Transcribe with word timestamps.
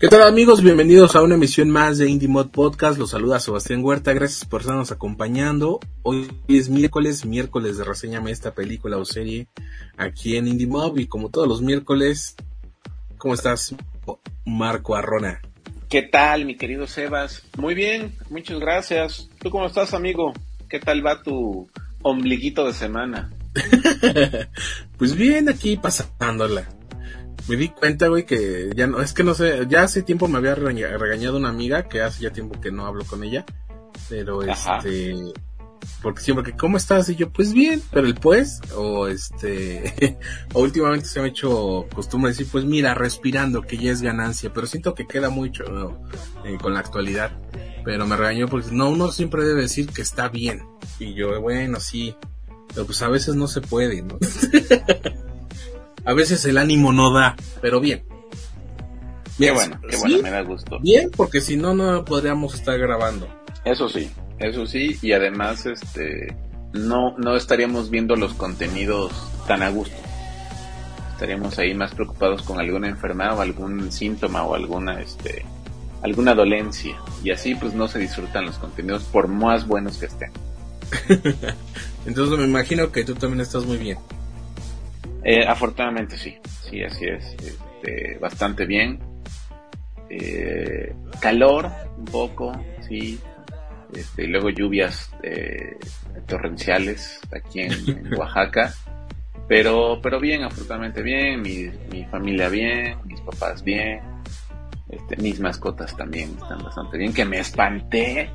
¿Qué 0.00 0.06
tal 0.06 0.22
amigos? 0.22 0.62
Bienvenidos 0.62 1.16
a 1.16 1.22
una 1.22 1.34
emisión 1.34 1.70
más 1.70 1.98
de 1.98 2.08
Indie 2.08 2.28
Mod 2.28 2.50
Podcast. 2.50 3.00
Los 3.00 3.10
saluda 3.10 3.40
Sebastián 3.40 3.84
Huerta. 3.84 4.12
Gracias 4.12 4.44
por 4.44 4.60
estarnos 4.60 4.92
acompañando. 4.92 5.80
Hoy 6.04 6.30
es 6.46 6.68
miércoles, 6.68 7.26
miércoles 7.26 7.78
de 7.78 7.84
reseñame 7.84 8.30
esta 8.30 8.54
película 8.54 8.96
o 8.96 9.04
serie 9.04 9.48
aquí 9.96 10.36
en 10.36 10.46
Indie 10.46 10.68
Mob 10.68 11.00
y 11.00 11.08
como 11.08 11.30
todos 11.30 11.48
los 11.48 11.62
miércoles, 11.62 12.36
¿cómo 13.16 13.34
estás 13.34 13.74
Marco 14.46 14.94
Arrona? 14.94 15.40
¿Qué 15.88 16.02
tal 16.02 16.44
mi 16.44 16.56
querido 16.56 16.86
Sebas? 16.86 17.42
Muy 17.56 17.74
bien, 17.74 18.12
muchas 18.30 18.60
gracias. 18.60 19.28
¿Tú 19.40 19.50
cómo 19.50 19.66
estás 19.66 19.94
amigo? 19.94 20.32
¿Qué 20.68 20.78
tal 20.78 21.04
va 21.04 21.24
tu 21.24 21.68
ombliguito 22.02 22.64
de 22.64 22.72
semana? 22.72 23.32
pues 24.96 25.16
bien, 25.16 25.48
aquí 25.48 25.76
pasándola 25.76 26.77
me 27.48 27.56
di 27.56 27.70
cuenta, 27.70 28.08
güey, 28.08 28.24
que 28.24 28.70
ya 28.76 28.86
no, 28.86 29.00
es 29.00 29.12
que 29.12 29.24
no 29.24 29.34
sé, 29.34 29.66
ya 29.68 29.82
hace 29.82 30.02
tiempo 30.02 30.28
me 30.28 30.38
había 30.38 30.54
regañado 30.54 31.36
una 31.36 31.48
amiga, 31.48 31.88
que 31.88 32.02
hace 32.02 32.22
ya 32.22 32.30
tiempo 32.30 32.60
que 32.60 32.70
no 32.70 32.86
hablo 32.86 33.04
con 33.04 33.24
ella, 33.24 33.46
pero 34.08 34.42
este, 34.42 35.14
porque 36.02 36.20
siempre 36.20 36.44
que, 36.44 36.56
¿cómo 36.56 36.76
estás? 36.76 37.08
Y 37.08 37.16
yo, 37.16 37.30
pues 37.30 37.52
bien, 37.52 37.82
pero 37.90 38.06
el 38.06 38.14
pues, 38.14 38.60
o 38.76 39.08
este, 39.08 40.18
o 40.52 40.60
últimamente 40.60 41.06
se 41.06 41.20
me 41.20 41.26
ha 41.26 41.30
hecho 41.30 41.86
costumbre 41.94 42.30
decir, 42.32 42.46
pues 42.52 42.64
mira, 42.64 42.94
respirando, 42.94 43.62
que 43.62 43.78
ya 43.78 43.92
es 43.92 44.02
ganancia, 44.02 44.52
pero 44.52 44.66
siento 44.66 44.94
que 44.94 45.06
queda 45.06 45.30
mucho 45.30 45.64
eh, 46.44 46.58
con 46.60 46.74
la 46.74 46.80
actualidad, 46.80 47.32
pero 47.84 48.06
me 48.06 48.16
regañó 48.16 48.48
porque 48.48 48.68
no, 48.72 48.90
uno 48.90 49.10
siempre 49.10 49.44
debe 49.44 49.62
decir 49.62 49.88
que 49.88 50.02
está 50.02 50.28
bien, 50.28 50.66
y 50.98 51.14
yo, 51.14 51.40
bueno, 51.40 51.80
sí, 51.80 52.14
pero 52.74 52.84
pues 52.84 53.00
a 53.00 53.08
veces 53.08 53.36
no 53.36 53.48
se 53.48 53.62
puede, 53.62 54.02
¿no? 54.02 54.18
a 56.08 56.14
veces 56.14 56.42
el 56.46 56.56
ánimo 56.56 56.90
no 56.90 57.12
da, 57.12 57.36
pero 57.60 57.80
bien. 57.80 58.02
Bien, 59.36 59.52
qué 59.52 59.52
bueno, 59.52 59.80
qué 59.90 59.96
bueno, 59.98 60.22
me 60.22 60.30
da 60.30 60.40
gusto. 60.40 60.78
Bien, 60.80 61.10
porque 61.14 61.42
si 61.42 61.58
no, 61.58 61.74
no 61.74 62.02
podríamos 62.06 62.54
estar 62.54 62.78
grabando. 62.78 63.28
Eso 63.62 63.90
sí, 63.90 64.10
eso 64.38 64.64
sí, 64.64 64.98
y 65.02 65.12
además, 65.12 65.66
este, 65.66 66.34
no, 66.72 67.14
no 67.18 67.36
estaríamos 67.36 67.90
viendo 67.90 68.16
los 68.16 68.32
contenidos 68.32 69.12
tan 69.46 69.62
a 69.62 69.68
gusto. 69.68 69.94
Estaríamos 71.12 71.58
ahí 71.58 71.74
más 71.74 71.94
preocupados 71.94 72.40
con 72.40 72.58
alguna 72.58 72.88
enfermedad 72.88 73.36
o 73.36 73.42
algún 73.42 73.92
síntoma 73.92 74.44
o 74.44 74.54
alguna, 74.54 75.02
este, 75.02 75.44
alguna 76.00 76.34
dolencia. 76.34 76.96
Y 77.22 77.32
así, 77.32 77.54
pues, 77.54 77.74
no 77.74 77.86
se 77.86 77.98
disfrutan 77.98 78.46
los 78.46 78.56
contenidos 78.56 79.02
por 79.02 79.28
más 79.28 79.66
buenos 79.66 79.98
que 79.98 80.06
estén. 80.06 80.32
Entonces 82.06 82.38
me 82.38 82.46
imagino 82.46 82.90
que 82.92 83.04
tú 83.04 83.14
también 83.14 83.42
estás 83.42 83.66
muy 83.66 83.76
bien. 83.76 83.98
Eh, 85.24 85.44
afortunadamente 85.46 86.16
sí, 86.16 86.36
sí, 86.62 86.82
así 86.82 87.06
es. 87.06 87.34
Este, 87.34 88.18
bastante 88.18 88.66
bien. 88.66 88.98
Eh, 90.10 90.94
calor, 91.20 91.70
un 91.96 92.04
poco, 92.04 92.52
sí. 92.86 93.18
Este, 93.94 94.24
y 94.24 94.26
luego 94.26 94.50
lluvias 94.50 95.10
eh, 95.22 95.78
torrenciales 96.26 97.20
aquí 97.34 97.60
en, 97.60 98.14
Oaxaca. 98.18 98.72
Pero, 99.48 99.98
pero 100.02 100.20
bien, 100.20 100.44
afortunadamente 100.44 101.02
bien. 101.02 101.42
Mi, 101.42 101.70
mi 101.90 102.04
familia 102.06 102.48
bien, 102.48 102.98
mis 103.04 103.20
papás 103.20 103.62
bien. 103.62 104.00
Este, 104.88 105.16
mis 105.16 105.40
mascotas 105.40 105.96
también 105.96 106.30
están 106.40 106.58
bastante 106.62 106.98
bien. 106.98 107.12
Que 107.12 107.24
me 107.24 107.40
espanté 107.40 108.30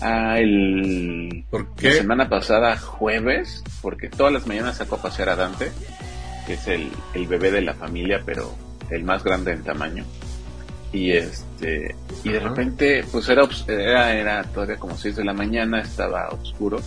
Ah, 0.00 0.38
el... 0.38 1.44
La 1.80 1.92
semana 1.92 2.28
pasada, 2.28 2.76
jueves, 2.76 3.62
porque 3.80 4.08
todas 4.08 4.32
las 4.32 4.46
mañanas 4.46 4.78
saco 4.78 4.96
a 4.96 5.02
pasear 5.02 5.28
a 5.28 5.36
Dante, 5.36 5.70
que 6.46 6.54
es 6.54 6.66
el, 6.68 6.90
el 7.14 7.26
bebé 7.26 7.50
de 7.50 7.62
la 7.62 7.74
familia, 7.74 8.22
pero 8.24 8.54
el 8.90 9.04
más 9.04 9.24
grande 9.24 9.52
en 9.52 9.62
tamaño. 9.62 10.04
Y 10.92 11.10
este, 11.10 11.96
y 12.22 12.28
de 12.28 12.38
repente, 12.38 13.04
pues 13.10 13.28
era, 13.28 13.48
era, 13.66 14.12
era 14.14 14.44
todavía 14.44 14.76
como 14.76 14.96
6 14.96 15.16
de 15.16 15.24
la 15.24 15.32
mañana, 15.32 15.80
estaba 15.80 16.28
oscuro. 16.28 16.78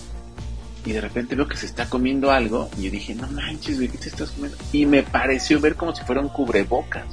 Y 0.86 0.94
de 0.94 1.02
repente 1.02 1.36
veo 1.36 1.48
que 1.48 1.58
se 1.58 1.66
está 1.66 1.90
comiendo 1.90 2.32
algo. 2.32 2.70
Y 2.78 2.84
yo 2.84 2.92
dije, 2.92 3.14
no 3.14 3.28
manches, 3.28 3.78
¿qué 3.78 3.98
te 3.98 4.08
estás 4.08 4.32
comiendo? 4.32 4.58
Y 4.72 4.86
me 4.86 5.04
pareció 5.04 5.60
ver 5.60 5.76
como 5.76 5.94
si 5.94 6.06
fuera 6.06 6.22
un 6.22 6.30
cubrebocas. 6.30 7.04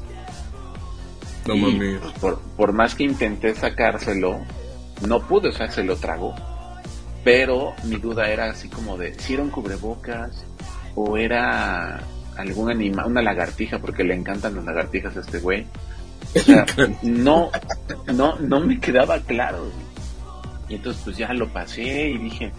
No 1.47 1.56
mames. 1.56 2.00
Pues, 2.00 2.12
por, 2.15 2.41
por 2.56 2.72
más 2.72 2.94
que 2.94 3.03
intenté 3.03 3.55
sacárselo, 3.56 4.38
no 5.06 5.21
pude, 5.26 5.49
o 5.49 5.53
sea, 5.53 5.69
se 5.72 5.82
lo 5.82 5.97
tragó. 5.97 6.34
Pero 7.25 7.75
mi 7.82 7.97
duda 7.97 8.28
era 8.28 8.50
así 8.50 8.69
como 8.69 8.97
de 8.97 9.19
si 9.19 9.34
era 9.34 9.43
un 9.43 9.50
cubrebocas 9.50 10.44
o 10.94 11.16
era 11.16 12.05
algún 12.37 12.71
animal, 12.71 13.06
una 13.06 13.22
lagartija, 13.22 13.78
porque 13.78 14.05
le 14.05 14.15
encantan 14.15 14.56
las 14.56 14.65
lagartijas 14.65 15.17
a 15.17 15.21
este 15.21 15.39
güey. 15.39 15.67
O 16.34 16.39
sea, 16.41 16.67
no, 17.03 17.50
no, 18.12 18.39
no 18.41 18.61
me 18.61 18.81
quedaba 18.81 19.21
claro. 19.21 19.71
Y 20.69 20.77
entonces 20.77 21.03
pues 21.05 21.17
ya 21.17 21.33
lo 21.33 21.49
pasé 21.49 22.09
y 22.09 22.19
dije, 22.19 22.50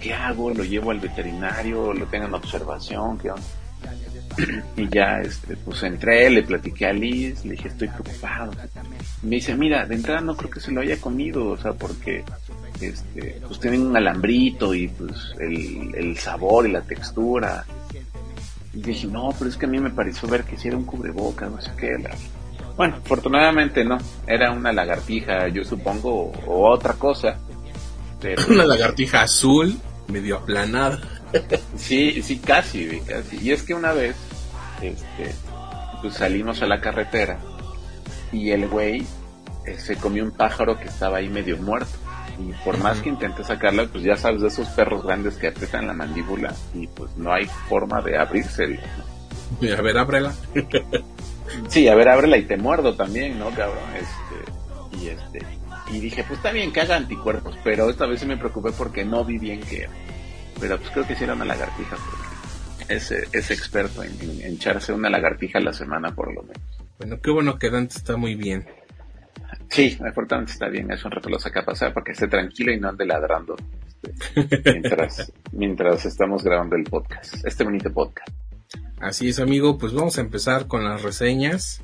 ¿qué 0.00 0.14
hago? 0.14 0.50
¿Lo 0.50 0.62
llevo 0.62 0.90
al 0.90 1.00
veterinario? 1.00 1.92
¿Lo 1.94 2.06
tengo 2.06 2.26
en 2.26 2.34
observación? 2.34 3.18
¿Qué 3.18 3.30
onda? 3.30 3.42
y 4.76 4.88
ya 4.88 5.20
este, 5.20 5.56
pues 5.56 5.82
entré, 5.82 6.30
le 6.30 6.42
platiqué 6.42 6.86
a 6.86 6.92
Liz, 6.92 7.44
le 7.44 7.52
dije 7.52 7.68
estoy 7.68 7.88
preocupado. 7.88 8.52
Me 9.22 9.36
dice, 9.36 9.54
mira, 9.54 9.86
de 9.86 9.94
entrada 9.96 10.20
no 10.20 10.36
creo 10.36 10.50
que 10.50 10.60
se 10.60 10.70
lo 10.70 10.80
haya 10.80 11.00
comido, 11.00 11.48
o 11.48 11.56
sea, 11.56 11.72
porque 11.72 12.24
este, 12.80 13.40
pues 13.46 13.58
tienen 13.60 13.86
un 13.86 13.96
alambrito 13.96 14.74
y 14.74 14.88
pues 14.88 15.34
el, 15.40 15.94
el 15.94 16.16
sabor 16.18 16.68
y 16.68 16.72
la 16.72 16.82
textura. 16.82 17.64
Y 18.72 18.82
dije, 18.82 19.06
no, 19.06 19.30
pero 19.38 19.50
es 19.50 19.56
que 19.56 19.66
a 19.66 19.68
mí 19.68 19.78
me 19.78 19.90
pareció 19.90 20.28
ver 20.28 20.44
que 20.44 20.56
si 20.56 20.68
era 20.68 20.76
un 20.76 20.84
cubrebocas, 20.84 21.50
no 21.50 21.60
sé 21.60 21.70
qué. 21.78 21.96
Bueno, 22.76 22.96
afortunadamente 22.96 23.84
no, 23.84 23.98
era 24.26 24.52
una 24.52 24.72
lagartija, 24.72 25.48
yo 25.48 25.64
supongo, 25.64 26.32
o, 26.46 26.70
otra 26.70 26.94
cosa. 26.94 27.38
Pero... 28.20 28.42
Una 28.48 28.64
lagartija 28.64 29.22
azul, 29.22 29.78
medio 30.08 30.36
aplanada. 30.36 31.00
sí, 31.76 32.22
sí, 32.22 32.38
casi, 32.38 33.00
casi. 33.00 33.38
Y 33.42 33.52
es 33.52 33.62
que 33.62 33.74
una 33.74 33.92
vez 33.92 34.16
este, 34.82 35.34
pues 36.00 36.14
salimos 36.14 36.62
a 36.62 36.66
la 36.66 36.80
carretera 36.80 37.38
y 38.32 38.50
el 38.50 38.68
güey 38.68 39.04
eh, 39.66 39.78
se 39.78 39.96
comió 39.96 40.24
un 40.24 40.30
pájaro 40.30 40.78
que 40.78 40.86
estaba 40.86 41.18
ahí 41.18 41.28
medio 41.28 41.56
muerto. 41.58 41.98
Y 42.38 42.52
por 42.64 42.78
más 42.78 43.00
que 43.00 43.08
intenté 43.08 43.42
sacarlo, 43.42 43.88
pues 43.88 44.04
ya 44.04 44.16
sabes, 44.16 44.42
de 44.42 44.48
esos 44.48 44.68
perros 44.68 45.04
grandes 45.04 45.36
que 45.36 45.48
aprietan 45.48 45.86
la 45.86 45.92
mandíbula 45.92 46.54
y 46.74 46.86
pues 46.86 47.16
no 47.16 47.32
hay 47.32 47.46
forma 47.68 48.00
de 48.00 48.16
abrirse. 48.16 48.78
A 49.76 49.82
ver, 49.82 49.98
ábrela. 49.98 50.32
sí, 51.68 51.88
a 51.88 51.94
ver, 51.94 52.08
ábrela 52.08 52.36
y 52.36 52.44
te 52.44 52.56
muerdo 52.56 52.94
también, 52.94 53.38
¿no, 53.38 53.50
cabrón? 53.50 53.82
Este, 53.94 54.98
y 55.00 55.08
este, 55.08 55.40
y 55.90 56.00
dije, 56.00 56.24
pues 56.24 56.38
está 56.38 56.52
bien 56.52 56.72
que 56.72 56.80
haga 56.80 56.96
anticuerpos, 56.96 57.56
pero 57.64 57.88
esta 57.88 58.06
vez 58.06 58.20
sí 58.20 58.26
me 58.26 58.36
preocupé 58.36 58.72
porque 58.72 59.04
no 59.04 59.24
vi 59.24 59.38
bien 59.38 59.60
que, 59.60 59.88
pero 60.60 60.78
pues 60.78 60.90
creo 60.90 61.06
que 61.06 61.16
sí 61.16 61.24
era 61.24 61.34
una 61.34 61.44
lagartija 61.44 61.96
porque 61.96 62.94
es, 62.94 63.10
es 63.10 63.50
experto 63.50 64.02
en, 64.02 64.12
echarse 64.42 64.92
una 64.92 65.10
lagartija 65.10 65.58
a 65.58 65.62
la 65.62 65.72
semana 65.72 66.14
por 66.14 66.34
lo 66.34 66.42
menos. 66.42 66.62
Bueno, 66.98 67.20
qué 67.22 67.30
bueno 67.30 67.58
que 67.58 67.70
Dante 67.70 67.96
está 67.96 68.16
muy 68.16 68.34
bien. 68.34 68.66
Sí, 69.70 69.98
importante 70.04 70.52
está 70.52 70.68
bien, 70.68 70.90
es 70.90 71.04
un 71.04 71.10
rato 71.10 71.28
lo 71.28 71.38
saca 71.38 71.60
a 71.60 71.64
pasar 71.64 71.92
para 71.92 72.04
que 72.04 72.12
esté 72.12 72.26
tranquilo 72.26 72.72
y 72.72 72.80
no 72.80 72.88
ande 72.88 73.04
ladrando 73.04 73.54
este, 74.02 74.72
mientras, 74.72 75.32
mientras 75.52 76.06
estamos 76.06 76.42
grabando 76.42 76.76
el 76.76 76.84
podcast, 76.84 77.44
este 77.44 77.64
bonito 77.64 77.92
podcast. 77.92 78.30
Así 79.00 79.28
es, 79.28 79.38
amigo, 79.38 79.78
pues 79.78 79.92
vamos 79.92 80.18
a 80.18 80.20
empezar 80.20 80.66
con 80.66 80.84
las 80.84 81.02
reseñas. 81.02 81.82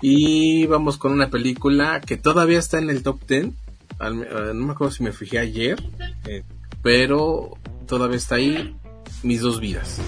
Y 0.00 0.66
vamos 0.66 0.96
con 0.96 1.12
una 1.12 1.28
película 1.28 2.00
que 2.00 2.16
todavía 2.16 2.58
está 2.58 2.78
en 2.78 2.90
el 2.90 3.02
top 3.02 3.20
10. 3.26 3.44
Eh, 3.44 3.52
no 4.00 4.54
me 4.54 4.72
acuerdo 4.72 4.92
si 4.92 5.02
me 5.02 5.12
fijé 5.12 5.38
ayer, 5.38 5.82
eh, 6.26 6.44
pero 6.82 7.56
todavía 7.86 8.16
está 8.16 8.36
ahí 8.36 8.76
mis 9.22 9.40
dos 9.40 9.60
vidas. 9.60 9.98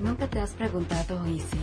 ¿Nunca 0.00 0.26
te 0.28 0.40
has 0.40 0.50
preguntado, 0.52 1.26
¿y 1.26 1.40
si? 1.40 1.58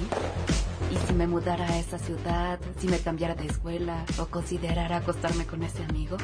¿Y 0.94 1.08
si 1.08 1.14
me 1.14 1.28
mudara 1.28 1.66
a 1.66 1.80
esa 1.80 1.98
ciudad? 1.98 2.60
¿Si 2.80 2.88
me 2.88 3.00
cambiara 3.00 3.36
de 3.36 3.46
escuela? 3.48 4.06
¿O 4.20 4.26
considerara 4.26 4.98
acostarme 4.98 5.46
con 5.46 5.64
ese 5.64 5.84
amigo? 5.84 6.18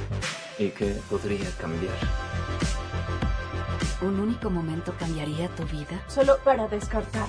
¿Y 0.59 0.69
qué 0.69 0.99
podría 1.09 1.49
cambiar? 1.57 1.95
¿Un 4.01 4.19
único 4.19 4.49
momento 4.49 4.93
cambiaría 4.97 5.47
tu 5.55 5.63
vida? 5.65 6.03
Solo 6.07 6.37
para 6.43 6.67
descartar. 6.67 7.27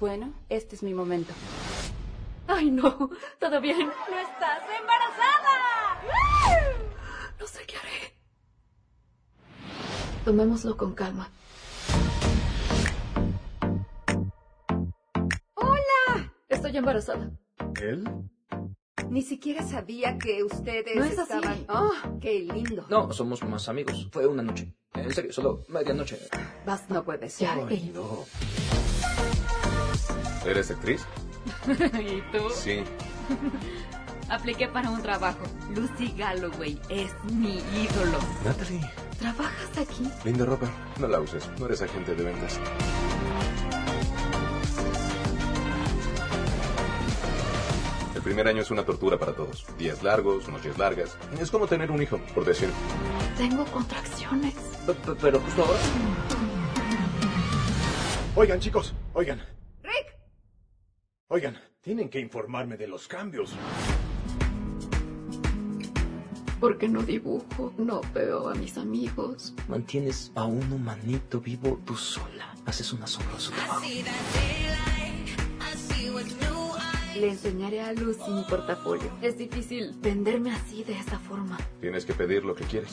Bueno, 0.00 0.32
este 0.48 0.76
es 0.76 0.82
mi 0.82 0.94
momento. 0.94 1.32
Ay, 2.48 2.70
no. 2.70 3.10
¿Todo 3.38 3.60
bien? 3.60 3.78
¡No 3.86 4.18
estás 4.18 4.62
embarazada! 4.80 6.00
No 7.38 7.46
sé 7.46 7.60
qué 7.66 7.76
haré. 7.76 8.14
Tomémoslo 10.24 10.76
con 10.76 10.94
calma. 10.94 11.28
Estoy 16.72 16.78
embarazada. 16.78 17.30
¿Él? 17.82 18.08
Ni 19.10 19.20
siquiera 19.20 19.62
sabía 19.62 20.16
que 20.16 20.42
ustedes 20.42 20.96
No 20.96 21.04
es 21.04 21.18
así. 21.18 21.34
estaban... 21.34 21.66
¡Oh, 21.68 21.92
qué 22.18 22.40
lindo! 22.50 22.86
No, 22.88 23.12
somos 23.12 23.42
más 23.42 23.68
amigos. 23.68 24.08
Fue 24.10 24.26
una 24.26 24.42
noche. 24.42 24.72
En 24.94 25.12
serio, 25.12 25.34
solo 25.34 25.66
medianoche. 25.68 26.18
Vas, 26.64 26.88
no 26.88 27.04
puede 27.04 27.28
ser. 27.28 27.48
Ya, 27.48 27.66
Ay, 27.68 27.92
no. 27.94 28.24
¿Eres 30.46 30.70
actriz? 30.70 31.04
¿Y 31.68 32.22
tú? 32.34 32.48
Sí. 32.54 32.82
Apliqué 34.30 34.66
para 34.68 34.88
un 34.88 35.02
trabajo. 35.02 35.42
Lucy 35.76 36.14
Galloway 36.16 36.80
es 36.88 37.12
mi 37.34 37.58
ídolo. 37.58 38.18
Natalie, 38.46 38.80
¿Trabajas 39.18 39.76
aquí? 39.76 40.08
linda 40.24 40.46
ropa. 40.46 40.70
No 40.98 41.06
la 41.06 41.20
uses. 41.20 41.50
No 41.60 41.66
eres 41.66 41.82
agente 41.82 42.14
de 42.14 42.24
ventas. 42.24 42.58
Primer 48.32 48.48
año 48.48 48.62
es 48.62 48.70
una 48.70 48.82
tortura 48.82 49.18
para 49.18 49.34
todos. 49.34 49.66
Días 49.76 50.02
largos, 50.02 50.48
noches 50.48 50.78
largas. 50.78 51.18
Es 51.38 51.50
como 51.50 51.66
tener 51.66 51.90
un 51.90 52.00
hijo, 52.00 52.18
por 52.34 52.46
decir. 52.46 52.70
Tengo 53.36 53.62
contracciones. 53.66 54.54
P- 54.86 54.94
Pero 55.20 55.38
justo 55.38 55.62
ahora. 55.62 55.78
Oigan, 58.34 58.58
chicos, 58.58 58.94
oigan. 59.12 59.42
¡Rick! 59.82 60.16
Oigan, 61.28 61.60
tienen 61.82 62.08
que 62.08 62.20
informarme 62.20 62.78
de 62.78 62.88
los 62.88 63.06
cambios. 63.06 63.52
Porque 66.58 66.88
no 66.88 67.02
dibujo, 67.02 67.74
no 67.76 68.00
veo 68.14 68.48
a 68.48 68.54
mis 68.54 68.78
amigos. 68.78 69.52
Mantienes 69.68 70.32
a 70.36 70.44
un 70.44 70.72
humanito 70.72 71.38
vivo 71.38 71.78
tú 71.84 71.94
sola. 71.96 72.54
Haces 72.64 72.94
un 72.94 73.02
asombroso 73.02 73.50
trabajo. 73.50 73.82
Le 77.16 77.28
enseñaré 77.28 77.80
a 77.82 77.92
Lucy 77.92 78.30
mi 78.30 78.42
portafolio. 78.44 79.10
Es 79.20 79.36
difícil 79.36 79.94
venderme 80.00 80.52
así 80.52 80.82
de 80.82 80.94
esa 80.98 81.18
forma. 81.18 81.58
Tienes 81.80 82.04
que 82.04 82.14
pedir 82.14 82.44
lo 82.44 82.54
que 82.54 82.64
quieres. 82.64 82.92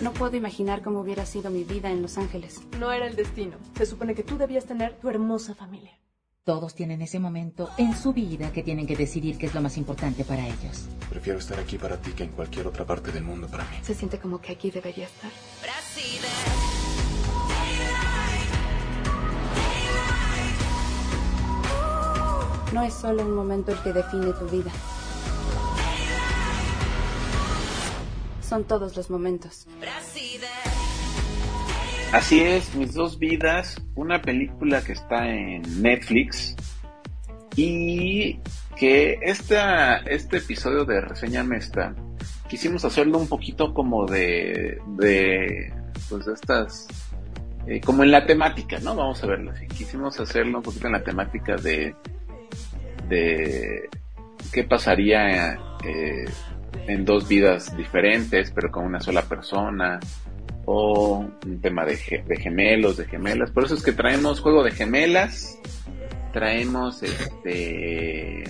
No 0.00 0.12
puedo 0.12 0.36
imaginar 0.36 0.82
cómo 0.82 1.00
hubiera 1.00 1.26
sido 1.26 1.50
mi 1.50 1.64
vida 1.64 1.90
en 1.90 2.02
Los 2.02 2.18
Ángeles. 2.18 2.60
No 2.78 2.92
era 2.92 3.06
el 3.06 3.16
destino. 3.16 3.56
Se 3.76 3.86
supone 3.86 4.14
que 4.14 4.22
tú 4.22 4.36
debías 4.36 4.64
tener 4.64 4.98
tu 4.98 5.08
hermosa 5.08 5.54
familia. 5.54 5.92
Todos 6.44 6.74
tienen 6.74 7.02
ese 7.02 7.20
momento 7.20 7.70
en 7.78 7.94
su 7.96 8.12
vida 8.12 8.52
que 8.52 8.64
tienen 8.64 8.86
que 8.86 8.96
decidir 8.96 9.38
qué 9.38 9.46
es 9.46 9.54
lo 9.54 9.60
más 9.60 9.76
importante 9.76 10.24
para 10.24 10.44
ellos. 10.44 10.88
Prefiero 11.08 11.38
estar 11.38 11.60
aquí 11.60 11.78
para 11.78 12.00
ti 12.00 12.10
que 12.12 12.24
en 12.24 12.30
cualquier 12.30 12.66
otra 12.66 12.84
parte 12.84 13.12
del 13.12 13.22
mundo 13.22 13.46
para 13.46 13.62
mí. 13.64 13.76
Se 13.82 13.94
siente 13.94 14.18
como 14.18 14.40
que 14.40 14.52
aquí 14.52 14.72
debería 14.72 15.06
estar. 15.06 15.30
No 22.72 22.82
es 22.82 22.94
solo 22.94 23.22
un 23.22 23.34
momento 23.34 23.70
el 23.72 23.78
que 23.78 23.92
define 23.92 24.32
tu 24.32 24.46
vida. 24.48 24.70
Son 28.40 28.64
todos 28.64 28.96
los 28.96 29.10
momentos. 29.10 29.66
Así 32.12 32.40
es, 32.40 32.74
Mis 32.74 32.94
dos 32.94 33.18
vidas, 33.18 33.76
una 33.94 34.22
película 34.22 34.82
que 34.82 34.92
está 34.92 35.28
en 35.28 35.82
Netflix 35.82 36.56
y 37.56 38.38
que 38.76 39.18
esta, 39.20 39.98
este 39.98 40.38
episodio 40.38 40.84
de 40.84 41.02
Reseña 41.02 41.44
Mesta 41.44 41.94
quisimos 42.48 42.84
hacerlo 42.86 43.18
un 43.18 43.28
poquito 43.28 43.74
como 43.74 44.06
de, 44.06 44.78
de 44.98 45.72
pues 46.08 46.24
de 46.24 46.32
estas, 46.32 46.88
eh, 47.66 47.80
como 47.80 48.02
en 48.02 48.10
la 48.10 48.26
temática, 48.26 48.78
¿no? 48.80 48.94
Vamos 48.94 49.22
a 49.22 49.26
verlo 49.26 49.50
así. 49.50 49.66
Quisimos 49.68 50.18
hacerlo 50.20 50.58
un 50.58 50.62
poquito 50.62 50.86
en 50.86 50.92
la 50.92 51.02
temática 51.02 51.56
de, 51.56 51.94
de 53.12 53.88
qué 54.52 54.64
pasaría 54.64 55.58
eh, 55.84 56.24
en 56.86 57.04
dos 57.04 57.28
vidas 57.28 57.76
diferentes, 57.76 58.50
pero 58.50 58.70
con 58.70 58.84
una 58.84 59.00
sola 59.00 59.22
persona, 59.22 60.00
o 60.64 61.18
un 61.44 61.60
tema 61.60 61.84
de, 61.84 61.96
ge- 61.96 62.24
de 62.26 62.36
gemelos, 62.36 62.96
de 62.96 63.04
gemelas. 63.06 63.50
Por 63.50 63.64
eso 63.64 63.74
es 63.74 63.82
que 63.82 63.92
traemos 63.92 64.40
juego 64.40 64.62
de 64.64 64.70
gemelas, 64.70 65.58
traemos 66.32 67.02
este 67.02 68.44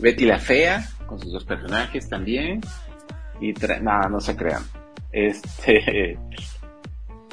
Betty 0.00 0.24
la 0.24 0.38
Fea, 0.38 0.88
con 1.06 1.20
sus 1.20 1.32
dos 1.32 1.44
personajes 1.44 2.08
también, 2.08 2.60
y 3.40 3.52
tra 3.52 3.78
no, 3.80 4.08
no 4.08 4.20
se 4.20 4.34
crean. 4.34 4.62
Este, 5.12 6.18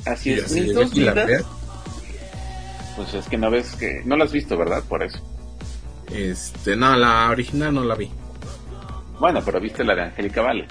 así 0.05 0.33
es, 0.33 0.51
mis 0.51 0.73
dos 0.73 0.93
vidas, 0.93 1.45
pues 2.95 3.13
es 3.13 3.27
que 3.27 3.37
no 3.37 3.49
ves 3.49 3.75
que, 3.77 4.01
no 4.05 4.15
lo 4.17 4.25
has 4.25 4.31
visto, 4.31 4.57
¿verdad? 4.57 4.83
Por 4.87 5.01
eso. 5.01 5.19
Este, 6.13 6.75
no, 6.75 6.95
la 6.95 7.29
original 7.29 7.73
no 7.73 7.83
la 7.83 7.95
vi. 7.95 8.09
Bueno, 9.19 9.41
pero 9.45 9.59
viste 9.59 9.83
la 9.83 9.95
de 9.95 10.01
Angélica 10.01 10.41
Vale. 10.41 10.67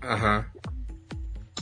Ajá. 0.00 0.50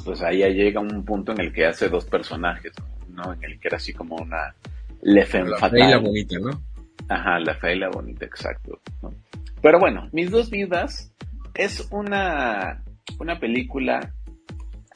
Pues 0.05 0.23
ahí 0.23 0.39
ya 0.39 0.49
llega 0.49 0.81
un 0.81 1.05
punto 1.05 1.33
en 1.33 1.41
el 1.41 1.53
que 1.53 1.67
hace 1.67 1.89
dos 1.89 2.05
personajes, 2.05 2.73
¿no? 3.09 3.33
En 3.33 3.45
el 3.45 3.59
que 3.59 3.69
era 3.69 3.77
así 3.77 3.93
como 3.93 4.17
una 4.17 4.55
le 5.03 5.25
femme 5.25 5.51
La 5.51 5.69
fea 5.69 5.89
y 5.89 5.91
la 5.91 5.99
bonita, 5.99 6.39
¿no? 6.39 6.63
Ajá, 7.09 7.39
la 7.41 7.55
fea 7.55 7.75
y 7.75 7.79
la 7.79 7.89
bonita, 7.91 8.25
exacto. 8.25 8.81
¿no? 9.03 9.13
Pero 9.61 9.79
bueno, 9.79 10.09
Mis 10.13 10.31
dos 10.31 10.51
vidas 10.51 11.13
es 11.55 11.89
una, 11.91 12.83
una 13.19 13.39
película 13.39 14.13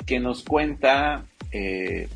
que 0.07 0.21
nos 0.21 0.45
cuenta, 0.45 1.25
eh, 1.53 2.09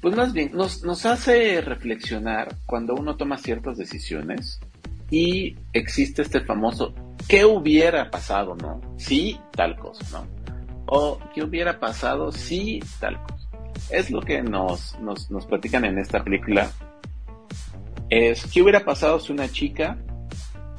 pues 0.00 0.16
más 0.16 0.32
bien, 0.32 0.52
nos, 0.52 1.06
hace 1.06 1.60
reflexionar 1.60 2.56
cuando 2.66 2.94
uno 2.94 3.16
toma 3.16 3.38
ciertas 3.38 3.78
decisiones 3.78 4.60
y 5.10 5.56
existe 5.72 6.22
este 6.22 6.40
famoso, 6.40 6.94
¿qué 7.28 7.44
hubiera 7.44 8.10
pasado, 8.10 8.54
no? 8.54 8.80
Si 8.96 9.40
tal 9.52 9.76
cosa, 9.76 10.06
¿no? 10.12 10.26
O 10.86 11.18
¿qué 11.34 11.42
hubiera 11.42 11.78
pasado 11.80 12.32
si 12.32 12.80
tal 13.00 13.20
cosa? 13.22 13.48
Es 13.90 14.10
lo 14.10 14.20
que 14.20 14.42
nos, 14.42 14.98
nos, 15.00 15.30
nos 15.30 15.46
platican 15.46 15.84
en 15.84 15.98
esta 15.98 16.22
película 16.22 16.70
es 18.10 18.50
qué 18.50 18.62
hubiera 18.62 18.84
pasado 18.84 19.20
si 19.20 19.32
una 19.32 19.48
chica 19.48 19.98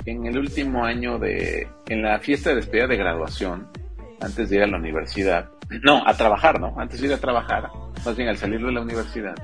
en 0.05 0.25
el 0.25 0.37
último 0.37 0.83
año 0.83 1.19
de 1.19 1.67
en 1.87 2.01
la 2.01 2.19
fiesta 2.19 2.49
de 2.49 2.57
despedida 2.57 2.87
de 2.87 2.97
graduación 2.97 3.67
antes 4.21 4.49
de 4.49 4.57
ir 4.57 4.63
a 4.63 4.67
la 4.67 4.77
universidad 4.77 5.49
no 5.83 6.07
a 6.07 6.15
trabajar 6.15 6.59
no 6.59 6.73
antes 6.79 6.99
de 7.01 7.07
ir 7.07 7.13
a 7.13 7.17
trabajar 7.17 7.69
más 8.05 8.15
bien 8.15 8.29
al 8.29 8.37
salir 8.37 8.63
de 8.65 8.71
la 8.71 8.81
universidad 8.81 9.35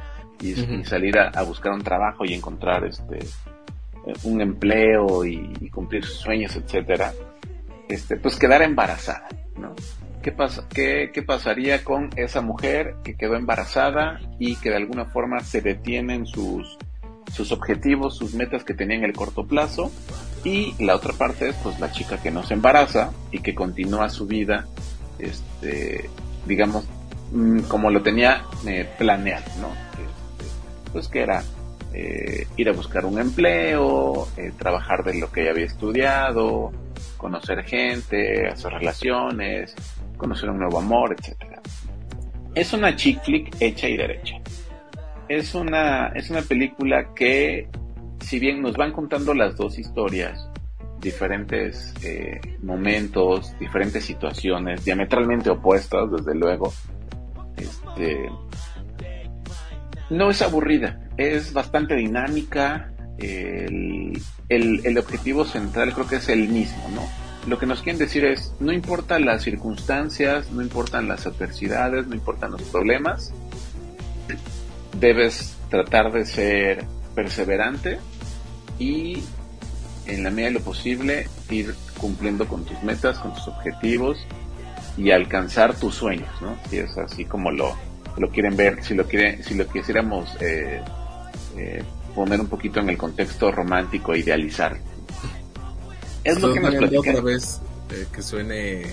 y, 0.41 0.53
salir 0.83 1.17
a, 1.17 1.29
a 1.29 1.43
buscar 1.43 1.71
un 1.71 1.81
trabajo 1.81 2.25
y 2.25 2.33
encontrar 2.33 2.85
este 2.85 3.19
eh, 3.19 4.13
un 4.23 4.41
empleo 4.41 5.25
y, 5.25 5.53
y 5.61 5.69
cumplir 5.69 6.03
sus 6.03 6.17
sueños 6.17 6.55
etcétera 6.55 7.13
este 7.87 8.17
pues 8.17 8.37
quedar 8.37 8.61
embarazada 8.61 9.27
no 9.57 9.73
¿Qué, 10.25 10.31
pasa, 10.31 10.65
qué, 10.73 11.11
¿Qué 11.13 11.21
pasaría 11.21 11.83
con 11.83 12.09
esa 12.15 12.41
mujer 12.41 12.95
que 13.03 13.13
quedó 13.13 13.35
embarazada 13.35 14.19
y 14.39 14.55
que 14.55 14.71
de 14.71 14.77
alguna 14.77 15.05
forma 15.05 15.41
se 15.41 15.61
detienen 15.61 16.25
sus, 16.25 16.79
sus 17.31 17.51
objetivos, 17.51 18.17
sus 18.17 18.33
metas 18.33 18.63
que 18.63 18.73
tenía 18.73 18.97
en 18.97 19.03
el 19.03 19.13
corto 19.13 19.45
plazo? 19.45 19.91
Y 20.43 20.73
la 20.83 20.95
otra 20.95 21.13
parte 21.13 21.49
es 21.49 21.55
pues 21.57 21.79
la 21.79 21.91
chica 21.91 22.19
que 22.19 22.31
no 22.31 22.41
se 22.41 22.55
embaraza 22.55 23.11
y 23.29 23.41
que 23.41 23.53
continúa 23.53 24.09
su 24.09 24.25
vida, 24.25 24.65
este, 25.19 26.09
digamos, 26.47 26.87
mm, 27.35 27.59
como 27.67 27.91
lo 27.91 28.01
tenía 28.01 28.43
eh, 28.67 28.89
planeado, 28.97 29.45
¿no? 29.59 29.69
Pues 30.91 31.07
que 31.07 31.21
era 31.21 31.43
eh, 31.93 32.47
ir 32.57 32.67
a 32.67 32.73
buscar 32.73 33.05
un 33.05 33.19
empleo, 33.19 34.27
eh, 34.35 34.51
trabajar 34.57 35.03
de 35.03 35.17
lo 35.19 35.31
que 35.31 35.41
ella 35.41 35.51
había 35.51 35.65
estudiado, 35.65 36.71
conocer 37.15 37.63
gente, 37.63 38.47
hacer 38.47 38.73
relaciones, 38.73 39.73
conocer 40.17 40.49
un 40.49 40.59
nuevo 40.59 40.79
amor, 40.79 41.15
etcétera. 41.17 41.61
Es 42.53 42.73
una 42.73 42.95
chick 42.95 43.23
flick 43.23 43.55
hecha 43.61 43.87
y 43.87 43.95
derecha. 43.95 44.35
Es 45.29 45.55
una, 45.55 46.07
es 46.07 46.29
una 46.29 46.41
película 46.41 47.13
que, 47.15 47.69
si 48.19 48.39
bien 48.39 48.61
nos 48.61 48.75
van 48.75 48.91
contando 48.91 49.33
las 49.33 49.55
dos 49.55 49.79
historias, 49.79 50.49
diferentes 50.99 51.93
eh, 52.03 52.41
momentos, 52.61 53.57
diferentes 53.57 54.03
situaciones, 54.03 54.83
diametralmente 54.83 55.49
opuestas, 55.49 56.11
desde 56.11 56.35
luego, 56.35 56.73
este, 57.57 58.29
no 60.09 60.29
es 60.29 60.41
aburrida, 60.41 60.99
es 61.17 61.53
bastante 61.53 61.95
dinámica. 61.95 62.91
El, 63.17 64.97
objetivo 64.97 65.45
central 65.45 65.93
creo 65.93 66.07
que 66.07 66.17
es 66.17 66.29
el 66.29 66.49
mismo, 66.49 66.89
¿no? 66.93 67.07
Lo 67.47 67.59
que 67.59 67.65
nos 67.65 67.81
quieren 67.81 67.99
decir 67.99 68.25
es, 68.25 68.53
no 68.59 68.73
importan 68.73 69.25
las 69.25 69.43
circunstancias, 69.43 70.51
no 70.51 70.61
importan 70.61 71.07
las 71.07 71.27
adversidades, 71.27 72.07
no 72.07 72.15
importan 72.15 72.51
los 72.51 72.61
problemas, 72.63 73.33
debes 74.99 75.55
tratar 75.69 76.11
de 76.11 76.25
ser 76.25 76.85
perseverante 77.13 77.99
y 78.79 79.23
en 80.07 80.23
la 80.23 80.31
medida 80.31 80.47
de 80.47 80.53
lo 80.53 80.61
posible 80.61 81.27
ir 81.49 81.75
cumpliendo 81.99 82.47
con 82.47 82.65
tus 82.65 82.81
metas, 82.83 83.19
con 83.19 83.33
tus 83.33 83.47
objetivos 83.47 84.17
y 84.97 85.11
alcanzar 85.11 85.75
tus 85.75 85.95
sueños, 85.95 86.29
¿no? 86.41 86.57
Si 86.69 86.77
es 86.77 86.97
así 86.97 87.25
como 87.25 87.51
lo, 87.51 87.75
lo 88.17 88.29
quieren 88.29 88.55
ver, 88.55 88.83
si 88.83 88.93
lo 88.93 89.05
quieren, 89.05 89.43
si 89.43 89.55
lo 89.55 89.67
quisiéramos 89.67 90.29
eh, 90.39 90.81
eh, 91.57 91.83
poner 92.13 92.39
un 92.39 92.47
poquito 92.47 92.79
en 92.79 92.89
el 92.89 92.97
contexto 92.97 93.51
romántico 93.51 94.13
e 94.13 94.19
idealizar. 94.19 94.77
Es 96.23 96.41
lo 96.41 96.53
que 96.53 96.59
nos 96.59 96.75
platica. 96.75 97.11
otra 97.11 97.21
vez 97.21 97.61
eh, 97.91 98.07
que 98.11 98.21
suene 98.21 98.85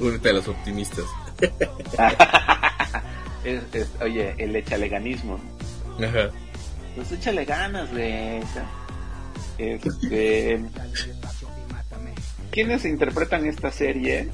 únete 0.00 0.30
a 0.30 0.32
los 0.32 0.48
optimistas. 0.48 1.04
oye, 4.00 4.34
el 4.38 4.56
echaleganismo. 4.56 5.38
Ajá. 5.98 6.30
Pues 6.94 7.12
échale 7.12 7.44
ganas, 7.44 7.90
güey. 7.90 8.40
Este, 9.58 10.58
¿Quiénes 12.52 12.84
interpretan 12.84 13.46
esta 13.46 13.70
serie? 13.72 14.28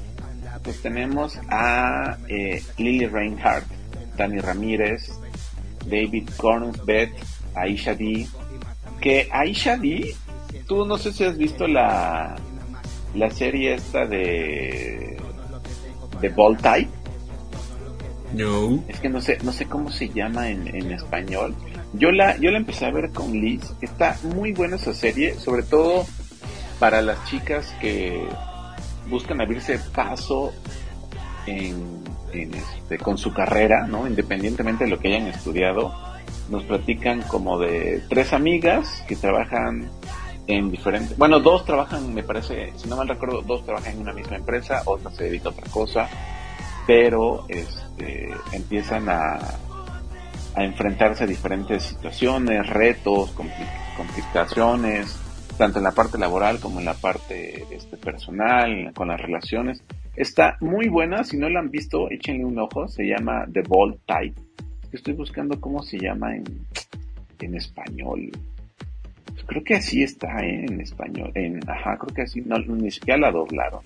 Pues 0.61 0.81
tenemos 0.81 1.39
a 1.47 2.17
eh, 2.27 2.61
Lily 2.77 3.07
Reinhardt, 3.07 3.65
Dani 4.17 4.39
Ramírez, 4.39 5.09
David 5.85 6.29
Cornsbeth, 6.35 7.13
Aisha 7.55 7.95
D. 7.95 8.27
Que 8.99 9.29
Aisha 9.31 9.77
D, 9.77 10.13
tú 10.67 10.85
no 10.85 10.97
sé 10.97 11.13
si 11.13 11.23
has 11.23 11.37
visto 11.37 11.65
la, 11.65 12.35
la 13.15 13.31
serie 13.31 13.75
esta 13.75 14.05
de 14.05 15.17
de 16.19 16.29
Ball 16.29 16.57
Type. 16.57 16.89
No. 18.33 18.83
Es 18.89 18.99
que 18.99 19.07
no 19.07 19.21
sé, 19.21 19.37
no 19.43 19.53
sé 19.53 19.65
cómo 19.65 19.89
se 19.89 20.09
llama 20.09 20.49
en, 20.49 20.67
en 20.67 20.91
español. 20.91 21.55
Yo 21.93 22.11
la, 22.11 22.35
yo 22.35 22.51
la 22.51 22.57
empecé 22.57 22.85
a 22.85 22.91
ver 22.91 23.11
con 23.11 23.31
Liz. 23.31 23.61
Está 23.79 24.17
muy 24.35 24.51
buena 24.51 24.75
esa 24.75 24.93
serie, 24.93 25.35
sobre 25.35 25.63
todo 25.63 26.05
para 26.79 27.01
las 27.01 27.23
chicas 27.25 27.75
que 27.81 28.27
buscan 29.09 29.41
abrirse 29.41 29.79
paso 29.93 30.53
en, 31.45 32.03
este, 32.33 32.97
con 32.97 33.17
su 33.17 33.33
carrera, 33.33 33.85
¿no? 33.87 34.07
Independientemente 34.07 34.85
de 34.85 34.89
lo 34.89 34.99
que 34.99 35.09
hayan 35.09 35.27
estudiado, 35.27 35.93
nos 36.49 36.63
platican 36.63 37.21
como 37.23 37.59
de 37.59 38.03
tres 38.09 38.33
amigas 38.33 39.03
que 39.07 39.15
trabajan 39.15 39.89
en 40.47 40.71
diferentes, 40.71 41.15
bueno, 41.17 41.39
dos 41.39 41.63
trabajan, 41.65 42.13
me 42.13 42.23
parece, 42.23 42.73
si 42.75 42.87
no 42.87 42.95
mal 42.95 43.07
recuerdo, 43.07 43.41
dos 43.41 43.63
trabajan 43.65 43.93
en 43.93 44.01
una 44.01 44.13
misma 44.13 44.37
empresa, 44.37 44.81
otra 44.85 45.11
se 45.11 45.25
dedica 45.25 45.49
a 45.49 45.51
otra 45.51 45.69
cosa, 45.69 46.09
pero 46.87 47.45
este, 47.49 48.33
empiezan 48.51 49.09
a, 49.09 49.37
a 50.55 50.63
enfrentarse 50.63 51.25
a 51.25 51.27
diferentes 51.27 51.83
situaciones, 51.83 52.67
retos, 52.67 53.31
complicaciones, 53.95 55.17
tanto 55.59 55.79
en 55.79 55.83
la 55.83 55.91
parte 55.91 56.17
laboral 56.17 56.61
como 56.61 56.79
en 56.79 56.85
la 56.85 56.93
parte 56.93 57.65
este, 57.69 57.97
personal, 57.97 58.93
con 58.95 59.09
las 59.09 59.19
relaciones. 59.19 59.83
Está 60.15 60.55
muy 60.61 60.87
buena, 60.87 61.25
si 61.25 61.37
no 61.37 61.49
la 61.49 61.59
han 61.59 61.69
visto, 61.69 62.09
échenle 62.09 62.45
un 62.45 62.57
ojo, 62.57 62.87
se 62.87 63.03
llama 63.03 63.45
The 63.51 63.63
Ball 63.67 63.99
Type. 64.05 64.39
Estoy 64.93 65.15
buscando 65.15 65.59
cómo 65.59 65.83
se 65.83 65.99
llama 65.99 66.33
en, 66.33 66.45
en 67.41 67.55
español. 67.55 68.31
Creo 69.47 69.61
que 69.61 69.75
así 69.75 70.01
está 70.01 70.29
¿eh? 70.39 70.65
en 70.65 70.79
español. 70.79 71.29
En, 71.35 71.59
ajá, 71.69 71.97
creo 71.97 72.15
que 72.15 72.21
así, 72.21 72.39
no, 72.39 72.57
ni 72.59 72.89
siquiera 72.89 73.19
la 73.19 73.31
doblaron. 73.31 73.81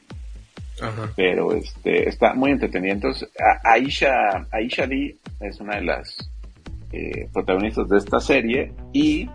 Ajá. 0.79 1.11
Pero 1.15 1.55
este, 1.55 2.07
está 2.07 2.35
muy 2.35 2.51
entretenida. 2.51 2.93
Entonces, 2.93 3.27
Aisha, 3.63 4.45
Aisha 4.51 4.85
Lee 4.85 5.17
es 5.39 5.59
una 5.59 5.77
de 5.77 5.85
las 5.85 6.31
eh, 6.91 7.27
protagonistas 7.33 7.89
de 7.89 7.97
esta 7.97 8.19
serie 8.19 8.71
y 8.93 9.27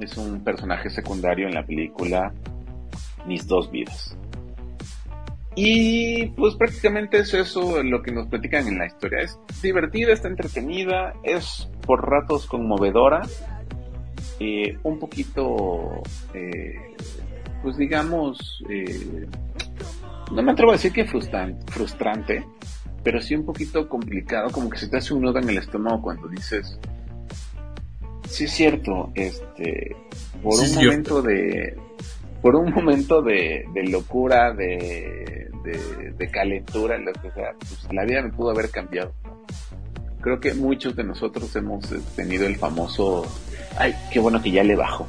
es 0.00 0.16
un 0.16 0.42
personaje 0.42 0.90
secundario 0.90 1.46
en 1.46 1.54
la 1.54 1.64
película 1.64 2.32
Mis 3.26 3.46
dos 3.46 3.70
vidas. 3.70 4.16
Y 5.54 6.26
pues 6.26 6.54
prácticamente 6.54 7.18
es 7.18 7.34
eso 7.34 7.82
lo 7.82 8.02
que 8.02 8.12
nos 8.12 8.28
platican 8.28 8.66
en 8.68 8.78
la 8.78 8.86
historia. 8.86 9.20
Es 9.20 9.38
divertida, 9.62 10.12
está 10.12 10.28
entretenida, 10.28 11.14
es 11.22 11.68
por 11.86 12.08
ratos 12.08 12.46
conmovedora, 12.46 13.22
eh, 14.38 14.78
un 14.84 14.98
poquito, 14.98 16.02
eh, 16.34 16.94
pues 17.62 17.76
digamos, 17.76 18.62
no 20.30 20.42
me 20.42 20.52
atrevo 20.52 20.70
a 20.70 20.74
decir 20.74 20.92
que 20.92 21.04
frustrante, 21.04 21.72
frustrante, 21.72 22.46
pero 23.02 23.20
sí 23.20 23.34
un 23.34 23.44
poquito 23.44 23.88
complicado, 23.88 24.50
como 24.50 24.70
que 24.70 24.78
se 24.78 24.88
te 24.88 24.98
hace 24.98 25.14
un 25.14 25.22
nudo 25.22 25.38
en 25.40 25.48
el 25.48 25.58
estómago 25.58 26.00
cuando 26.00 26.28
dices, 26.28 26.78
sí 28.30 28.44
es 28.44 28.52
cierto, 28.52 29.10
este, 29.14 29.96
por 30.42 30.60
un 30.60 30.74
momento 30.74 31.22
de, 31.22 31.76
por 32.40 32.56
un 32.56 32.72
momento 32.72 33.22
de, 33.22 33.64
locura, 33.88 34.52
de, 34.52 35.50
de, 36.16 36.30
calentura, 36.30 36.96
lo 36.98 37.12
que 37.12 37.30
sea, 37.32 37.52
pues 37.58 37.92
la 37.92 38.04
vida 38.04 38.22
me 38.22 38.30
pudo 38.30 38.50
haber 38.50 38.70
cambiado. 38.70 39.12
Creo 40.20 40.38
que 40.38 40.54
muchos 40.54 40.94
de 40.96 41.04
nosotros 41.04 41.54
hemos 41.56 41.90
eh, 41.92 42.00
tenido 42.14 42.46
el 42.46 42.56
famoso, 42.56 43.26
ay, 43.78 43.94
qué 44.12 44.20
bueno 44.20 44.40
que 44.42 44.50
ya 44.50 44.62
le 44.62 44.76
bajo. 44.76 45.06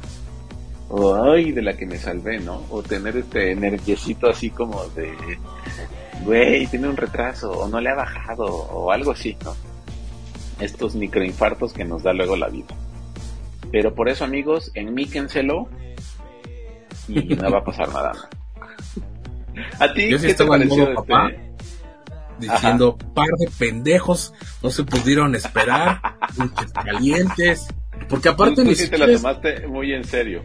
O 0.88 1.14
ay, 1.14 1.52
de 1.52 1.62
la 1.62 1.76
que 1.76 1.86
me 1.86 1.98
salvé, 1.98 2.38
¿no? 2.38 2.62
O 2.70 2.82
tener 2.82 3.16
este 3.16 3.54
nerviosito 3.54 4.28
así 4.28 4.50
como 4.50 4.84
de, 4.88 5.12
güey, 6.24 6.66
tiene 6.66 6.88
un 6.88 6.96
retraso, 6.96 7.50
o 7.52 7.68
no 7.68 7.80
le 7.80 7.90
ha 7.90 7.94
bajado, 7.94 8.44
o 8.44 8.90
algo 8.90 9.12
así, 9.12 9.36
¿no? 9.44 9.54
Estos 10.60 10.94
microinfartos 10.94 11.72
que 11.72 11.84
nos 11.84 12.02
da 12.02 12.12
luego 12.12 12.36
la 12.36 12.48
vida. 12.48 12.74
Pero 13.72 13.94
por 13.94 14.08
eso, 14.08 14.24
amigos, 14.24 14.70
enmíquenselo 14.74 15.68
y 17.08 17.34
no 17.34 17.50
va 17.50 17.58
a 17.58 17.64
pasar 17.64 17.88
nada. 17.88 18.12
¿A 19.78 19.92
ti 19.92 20.10
qué 20.20 20.34
te 20.34 20.44
pareció 20.44 20.82
este? 20.82 20.94
papá, 20.94 21.30
Diciendo, 22.38 22.98
par 23.14 23.28
de 23.38 23.48
pendejos, 23.58 24.34
no 24.62 24.70
se 24.70 24.84
pudieron 24.84 25.34
esperar, 25.34 26.00
calientes. 26.84 27.68
Porque 28.08 28.28
aparte 28.28 28.64
ni 28.64 28.74
siquiera... 28.74 29.06
te 29.06 29.12
la 29.12 29.18
tomaste 29.18 29.66
muy 29.68 29.92
en 29.92 30.04
serio. 30.04 30.42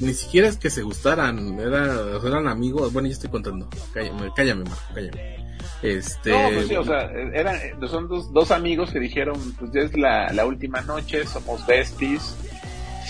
Ni 0.00 0.14
siquiera 0.14 0.48
es 0.48 0.56
que 0.56 0.70
se 0.70 0.82
gustaran, 0.82 1.58
era, 1.60 1.94
eran 2.24 2.48
amigos. 2.48 2.92
Bueno, 2.92 3.08
ya 3.08 3.14
estoy 3.14 3.30
contando. 3.30 3.68
Cállame, 3.92 4.30
cállame, 4.34 4.64
Marco, 4.64 4.94
cállame. 4.94 5.36
Este... 5.82 6.30
No, 6.30 6.50
pues 6.54 6.68
sí, 6.68 6.76
o 6.76 6.84
sea, 6.84 7.10
eran, 7.34 7.56
son 7.88 8.08
dos, 8.08 8.32
dos 8.32 8.50
amigos 8.50 8.90
que 8.90 9.00
dijeron, 9.00 9.36
pues 9.58 9.72
ya 9.72 9.80
es 9.80 9.96
la, 9.96 10.32
la 10.32 10.46
última 10.46 10.80
noche, 10.82 11.26
somos 11.26 11.66
besties, 11.66 12.36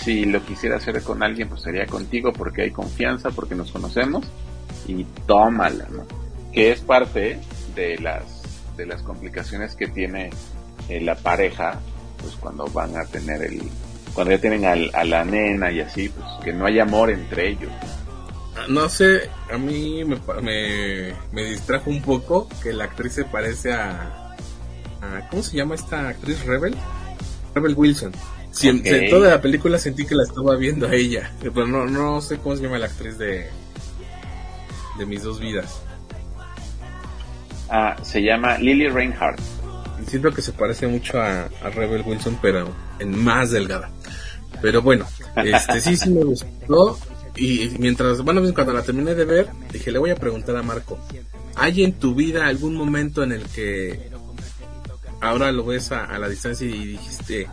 si 0.01 0.25
lo 0.25 0.43
quisiera 0.45 0.77
hacer 0.77 1.01
con 1.03 1.23
alguien, 1.23 1.49
pues 1.49 1.61
sería 1.61 1.85
contigo 1.85 2.33
porque 2.33 2.63
hay 2.63 2.71
confianza, 2.71 3.29
porque 3.31 3.55
nos 3.55 3.71
conocemos 3.71 4.25
y 4.87 5.03
tómala, 5.25 5.87
¿no? 5.89 6.05
Que 6.51 6.71
es 6.71 6.81
parte 6.81 7.39
de 7.75 7.97
las, 7.99 8.23
de 8.75 8.85
las 8.85 9.01
complicaciones 9.01 9.75
que 9.75 9.87
tiene 9.87 10.29
eh, 10.89 11.01
la 11.01 11.15
pareja, 11.15 11.79
pues 12.19 12.35
cuando 12.35 12.65
van 12.67 12.95
a 12.97 13.05
tener 13.05 13.41
el, 13.43 13.61
cuando 14.13 14.31
ya 14.31 14.41
tienen 14.41 14.65
a 14.65 15.03
la 15.03 15.25
nena 15.25 15.71
y 15.71 15.81
así, 15.81 16.09
pues 16.09 16.27
que 16.43 16.53
no 16.53 16.65
hay 16.65 16.79
amor 16.79 17.09
entre 17.09 17.49
ellos. 17.49 17.71
No 18.69 18.87
sé, 18.87 19.29
a 19.51 19.57
mí 19.57 20.03
me, 20.05 20.17
me, 20.41 21.13
me 21.31 21.43
distrajo 21.43 21.89
un 21.89 22.01
poco 22.01 22.47
que 22.61 22.71
la 22.71 22.85
actriz 22.85 23.13
se 23.13 23.25
parece 23.25 23.73
a, 23.73 24.35
a 25.01 25.27
¿cómo 25.29 25.41
se 25.41 25.57
llama 25.57 25.75
esta 25.75 26.09
actriz 26.09 26.45
Rebel? 26.45 26.75
Rebel 27.55 27.73
Wilson. 27.75 28.11
Sí, 28.53 28.69
en 28.69 29.09
toda 29.09 29.31
la 29.31 29.41
película 29.41 29.79
sentí 29.79 30.05
que 30.05 30.13
la 30.13 30.23
estaba 30.23 30.55
viendo 30.55 30.87
a 30.87 30.93
ella, 30.93 31.31
pero 31.41 31.65
no, 31.65 31.85
no 31.85 32.21
sé 32.21 32.37
cómo 32.37 32.55
se 32.55 32.61
llama 32.61 32.77
la 32.77 32.85
actriz 32.85 33.17
de, 33.17 33.49
de 34.97 35.05
mis 35.07 35.23
dos 35.23 35.39
vidas. 35.39 35.81
Ah, 37.67 37.95
se 38.03 38.21
llama 38.21 38.59
Lily 38.59 38.89
Reinhardt. 38.89 39.39
Siento 40.07 40.31
que 40.31 40.43
se 40.43 40.51
parece 40.51 40.85
mucho 40.85 41.19
a, 41.19 41.47
Rebel 41.73 42.03
Wilson, 42.05 42.37
pero 42.41 42.71
en 42.99 43.17
más 43.17 43.49
delgada. 43.49 43.89
Pero 44.61 44.83
bueno, 44.83 45.07
este 45.35 45.81
sí, 45.81 45.97
sí 45.97 46.11
me 46.11 46.23
gustó. 46.23 46.99
Y 47.35 47.71
mientras, 47.79 48.21
bueno, 48.21 48.41
cuando 48.53 48.73
la 48.73 48.83
terminé 48.83 49.15
de 49.15 49.25
ver, 49.25 49.47
dije, 49.71 49.91
le 49.91 49.97
voy 49.97 50.11
a 50.11 50.15
preguntar 50.15 50.55
a 50.55 50.61
Marco, 50.61 50.99
¿hay 51.55 51.83
en 51.83 51.93
tu 51.93 52.13
vida 52.13 52.45
algún 52.45 52.75
momento 52.75 53.23
en 53.23 53.31
el 53.31 53.43
que 53.45 54.11
ahora 55.21 55.51
lo 55.51 55.65
ves 55.65 55.91
a, 55.91 56.05
a 56.05 56.19
la 56.19 56.29
distancia 56.29 56.67
y 56.67 56.85
dijiste, 56.89 57.47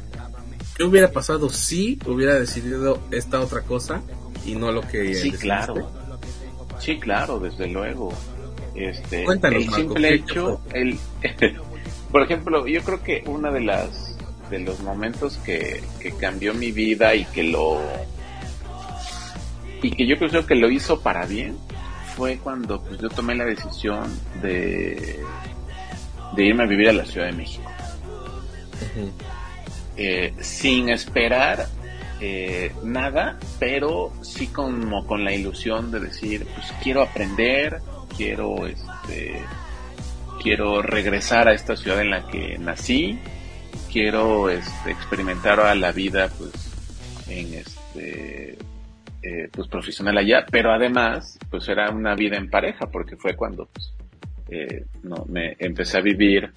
¿Qué 0.80 0.86
hubiera 0.86 1.12
pasado 1.12 1.50
si 1.50 1.98
hubiera 2.06 2.36
decidido 2.36 3.02
esta 3.10 3.38
otra 3.38 3.60
cosa 3.60 4.00
y 4.46 4.54
no 4.54 4.72
lo 4.72 4.80
que 4.80 5.14
Sí, 5.14 5.30
claro. 5.30 5.92
Sí, 6.78 6.98
claro, 6.98 7.38
desde 7.38 7.66
luego. 7.66 8.10
Este, 8.74 9.26
el 9.26 9.70
simple 9.74 10.14
hecho, 10.14 10.62
el, 10.72 10.98
por 12.10 12.22
ejemplo, 12.22 12.66
yo 12.66 12.80
creo 12.80 13.02
que 13.02 13.22
una 13.26 13.50
de 13.50 13.60
las 13.60 14.16
de 14.48 14.60
los 14.60 14.80
momentos 14.80 15.36
que, 15.44 15.82
que 16.00 16.12
cambió 16.12 16.54
mi 16.54 16.72
vida 16.72 17.14
y 17.14 17.26
que 17.26 17.42
lo 17.42 17.78
y 19.82 19.90
que 19.90 20.06
yo 20.06 20.16
creo 20.16 20.46
que 20.46 20.54
lo 20.54 20.70
hizo 20.70 21.02
para 21.02 21.26
bien 21.26 21.58
fue 22.16 22.38
cuando 22.38 22.82
pues, 22.82 22.98
yo 23.02 23.10
tomé 23.10 23.34
la 23.34 23.44
decisión 23.44 24.08
de 24.40 25.20
de 26.34 26.42
irme 26.42 26.62
a 26.62 26.66
vivir 26.66 26.88
a 26.88 26.94
la 26.94 27.04
Ciudad 27.04 27.26
de 27.26 27.32
México. 27.32 27.70
Eh, 30.02 30.32
sin 30.40 30.88
esperar 30.88 31.66
eh, 32.22 32.72
nada, 32.82 33.38
pero 33.58 34.10
sí 34.22 34.46
como 34.46 35.06
con 35.06 35.26
la 35.26 35.34
ilusión 35.34 35.90
de 35.90 36.00
decir, 36.00 36.46
pues 36.54 36.72
quiero 36.82 37.02
aprender, 37.02 37.82
quiero 38.16 38.66
este 38.66 39.42
quiero 40.42 40.80
regresar 40.80 41.48
a 41.48 41.52
esta 41.52 41.76
ciudad 41.76 42.00
en 42.00 42.08
la 42.08 42.26
que 42.28 42.56
nací 42.56 43.18
quiero 43.92 44.48
este, 44.48 44.90
experimentar 44.90 45.60
a 45.60 45.74
la 45.74 45.92
vida 45.92 46.30
pues 46.38 46.54
en 47.28 47.52
este 47.52 48.56
eh, 49.22 49.48
pues 49.52 49.68
profesional 49.68 50.16
allá, 50.16 50.46
pero 50.50 50.72
además 50.72 51.38
pues 51.50 51.68
era 51.68 51.90
una 51.90 52.14
vida 52.14 52.38
en 52.38 52.48
pareja 52.48 52.86
porque 52.90 53.16
fue 53.16 53.36
cuando 53.36 53.66
pues, 53.66 53.92
no 55.02 55.26
me 55.28 55.56
empecé 55.58 55.98
a 55.98 56.00
vivir 56.00 56.50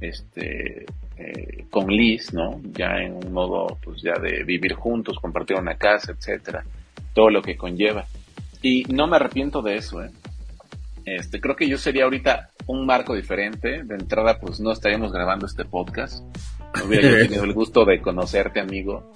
este 0.00 0.86
eh, 1.20 1.66
con 1.70 1.88
Liz, 1.88 2.32
¿no? 2.32 2.60
Ya 2.72 2.96
en 2.96 3.12
un 3.12 3.32
modo 3.32 3.78
pues 3.82 4.00
ya 4.00 4.14
de 4.14 4.42
vivir 4.42 4.72
juntos, 4.72 5.18
compartir 5.20 5.56
una 5.56 5.76
casa, 5.76 6.12
etcétera, 6.12 6.64
todo 7.12 7.28
lo 7.28 7.42
que 7.42 7.56
conlleva. 7.56 8.06
Y 8.62 8.84
no 8.84 9.06
me 9.06 9.16
arrepiento 9.16 9.60
de 9.60 9.76
eso, 9.76 10.02
¿eh? 10.02 10.10
Este, 11.04 11.40
creo 11.40 11.56
que 11.56 11.68
yo 11.68 11.76
sería 11.76 12.04
ahorita 12.04 12.50
un 12.66 12.86
marco 12.86 13.14
diferente. 13.14 13.82
De 13.82 13.94
entrada, 13.94 14.38
pues 14.38 14.60
no 14.60 14.72
estaríamos 14.72 15.12
grabando 15.12 15.46
este 15.46 15.64
podcast. 15.64 16.24
No 16.76 16.84
hubiera 16.84 17.10
yo 17.10 17.18
tenido 17.18 17.44
el 17.44 17.52
gusto 17.52 17.84
de 17.84 18.00
conocerte, 18.00 18.60
amigo. 18.60 19.12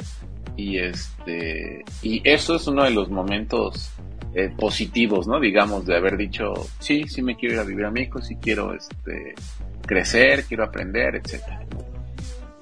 Y 0.56 0.78
este, 0.78 1.84
y 2.02 2.20
eso 2.24 2.56
es 2.56 2.66
uno 2.66 2.84
de 2.84 2.90
los 2.90 3.10
momentos 3.10 3.92
eh, 4.34 4.50
positivos, 4.56 5.26
¿no? 5.26 5.40
Digamos, 5.40 5.86
de 5.86 5.96
haber 5.96 6.16
dicho, 6.16 6.52
sí, 6.80 7.04
sí 7.06 7.22
me 7.22 7.36
quiero 7.36 7.54
ir 7.54 7.60
a 7.60 7.64
vivir 7.64 7.84
a 7.84 7.90
México, 7.90 8.20
sí 8.20 8.36
quiero, 8.36 8.74
este, 8.74 9.34
crecer, 9.86 10.44
quiero 10.44 10.64
aprender, 10.64 11.16
etcétera. 11.16 11.64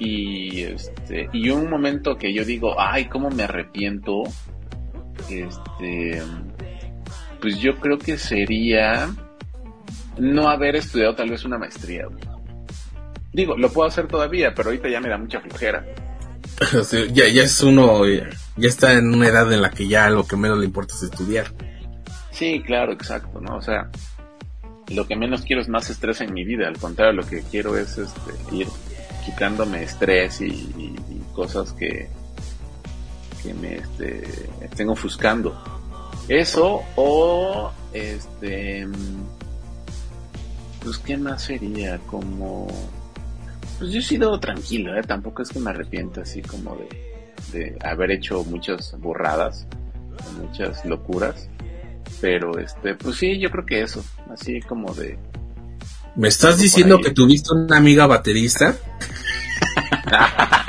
Y 0.04 0.62
este, 0.62 1.28
y 1.32 1.50
un 1.50 1.70
momento 1.70 2.16
que 2.16 2.34
yo 2.34 2.44
digo, 2.44 2.74
ay, 2.76 3.04
cómo 3.04 3.30
me 3.30 3.44
arrepiento, 3.44 4.24
este, 5.30 6.20
pues 7.40 7.60
yo 7.60 7.78
creo 7.78 7.98
que 7.98 8.18
sería 8.18 9.14
no 10.18 10.48
haber 10.48 10.74
estudiado 10.74 11.14
tal 11.14 11.30
vez 11.30 11.44
una 11.44 11.56
maestría. 11.56 12.06
Digo, 13.32 13.56
lo 13.56 13.70
puedo 13.70 13.88
hacer 13.88 14.08
todavía, 14.08 14.54
pero 14.54 14.70
ahorita 14.70 14.88
ya 14.88 15.00
me 15.00 15.08
da 15.08 15.18
mucha 15.18 15.40
flojera. 15.40 15.86
ya, 17.12 17.28
ya 17.28 17.42
es 17.44 17.62
uno, 17.62 18.04
ya 18.06 18.68
está 18.68 18.94
en 18.94 19.14
una 19.14 19.28
edad 19.28 19.52
en 19.52 19.62
la 19.62 19.70
que 19.70 19.86
ya 19.86 20.10
lo 20.10 20.26
que 20.26 20.36
menos 20.36 20.58
le 20.58 20.64
importa 20.64 20.94
es 20.96 21.04
estudiar. 21.04 21.46
Sí, 22.32 22.60
claro, 22.66 22.92
exacto, 22.92 23.40
¿no? 23.40 23.56
O 23.56 23.62
sea, 23.62 23.88
lo 24.88 25.06
que 25.06 25.14
menos 25.14 25.42
quiero 25.42 25.62
es 25.62 25.68
más 25.68 25.88
estrés 25.90 26.20
en 26.22 26.34
mi 26.34 26.44
vida, 26.44 26.66
al 26.66 26.78
contrario, 26.78 27.12
lo 27.12 27.26
que 27.26 27.42
quiero 27.42 27.78
es 27.78 27.98
este, 27.98 28.32
ir 28.50 28.66
quitándome 29.24 29.82
estrés 29.82 30.40
y, 30.40 30.94
cosas 31.34 31.72
que, 31.72 32.08
que 33.42 33.54
me 33.54 33.76
este, 33.76 34.22
estén 34.60 34.90
ofuscando. 34.90 35.56
Eso 36.28 36.82
o 36.94 37.72
este 37.92 38.86
pues 40.82 40.98
qué 40.98 41.16
más 41.16 41.42
sería 41.42 41.98
como 42.00 42.66
pues 43.78 43.92
yo 43.92 44.00
he 44.00 44.02
sido 44.02 44.38
tranquilo, 44.38 44.96
¿eh? 44.96 45.02
tampoco 45.02 45.42
es 45.42 45.48
que 45.48 45.58
me 45.58 45.70
arrepienta 45.70 46.20
así 46.20 46.42
como 46.42 46.76
de, 46.76 47.22
de 47.52 47.78
haber 47.82 48.10
hecho 48.10 48.44
muchas 48.44 48.94
burradas, 49.00 49.66
muchas 50.40 50.84
locuras, 50.84 51.48
pero 52.20 52.58
este 52.58 52.94
pues 52.94 53.16
sí, 53.16 53.38
yo 53.38 53.50
creo 53.50 53.64
que 53.64 53.80
eso, 53.80 54.04
así 54.30 54.60
como 54.60 54.92
de 54.94 55.18
¿Me 56.14 56.28
estás 56.28 56.58
diciendo 56.58 57.00
que 57.00 57.10
tuviste 57.10 57.52
una 57.54 57.76
amiga 57.76 58.06
baterista? 58.06 58.76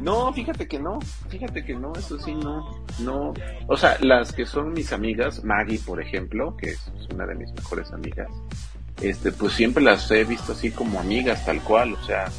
No, 0.00 0.32
fíjate 0.32 0.66
que 0.66 0.78
no, 0.78 1.00
fíjate 1.28 1.64
que 1.64 1.74
no, 1.74 1.92
eso 1.94 2.18
sí, 2.18 2.32
no, 2.32 2.82
no. 3.00 3.34
O 3.66 3.76
sea, 3.76 3.98
las 4.00 4.32
que 4.32 4.46
son 4.46 4.72
mis 4.72 4.92
amigas, 4.92 5.44
Maggie, 5.44 5.80
por 5.84 6.00
ejemplo, 6.00 6.56
que 6.56 6.70
es 6.70 6.90
una 7.12 7.26
de 7.26 7.34
mis 7.34 7.52
mejores 7.52 7.92
amigas, 7.92 8.28
este, 9.02 9.32
pues 9.32 9.52
siempre 9.52 9.82
las 9.82 10.10
he 10.10 10.24
visto 10.24 10.52
así 10.52 10.70
como 10.70 11.00
amigas, 11.00 11.44
tal 11.44 11.60
cual, 11.62 11.92
o 11.94 12.02
sea, 12.06 12.30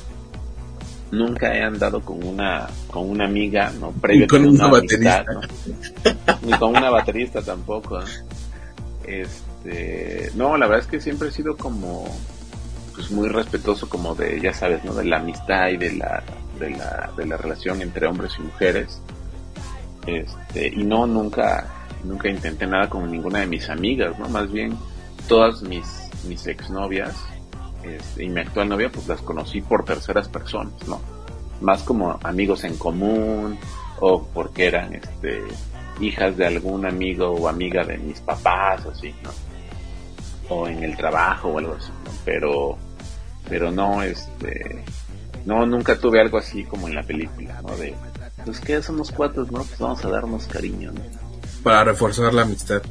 nunca 1.12 1.53
he 1.53 1.62
andado 1.62 2.02
con 2.02 2.23
una, 2.23 2.67
con 2.88 3.10
una 3.10 3.26
amiga, 3.26 3.71
¿no? 3.80 3.91
Previo 3.91 4.26
con 4.28 4.45
a 4.45 4.47
una, 4.47 4.65
una 4.65 4.67
baterista. 4.67 5.26
amistad, 5.28 5.34
¿no? 6.41 6.47
Ni 6.47 6.58
con 6.58 6.69
una 6.69 6.89
baterista 6.89 7.41
tampoco, 7.41 8.00
¿eh? 8.00 8.06
Este, 9.06 9.48
no, 10.36 10.58
la 10.58 10.67
verdad 10.67 10.86
es 10.86 10.88
que 10.88 11.02
siempre 11.02 11.30
he 11.30 11.32
sido 11.32 11.58
como, 11.58 12.06
pues 12.95 13.12
muy 13.12 13.30
respetuoso 13.30 13.89
como 13.89 14.15
de, 14.15 14.39
ya 14.39 14.54
sabes, 14.54 14.84
¿no? 14.84 14.93
De 14.93 15.06
la 15.06 15.17
amistad 15.17 15.69
y 15.69 15.78
de 15.78 15.93
la, 15.93 16.24
de 16.60 16.72
la, 16.72 17.12
de 17.15 17.26
la 17.26 17.38
relación 17.38 17.82
entre 17.82 18.08
hombres 18.08 18.34
y 18.39 18.43
mujeres. 18.43 19.02
Este, 20.06 20.67
y 20.67 20.84
no, 20.84 21.06
nunca, 21.06 21.67
nunca 22.04 22.30
intenté 22.30 22.65
nada 22.65 22.89
con 22.89 23.10
ninguna 23.12 23.39
de 23.39 23.48
mis 23.48 23.69
amigas, 23.69 24.17
¿no? 24.17 24.30
Más 24.30 24.52
bien, 24.52 24.78
todas 25.28 25.62
mis, 25.62 26.10
mis 26.28 26.45
exnovias, 26.48 27.15
este, 27.84 28.26
y 28.26 28.30
mi 28.30 28.41
actual 28.41 28.69
novia, 28.69 28.91
pues 28.91 29.08
las 29.08 29.22
conocí 29.22 29.62
por 29.62 29.86
terceras 29.86 30.28
personas, 30.28 30.88
¿no? 30.88 31.02
Más 31.62 31.84
como 31.84 32.17
amigos 32.24 32.63
en 32.63 32.78
común, 32.78 33.58
o 34.00 34.24
porque 34.34 34.67
eran, 34.67 34.93
este, 34.93 35.43
hijas 36.00 36.38
de 36.38 36.48
algún 36.48 36.86
amigo 36.86 37.30
o 37.32 37.48
amiga 37.48 37.84
de 37.84 37.98
mis 37.98 38.19
papás, 38.22 38.86
así, 38.86 39.13
¿no? 39.24 39.30
O 40.49 40.67
en 40.67 40.83
el 40.83 40.97
trabajo 40.97 41.49
o 41.49 41.59
algo 41.59 41.75
así, 41.75 41.91
¿no? 42.03 42.12
Pero, 42.25 42.77
pero 43.47 43.71
no, 43.71 44.01
este, 44.03 44.83
no, 45.45 45.65
nunca 45.65 45.97
tuve 45.97 46.19
algo 46.19 46.38
así 46.38 46.63
como 46.63 46.88
en 46.88 46.95
la 46.95 47.03
película, 47.03 47.62
¿no? 47.62 47.75
De, 47.77 47.95
pues 48.45 48.59
que 48.59 48.81
somos 48.81 49.12
cuatro, 49.12 49.45
¿no? 49.45 49.63
Pues 49.63 49.79
vamos 49.79 50.03
a 50.03 50.09
darnos 50.09 50.47
cariño, 50.47 50.91
¿no? 50.91 51.01
Para 51.63 51.83
reforzar 51.83 52.33
la 52.33 52.43
amistad. 52.43 52.81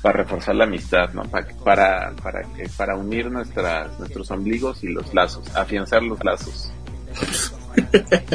Para 0.00 0.18
reforzar 0.18 0.54
la 0.54 0.64
amistad, 0.64 1.12
¿no? 1.12 1.22
Para, 1.24 1.48
para, 1.64 2.12
para, 2.22 2.42
que, 2.42 2.68
para 2.76 2.96
unir 2.96 3.30
nuestras, 3.30 3.98
nuestros 3.98 4.30
ombligos 4.30 4.82
y 4.84 4.88
los 4.88 5.12
lazos, 5.14 5.54
afianzar 5.54 6.02
los 6.02 6.22
lazos. 6.24 6.72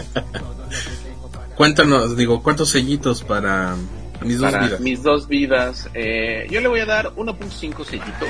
Cuéntanos, 1.58 2.16
digo, 2.16 2.44
¿cuántos 2.44 2.70
sellitos 2.70 3.24
para 3.24 3.76
mis 4.22 4.40
dos 4.40 4.52
para 4.52 4.66
vidas? 4.66 4.80
mis 4.80 5.04
dos 5.04 5.28
vidas, 5.28 5.90
eh, 5.94 6.48
yo 6.50 6.62
le 6.62 6.68
voy 6.68 6.80
a 6.80 6.86
dar 6.86 7.14
1.5 7.16 7.86
sellitos 7.86 8.30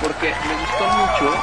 porque 0.00 0.28
me 0.28 0.60
gustó 0.60 0.86
mucho 0.88 1.34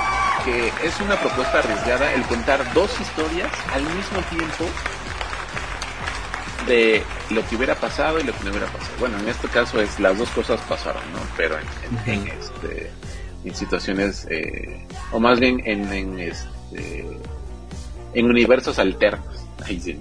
que 0.46 0.68
es 0.88 1.00
una 1.00 1.16
propuesta 1.20 1.60
arriesgada 1.60 2.14
el 2.14 2.22
contar 2.24 2.74
dos 2.74 3.00
historias 3.00 3.52
al 3.74 3.84
mismo 3.84 4.20
tiempo 4.30 4.66
de 6.68 7.04
lo 7.30 7.48
que 7.48 7.56
hubiera 7.56 7.76
pasado 7.76 8.20
y 8.20 8.24
lo 8.24 8.34
que 8.34 8.44
no 8.44 8.52
hubiera 8.52 8.68
pasado. 8.68 8.92
Bueno, 9.00 9.20
en 9.20 9.28
este 9.28 9.48
caso 9.48 9.82
es 9.82 10.00
las 10.00 10.18
dos 10.18 10.30
cosas 10.30 10.60
pasaron, 10.62 11.04
¿no? 11.14 11.20
Pero 11.36 11.58
en, 11.58 12.14
en, 12.14 12.22
en, 12.22 12.28
este 12.28 12.92
en 13.44 13.56
situaciones 13.56 14.26
eh, 14.30 14.86
o 15.12 15.20
más 15.20 15.40
bien 15.40 15.62
en, 15.66 15.92
en 15.92 16.20
este 16.20 17.06
en 18.14 18.26
universos 18.26 18.80
alternos. 18.80 19.26
Ahí 19.66 19.80
sí. 19.80 20.00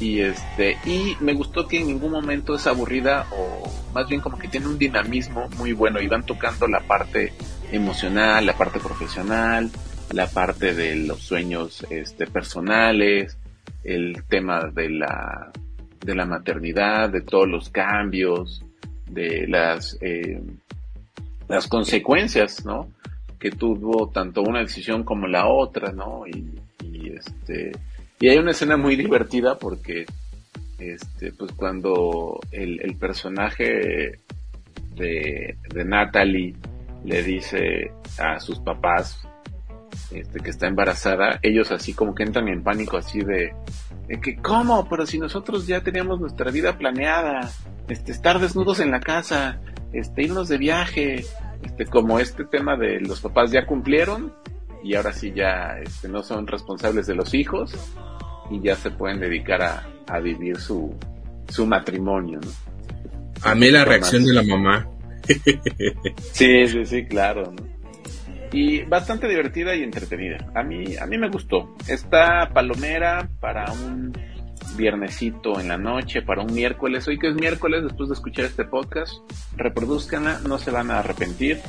Y 0.00 0.20
este 0.20 0.78
y 0.86 1.14
me 1.20 1.34
gustó 1.34 1.68
que 1.68 1.80
en 1.80 1.88
ningún 1.88 2.12
momento 2.12 2.54
es 2.54 2.66
aburrida 2.66 3.26
o 3.32 3.70
más 3.92 4.08
bien 4.08 4.22
como 4.22 4.38
que 4.38 4.48
tiene 4.48 4.66
un 4.66 4.78
dinamismo 4.78 5.48
muy 5.58 5.72
bueno 5.74 6.00
y 6.00 6.08
van 6.08 6.24
tocando 6.24 6.66
la 6.66 6.80
parte 6.80 7.34
emocional, 7.70 8.46
la 8.46 8.56
parte 8.56 8.80
profesional, 8.80 9.70
la 10.12 10.26
parte 10.26 10.74
de 10.74 10.96
los 10.96 11.20
sueños 11.20 11.86
este 11.90 12.26
personales, 12.26 13.36
el 13.84 14.24
tema 14.24 14.70
de 14.74 14.88
la 14.88 15.52
de 16.00 16.14
la 16.14 16.24
maternidad, 16.24 17.10
de 17.10 17.20
todos 17.20 17.46
los 17.46 17.68
cambios, 17.68 18.64
de 19.06 19.46
las 19.48 19.98
eh, 20.00 20.40
las 21.46 21.66
consecuencias, 21.66 22.64
¿no? 22.64 22.88
Que 23.38 23.50
tuvo 23.50 24.08
tanto 24.08 24.40
una 24.40 24.60
decisión 24.60 25.04
como 25.04 25.26
la 25.26 25.46
otra, 25.46 25.92
¿no? 25.92 26.22
Y, 26.26 26.58
y 26.84 27.12
este 27.12 27.72
y 28.20 28.28
hay 28.28 28.36
una 28.36 28.50
escena 28.50 28.76
muy 28.76 28.96
divertida 28.96 29.58
porque 29.58 30.04
este 30.78 31.32
pues 31.32 31.52
cuando 31.52 32.38
el, 32.52 32.96
personaje 32.98 34.20
de, 34.94 35.56
de 35.74 35.84
Natalie 35.84 36.54
le 37.04 37.22
dice 37.22 37.92
a 38.18 38.38
sus 38.38 38.58
papás 38.60 39.26
este, 40.10 40.40
que 40.40 40.50
está 40.50 40.66
embarazada, 40.66 41.38
ellos 41.42 41.72
así 41.72 41.94
como 41.94 42.14
que 42.14 42.22
entran 42.22 42.48
en 42.48 42.62
pánico 42.62 42.96
así 42.96 43.20
de, 43.20 43.54
de 44.06 44.20
que 44.20 44.36
¿cómo? 44.36 44.86
Pero 44.88 45.06
si 45.06 45.18
nosotros 45.18 45.66
ya 45.66 45.82
teníamos 45.82 46.20
nuestra 46.20 46.50
vida 46.50 46.76
planeada, 46.76 47.50
este, 47.88 48.12
estar 48.12 48.38
desnudos 48.38 48.80
en 48.80 48.90
la 48.90 49.00
casa, 49.00 49.60
este, 49.92 50.22
irnos 50.24 50.48
de 50.48 50.58
viaje, 50.58 51.24
este, 51.62 51.86
como 51.86 52.18
este 52.18 52.44
tema 52.44 52.76
de 52.76 53.00
los 53.00 53.20
papás 53.20 53.50
ya 53.50 53.66
cumplieron 53.66 54.32
y 54.82 54.94
ahora 54.94 55.12
sí 55.12 55.32
ya 55.34 55.78
este, 55.82 56.08
no 56.08 56.22
son 56.22 56.46
responsables 56.46 57.06
de 57.06 57.14
los 57.14 57.34
hijos 57.34 57.74
y 58.50 58.60
ya 58.60 58.74
se 58.76 58.90
pueden 58.90 59.20
dedicar 59.20 59.62
a, 59.62 59.86
a 60.06 60.18
vivir 60.18 60.58
su, 60.58 60.94
su 61.48 61.66
matrimonio, 61.66 62.40
¿no? 62.42 62.50
Amé 63.42 63.70
la 63.70 63.84
reacción 63.84 64.24
de 64.24 64.34
la 64.34 64.42
mamá. 64.42 64.86
sí, 66.32 66.66
sí, 66.66 66.84
sí, 66.84 67.04
claro. 67.06 67.52
¿no? 67.52 67.70
Y 68.52 68.82
bastante 68.82 69.28
divertida 69.28 69.74
y 69.74 69.82
entretenida. 69.82 70.50
A 70.54 70.62
mí, 70.62 70.96
a 70.96 71.06
mí 71.06 71.16
me 71.16 71.28
gustó. 71.30 71.74
Está 71.86 72.50
palomera 72.52 73.28
para 73.40 73.72
un 73.72 74.12
viernesito 74.76 75.58
en 75.60 75.68
la 75.68 75.78
noche, 75.78 76.22
para 76.22 76.42
un 76.42 76.52
miércoles. 76.52 77.06
Hoy 77.08 77.18
que 77.18 77.28
es 77.28 77.34
miércoles, 77.34 77.84
después 77.84 78.08
de 78.08 78.14
escuchar 78.14 78.44
este 78.44 78.64
podcast, 78.64 79.12
reproduzcanla, 79.56 80.40
no 80.46 80.58
se 80.58 80.70
van 80.70 80.90
a 80.90 80.98
arrepentir, 80.98 81.60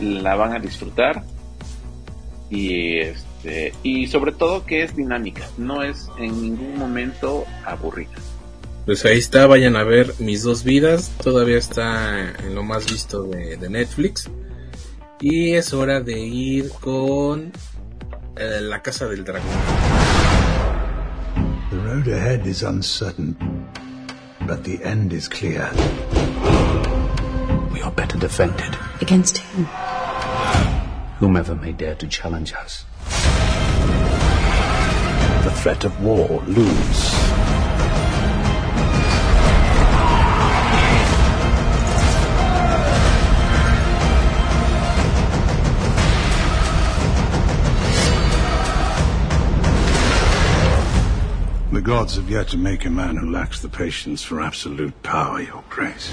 la 0.00 0.36
van 0.36 0.52
a 0.52 0.58
disfrutar. 0.58 1.22
Y, 2.50 2.98
Este, 2.98 3.31
y 3.82 4.06
sobre 4.06 4.32
todo 4.32 4.64
que 4.64 4.82
es 4.82 4.94
dinámica, 4.94 5.48
no 5.58 5.82
es 5.82 6.08
en 6.18 6.40
ningún 6.40 6.78
momento 6.78 7.44
aburrida. 7.64 8.12
Pues 8.84 9.04
ahí 9.04 9.18
está, 9.18 9.46
vayan 9.46 9.76
a 9.76 9.84
ver 9.84 10.12
Mis 10.18 10.42
dos 10.42 10.64
vidas, 10.64 11.12
todavía 11.22 11.56
está 11.56 12.32
en 12.44 12.54
lo 12.54 12.64
más 12.64 12.90
visto 12.90 13.22
de, 13.24 13.56
de 13.56 13.70
Netflix. 13.70 14.28
Y 15.20 15.52
es 15.52 15.72
hora 15.72 16.00
de 16.00 16.18
ir 16.18 16.70
con 16.80 17.52
eh, 18.36 18.60
La 18.60 18.82
Casa 18.82 19.06
del 19.06 19.24
Dragón. 19.24 19.48
The 21.70 21.76
road 21.78 22.08
ahead 22.08 22.44
is 22.44 22.62
uncertain, 22.62 23.36
but 24.46 24.64
the 24.64 24.80
end 24.82 25.12
is 25.12 25.28
clear. 25.28 25.70
We 27.72 27.80
are 27.82 27.92
better 27.92 28.18
defended. 28.18 28.76
Against 29.00 29.38
whom? 29.38 29.68
Whomever 31.22 31.54
may 31.54 31.70
dare 31.70 31.94
to 31.94 32.08
challenge 32.08 32.52
us. 32.52 32.84
The 35.44 35.52
threat 35.52 35.84
of 35.84 36.02
war 36.02 36.42
looms. 36.48 37.12
The 51.70 51.80
gods 51.80 52.16
have 52.16 52.28
yet 52.28 52.48
to 52.48 52.56
make 52.56 52.84
a 52.84 52.90
man 52.90 53.16
who 53.16 53.30
lacks 53.30 53.62
the 53.62 53.68
patience 53.68 54.24
for 54.24 54.40
absolute 54.40 55.00
power, 55.04 55.40
Your 55.40 55.62
Grace. 55.70 56.10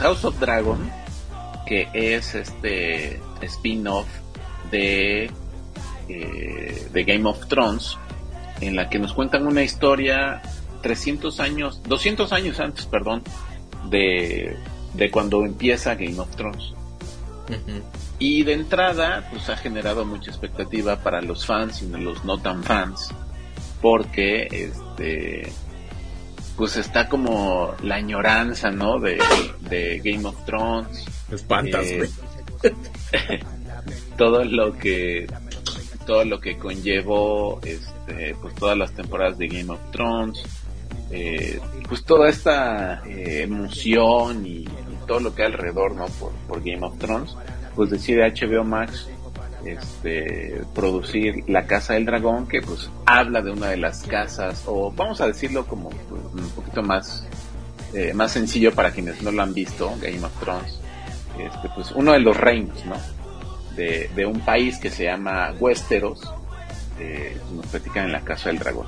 House 0.00 0.24
of 0.24 0.36
Dragon, 0.40 0.90
que 1.72 1.88
es 1.94 2.34
este 2.34 3.18
spin-off 3.40 4.06
de, 4.70 5.30
eh, 6.06 6.88
de 6.92 7.04
Game 7.04 7.26
of 7.26 7.46
Thrones, 7.48 7.96
en 8.60 8.76
la 8.76 8.90
que 8.90 8.98
nos 8.98 9.14
cuentan 9.14 9.46
una 9.46 9.62
historia 9.62 10.42
300 10.82 11.40
años, 11.40 11.80
200 11.84 12.30
años 12.34 12.60
antes, 12.60 12.84
perdón, 12.84 13.22
de, 13.88 14.54
de 14.92 15.10
cuando 15.10 15.46
empieza 15.46 15.94
Game 15.94 16.18
of 16.18 16.28
Thrones. 16.36 16.74
Y 18.18 18.42
de 18.42 18.52
entrada, 18.52 19.26
pues 19.30 19.48
ha 19.48 19.56
generado 19.56 20.04
mucha 20.04 20.30
expectativa 20.30 20.96
para 20.98 21.22
los 21.22 21.46
fans 21.46 21.80
y 21.80 21.86
los 21.86 22.22
no 22.26 22.36
tan 22.36 22.62
fans, 22.62 23.14
porque 23.80 24.46
este 24.50 25.50
pues 26.58 26.76
está 26.76 27.08
como 27.08 27.74
la 27.82 27.94
añoranza, 27.94 28.70
¿no? 28.70 29.00
De, 29.00 29.18
de 29.60 30.02
Game 30.04 30.28
of 30.28 30.36
Thrones. 30.44 31.06
Espantas, 31.32 31.86
güey. 31.96 32.10
todo 34.16 34.44
lo 34.44 34.78
que 34.78 35.26
todo 36.06 36.24
lo 36.24 36.40
que 36.40 36.56
conllevó 36.56 37.60
este 37.62 38.34
pues 38.40 38.54
todas 38.54 38.76
las 38.76 38.92
temporadas 38.92 39.38
de 39.38 39.48
Game 39.48 39.72
of 39.72 39.80
Thrones 39.90 40.42
eh, 41.10 41.60
pues 41.88 42.04
toda 42.04 42.28
esta 42.28 43.02
eh, 43.06 43.42
emoción 43.42 44.46
y, 44.46 44.60
y 44.60 44.68
todo 45.06 45.20
lo 45.20 45.34
que 45.34 45.42
hay 45.42 45.52
alrededor 45.52 45.94
no 45.94 46.06
por, 46.06 46.32
por 46.48 46.62
Game 46.62 46.84
of 46.84 46.98
Thrones 46.98 47.36
pues 47.74 47.90
decide 47.90 48.30
HBO 48.32 48.64
Max 48.64 49.08
este 49.64 50.62
producir 50.74 51.44
La 51.46 51.66
Casa 51.66 51.94
del 51.94 52.04
Dragón 52.04 52.48
que 52.48 52.60
pues 52.60 52.90
habla 53.06 53.42
de 53.42 53.52
una 53.52 53.68
de 53.68 53.76
las 53.76 54.02
casas 54.02 54.64
o 54.66 54.90
vamos 54.90 55.20
a 55.20 55.28
decirlo 55.28 55.66
como 55.66 55.90
pues, 55.90 56.22
un 56.34 56.50
poquito 56.50 56.82
más 56.82 57.26
eh, 57.94 58.12
más 58.14 58.32
sencillo 58.32 58.72
para 58.72 58.90
quienes 58.90 59.22
no 59.22 59.30
lo 59.30 59.42
han 59.42 59.54
visto 59.54 59.92
Game 60.00 60.24
of 60.24 60.32
Thrones 60.40 60.81
este 61.38 61.68
pues 61.74 61.92
uno 61.92 62.12
de 62.12 62.20
los 62.20 62.36
reinos 62.36 62.84
no 62.86 62.96
de, 63.76 64.10
de 64.14 64.26
un 64.26 64.40
país 64.40 64.78
que 64.78 64.90
se 64.90 65.04
llama 65.04 65.52
Westeros, 65.58 66.20
eh, 66.98 67.36
nos 67.54 67.66
platican 67.66 68.06
en 68.06 68.12
la 68.12 68.20
Casa 68.20 68.50
del 68.50 68.58
Dragón. 68.58 68.86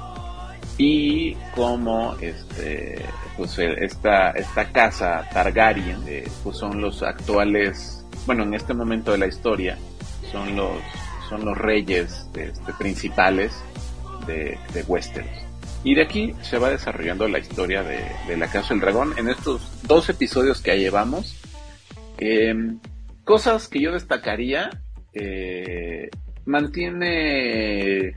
Y 0.76 1.35
como 1.54 2.16
este, 2.20 3.00
pues 3.37 3.59
esta, 3.59 4.30
esta 4.30 4.72
casa 4.72 5.28
Targaryen, 5.33 6.02
eh, 6.07 6.28
pues 6.42 6.57
son 6.57 6.80
los 6.80 7.02
actuales, 7.02 8.04
bueno, 8.26 8.42
en 8.42 8.54
este 8.54 8.74
momento 8.74 9.12
de 9.12 9.18
la 9.18 9.26
historia, 9.26 9.78
son 10.33 10.57
los, 10.57 10.72
son 11.28 11.44
los 11.44 11.57
reyes 11.57 12.28
este, 12.35 12.72
principales 12.72 13.54
de, 14.26 14.59
de 14.72 14.83
Westeros. 14.83 15.30
Y 15.85 15.94
de 15.94 16.02
aquí 16.02 16.35
se 16.42 16.59
va 16.59 16.70
desarrollando 16.70 17.28
la 17.28 17.38
historia 17.38 17.83
de, 17.83 18.00
de 18.26 18.37
la 18.37 18.48
Casa 18.48 18.70
del 18.70 18.80
Dragón 18.80 19.14
en 19.16 19.28
estos 19.28 19.62
dos 19.83 20.09
episodios 20.09 20.61
que 20.61 20.72
ya 20.72 20.76
llevamos. 20.76 21.37
Em, 22.18 22.79
cosas 23.24 23.68
que 23.68 23.81
yo 23.81 23.92
destacaría, 23.92 24.70
eh, 25.12 26.11
mantiene 26.44 28.16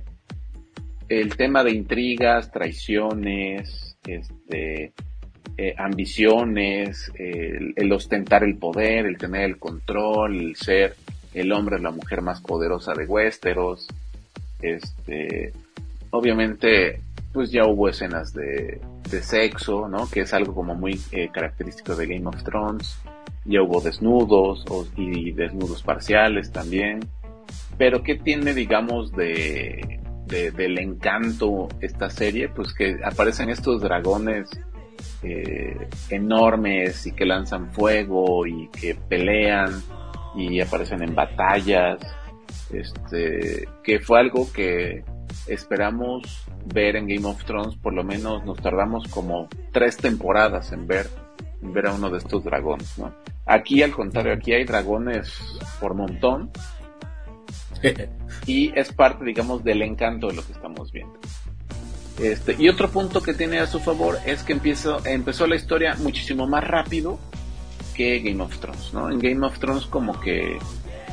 el 1.10 1.36
tema 1.38 1.64
de 1.64 1.72
intrigas, 1.72 2.52
traiciones, 2.52 3.98
este, 4.06 4.94
eh, 5.58 5.74
ambiciones, 5.78 7.12
el, 7.16 7.74
el 7.76 7.92
ostentar 7.92 8.44
el 8.44 8.58
poder, 8.58 9.06
el 9.06 9.18
tener 9.18 9.44
el 9.44 9.58
control, 9.58 10.38
el 10.38 10.56
ser 10.56 10.96
el 11.34 11.52
hombre 11.52 11.78
o 11.78 11.80
la 11.80 11.92
mujer 11.92 12.22
más 12.22 12.42
poderosa 12.42 12.94
de 12.94 13.06
Westeros. 13.06 13.88
Este, 14.62 15.54
obviamente, 16.10 17.00
pues 17.32 17.52
ya 17.52 17.66
hubo 17.66 17.90
escenas 17.90 18.34
de, 18.34 18.82
de 19.10 19.22
sexo, 19.22 19.88
¿no? 19.88 20.10
Que 20.10 20.22
es 20.22 20.34
algo 20.34 20.54
como 20.54 20.76
muy 20.76 21.00
eh, 21.12 21.30
característico 21.32 21.96
de 21.96 22.08
Game 22.08 22.28
of 22.28 22.44
Thrones 22.44 22.98
ya 23.48 23.62
hubo 23.62 23.82
desnudos 23.82 24.66
o- 24.70 24.86
y 24.96 25.32
desnudos 25.32 25.82
parciales 25.84 26.52
también. 26.52 27.00
Pero 27.78 28.04
¿qué 28.04 28.16
tiene, 28.16 28.54
digamos, 28.54 29.12
de, 29.14 30.00
de- 30.26 30.52
del 30.52 30.78
encanto 30.80 31.68
esta 31.82 32.10
serie? 32.10 32.50
Pues 32.50 32.74
que 32.74 32.98
aparecen 33.04 33.50
estos 33.50 33.82
dragones 33.82 34.50
eh, 35.24 35.88
enormes 36.10 37.06
y 37.08 37.12
que 37.12 37.26
lanzan 37.26 37.72
fuego 37.72 38.46
y 38.46 38.68
que 38.70 38.96
pelean 38.96 39.82
y 40.36 40.60
aparecen 40.60 41.02
en 41.04 41.16
batallas. 41.16 42.00
Este, 42.72 43.68
que 43.84 44.00
fue 44.00 44.20
algo 44.20 44.52
que 44.52 45.04
esperamos 45.48 46.44
ver 46.74 46.96
en 46.98 47.08
Game 47.08 47.26
of 47.26 47.44
Thrones, 47.46 47.76
por 47.78 47.94
lo 47.94 48.04
menos 48.04 48.44
nos 48.46 48.58
tardamos 48.62 49.08
como 49.08 49.48
tres 49.72 49.98
temporadas 49.98 50.72
en 50.74 50.86
ver 50.88 51.08
ver 51.62 51.88
a 51.88 51.93
uno 51.93 52.10
de 52.10 52.17
estos 52.20 52.43
dragones, 52.43 52.98
¿no? 52.98 53.13
Aquí 53.46 53.82
al 53.82 53.91
contrario, 53.91 54.34
aquí 54.34 54.54
hay 54.54 54.65
dragones 54.65 55.34
por 55.80 55.93
montón 55.93 56.52
y 58.46 58.78
es 58.78 58.91
parte, 58.93 59.26
digamos, 59.26 59.63
del 59.63 59.82
encanto 59.82 60.28
de 60.28 60.36
lo 60.36 60.46
que 60.46 60.54
estamos 60.54 60.91
viendo. 60.91 61.17
Este, 62.22 62.56
y 62.58 62.67
otro 62.67 62.89
punto 62.89 63.22
que 63.22 63.34
tiene 63.34 63.60
a 63.60 63.67
su 63.67 63.80
favor 63.80 64.17
es 64.26 64.43
que 64.43 64.54
empezó, 64.54 65.06
empezó 65.06 65.46
la 65.46 65.56
historia 65.56 65.96
muchísimo 66.00 66.48
más 66.48 66.63
rápido 66.63 67.20
que 67.93 68.20
Game 68.20 68.43
of 68.43 68.58
Thrones, 68.60 68.93
¿no? 68.93 69.12
En 69.12 69.20
Game 69.20 69.46
of 69.46 69.60
Thrones 69.60 69.86
como 69.86 70.20
que 70.20 70.58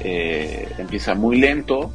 eh, 0.01 0.69
empieza 0.79 1.15
muy 1.15 1.39
lento, 1.39 1.93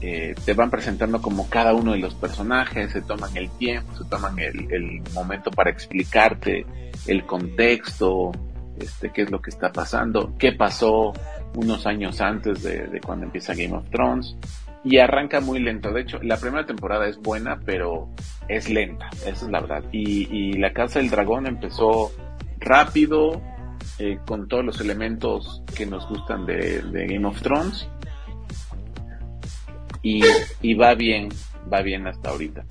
eh, 0.00 0.36
te 0.44 0.54
van 0.54 0.70
presentando 0.70 1.20
como 1.20 1.50
cada 1.50 1.74
uno 1.74 1.92
de 1.92 1.98
los 1.98 2.14
personajes, 2.14 2.92
se 2.92 3.02
toman 3.02 3.36
el 3.36 3.50
tiempo, 3.50 3.96
se 3.96 4.04
toman 4.04 4.38
el, 4.38 5.02
momento 5.12 5.50
para 5.50 5.70
explicarte 5.70 6.64
el 7.08 7.26
contexto, 7.26 8.30
este, 8.78 9.10
qué 9.10 9.22
es 9.22 9.30
lo 9.32 9.42
que 9.42 9.50
está 9.50 9.72
pasando, 9.72 10.34
qué 10.38 10.52
pasó 10.52 11.12
unos 11.56 11.84
años 11.86 12.20
antes 12.20 12.62
de, 12.62 13.00
cuando 13.04 13.26
empieza 13.26 13.54
Game 13.54 13.74
of 13.74 13.90
Thrones. 13.90 14.36
Y 14.84 14.98
arranca 14.98 15.40
muy 15.40 15.58
lento. 15.58 15.92
De 15.92 16.02
hecho, 16.02 16.20
la 16.22 16.36
primera 16.36 16.64
temporada 16.64 17.08
es 17.08 17.18
buena, 17.18 17.58
pero 17.66 18.08
es 18.46 18.70
lenta. 18.70 19.10
Esa 19.26 19.46
es 19.46 19.50
la 19.50 19.60
verdad. 19.60 19.82
Y, 19.90 20.52
La 20.52 20.72
Casa 20.72 21.00
del 21.00 21.10
Dragón 21.10 21.48
empezó 21.48 22.12
rápido, 22.60 23.42
eh, 23.98 24.18
con 24.24 24.46
todos 24.46 24.64
los 24.64 24.80
elementos 24.80 25.64
que 25.76 25.84
nos 25.84 26.08
gustan 26.08 26.46
de 26.46 27.06
Game 27.08 27.26
of 27.26 27.42
Thrones. 27.42 27.88
Y, 30.62 30.74
va 30.74 30.94
bien, 30.94 31.28
va 31.70 31.82
bien 31.82 32.06
hasta 32.06 32.30
ahorita. 32.30 32.64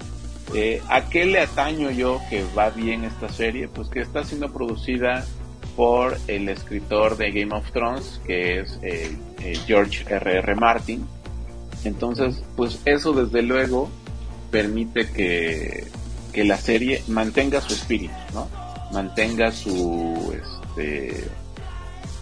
Eh, 0.56 0.82
¿A 0.90 1.08
qué 1.08 1.26
le 1.26 1.40
ataño 1.40 1.92
yo 1.92 2.20
que 2.30 2.44
va 2.58 2.72
bien 2.72 3.04
esta 3.04 3.30
serie? 3.30 3.68
Pues 3.68 3.90
que 3.90 4.02
está 4.02 4.24
siendo 4.24 4.52
producida 4.52 5.24
por 5.76 6.18
el 6.28 6.50
escritor 6.50 7.16
de 7.18 7.32
Game 7.32 7.54
of 7.56 7.72
Thrones, 7.72 8.20
que 8.26 8.62
es 8.62 8.80
eh, 8.82 9.16
eh, 9.44 9.60
George 9.68 10.04
R.R. 10.10 10.40
R. 10.40 10.56
Martin. 10.56 11.06
Entonces, 11.84 12.44
pues 12.56 12.82
eso 12.86 13.14
desde 13.14 13.44
luego 13.44 13.90
permite 14.50 15.08
que, 15.12 15.86
que 16.34 16.44
la 16.44 16.58
serie 16.58 17.04
mantenga 17.08 17.62
su 17.62 17.74
espíritu, 17.74 18.16
¿no? 18.34 18.50
Mantenga 18.92 19.52
su, 19.52 20.34
este, 20.34 21.24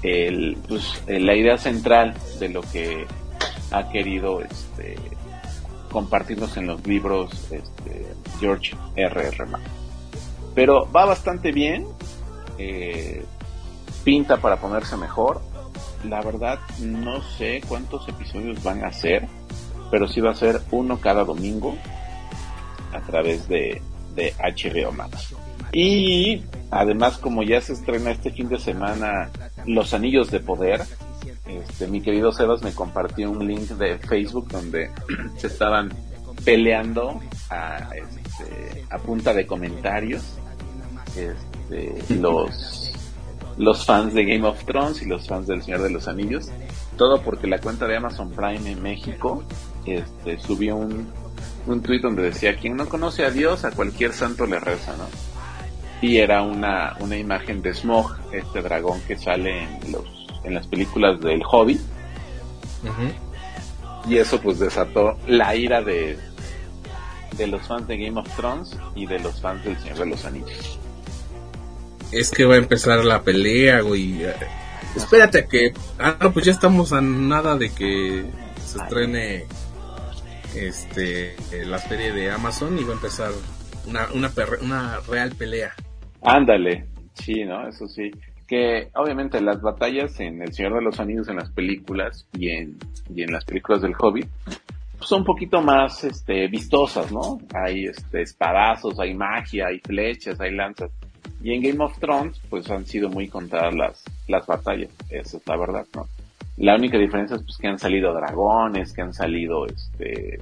el, 0.03 0.57
pues, 0.67 1.01
la 1.07 1.35
idea 1.35 1.57
central 1.57 2.15
de 2.39 2.49
lo 2.49 2.61
que 2.63 3.05
ha 3.77 3.89
querido, 3.89 4.41
este, 4.41 4.95
compartirnos 5.91 6.57
en 6.57 6.67
los 6.67 6.85
libros, 6.85 7.51
este, 7.51 8.13
George 8.39 8.75
R. 8.95 9.27
R. 9.27 9.45
Martin. 9.45 9.71
Pero 10.53 10.89
va 10.91 11.05
bastante 11.05 11.51
bien, 11.51 11.85
eh, 12.57 13.25
pinta 14.03 14.37
para 14.37 14.57
ponerse 14.57 14.95
mejor 14.97 15.41
la 16.09 16.21
verdad 16.21 16.59
no 16.79 17.21
sé 17.21 17.61
cuántos 17.67 18.07
episodios 18.07 18.61
van 18.63 18.83
a 18.83 18.91
ser, 18.91 19.27
pero 19.91 20.07
sí 20.07 20.21
va 20.21 20.31
a 20.31 20.35
ser 20.35 20.61
uno 20.71 20.99
cada 20.99 21.23
domingo 21.23 21.75
a 22.93 23.01
través 23.01 23.47
de, 23.47 23.81
de 24.15 24.33
HBO 24.39 24.91
Max. 24.91 25.35
Y 25.73 26.43
además 26.71 27.17
como 27.17 27.43
ya 27.43 27.59
se 27.61 27.73
estrena 27.73 28.11
este 28.11 28.31
fin 28.31 28.47
de 28.47 28.59
semana 28.59 29.29
Los 29.65 29.93
Anillos 29.93 30.31
de 30.31 30.39
Poder, 30.39 30.81
este, 31.47 31.87
mi 31.87 32.01
querido 32.01 32.31
Sebas 32.31 32.63
me 32.63 32.73
compartió 32.73 33.29
un 33.29 33.47
link 33.47 33.69
de 33.71 33.97
Facebook 33.97 34.47
donde 34.49 34.89
se 35.37 35.47
estaban 35.47 35.91
peleando 36.43 37.19
a, 37.49 37.89
este, 37.95 38.85
a 38.89 38.97
punta 38.97 39.33
de 39.33 39.45
comentarios 39.45 40.37
este, 41.15 42.13
los, 42.19 42.93
los 43.57 43.85
fans 43.85 44.13
de 44.13 44.25
Game 44.25 44.47
of 44.47 44.63
Thrones 44.65 45.01
y 45.01 45.05
los 45.05 45.27
fans 45.27 45.47
del 45.47 45.61
Señor 45.61 45.81
de 45.81 45.89
los 45.89 46.07
Anillos. 46.07 46.49
Todo 46.97 47.21
porque 47.21 47.47
la 47.47 47.59
cuenta 47.59 47.87
de 47.87 47.97
Amazon 47.97 48.31
Prime 48.31 48.71
en 48.71 48.81
México 48.81 49.43
este, 49.85 50.39
subió 50.39 50.75
un, 50.75 51.07
un 51.67 51.81
tweet 51.81 51.99
donde 51.99 52.23
decía, 52.23 52.55
quien 52.55 52.75
no 52.75 52.87
conoce 52.87 53.25
a 53.25 53.31
Dios, 53.31 53.65
a 53.65 53.71
cualquier 53.71 54.13
santo 54.13 54.45
le 54.45 54.59
reza, 54.59 54.95
¿no? 54.97 55.05
Y 56.01 56.17
era 56.17 56.41
una, 56.43 56.95
una 56.99 57.17
imagen 57.17 57.61
de 57.61 57.73
Smog, 57.73 58.15
este 58.31 58.61
dragón 58.61 59.01
que 59.07 59.17
sale 59.17 59.63
en, 59.63 59.91
los, 59.91 60.05
en 60.45 60.53
las 60.53 60.67
películas 60.67 61.19
del 61.21 61.41
Hobbit. 61.43 61.81
Y 64.07 64.17
eso 64.17 64.39
pues 64.39 64.59
desató 64.59 65.17
la 65.27 65.55
ira 65.55 65.81
de, 65.81 66.17
de 67.37 67.47
los 67.47 67.67
fans 67.67 67.87
de 67.87 67.97
Game 67.97 68.19
of 68.19 68.35
Thrones 68.35 68.77
y 68.95 69.07
de 69.07 69.19
los 69.19 69.41
fans 69.41 69.63
del 69.63 69.77
Señor 69.79 69.97
de 69.97 70.05
los 70.05 70.25
Anillos. 70.25 70.79
Es 72.11 72.29
que 72.29 72.45
va 72.45 72.53
a 72.53 72.57
empezar 72.57 73.03
la 73.03 73.23
pelea, 73.23 73.81
güey. 73.81 74.23
Espérate 74.95 75.39
a 75.39 75.47
que... 75.47 75.73
Ah, 75.99 76.15
no, 76.21 76.31
pues 76.31 76.45
ya 76.45 76.51
estamos 76.51 76.93
a 76.93 77.01
nada 77.01 77.57
de 77.57 77.71
que 77.73 78.25
se 78.63 78.77
estrene 78.77 79.45
este 80.55 81.35
la 81.65 81.79
serie 81.79 82.13
de 82.13 82.31
Amazon 82.31 82.79
y 82.79 82.83
va 82.83 82.91
a 82.91 82.95
empezar 82.95 83.31
una, 83.87 84.07
una, 84.13 84.31
una 84.61 84.99
real 85.09 85.31
pelea. 85.31 85.73
Ándale, 86.21 86.87
sí, 87.13 87.43
¿no? 87.43 87.67
Eso 87.67 87.87
sí. 87.87 88.11
Que 88.47 88.89
obviamente 88.95 89.41
las 89.41 89.61
batallas 89.61 90.19
en 90.19 90.41
El 90.41 90.53
Señor 90.53 90.75
de 90.75 90.81
los 90.81 90.99
Anillos 90.99 91.27
en 91.29 91.37
las 91.37 91.49
películas 91.49 92.27
y 92.33 92.49
en, 92.49 92.77
y 93.13 93.23
en 93.23 93.31
las 93.31 93.43
películas 93.45 93.81
del 93.81 93.95
Hobbit 93.97 94.27
pues, 94.97 95.09
son 95.09 95.19
un 95.19 95.25
poquito 95.25 95.61
más 95.61 96.03
este, 96.03 96.47
vistosas, 96.47 97.11
¿no? 97.11 97.39
Hay 97.53 97.85
este, 97.85 98.21
espadazos, 98.21 98.99
hay 98.99 99.13
magia, 99.13 99.67
hay 99.67 99.79
flechas, 99.79 100.39
hay 100.39 100.51
lanzas. 100.51 100.91
Y 101.43 101.53
en 101.53 101.61
Game 101.61 101.83
of 101.83 101.97
Thrones, 101.99 102.39
pues 102.49 102.69
han 102.69 102.85
sido 102.85 103.09
muy 103.09 103.27
contadas 103.27 103.75
las, 103.75 104.03
las 104.27 104.45
batallas, 104.47 104.89
esa 105.09 105.37
es 105.37 105.47
la 105.47 105.57
verdad, 105.57 105.85
¿no? 105.95 106.07
La 106.57 106.75
única 106.75 106.97
diferencia 106.97 107.35
es 107.35 107.43
pues, 107.43 107.57
que 107.57 107.67
han 107.67 107.77
salido 107.77 108.13
dragones, 108.13 108.93
que 108.93 109.01
han 109.01 109.13
salido, 109.13 109.65
este, 109.65 110.39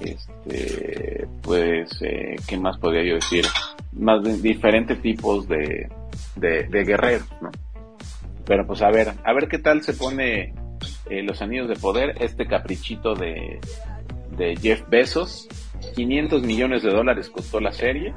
este, 0.00 1.26
pues, 1.42 2.00
eh, 2.02 2.36
¿qué 2.46 2.56
más 2.56 2.78
podría 2.78 3.02
yo 3.02 3.14
decir? 3.16 3.44
Más 3.92 4.22
de 4.22 4.38
diferentes 4.38 5.00
tipos 5.02 5.46
de, 5.48 5.88
de, 6.36 6.64
de 6.64 6.84
guerreros, 6.84 7.28
¿no? 7.40 7.50
Pero 8.44 8.66
pues 8.66 8.82
a 8.82 8.90
ver, 8.90 9.12
a 9.24 9.32
ver 9.32 9.48
qué 9.48 9.58
tal 9.58 9.82
se 9.82 9.92
pone 9.92 10.54
eh, 11.10 11.22
Los 11.22 11.42
Anillos 11.42 11.68
de 11.68 11.76
Poder, 11.76 12.14
este 12.20 12.46
caprichito 12.46 13.14
de, 13.14 13.60
de 14.36 14.56
Jeff 14.56 14.82
Bezos. 14.88 15.48
500 15.94 16.42
millones 16.42 16.82
de 16.82 16.90
dólares 16.90 17.30
costó 17.30 17.60
la 17.60 17.72
serie. 17.72 18.14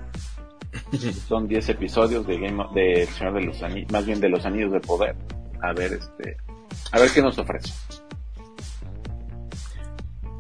Son 1.28 1.48
10 1.48 1.70
episodios 1.70 2.28
de 2.28 2.40
Game 2.40 2.62
of, 2.62 2.74
de 2.74 3.04
El 3.04 3.08
Señor 3.08 3.34
de 3.34 3.44
los 3.44 3.62
Anillos, 3.64 3.92
más 3.92 4.06
bien 4.06 4.20
de 4.20 4.30
Los 4.30 4.46
Anillos 4.46 4.72
de 4.72 4.80
Poder. 4.80 5.16
A 5.62 5.74
ver, 5.74 5.94
este, 5.94 6.38
a 6.92 7.00
ver 7.00 7.10
qué 7.12 7.22
nos 7.22 7.38
ofrece. 7.38 7.74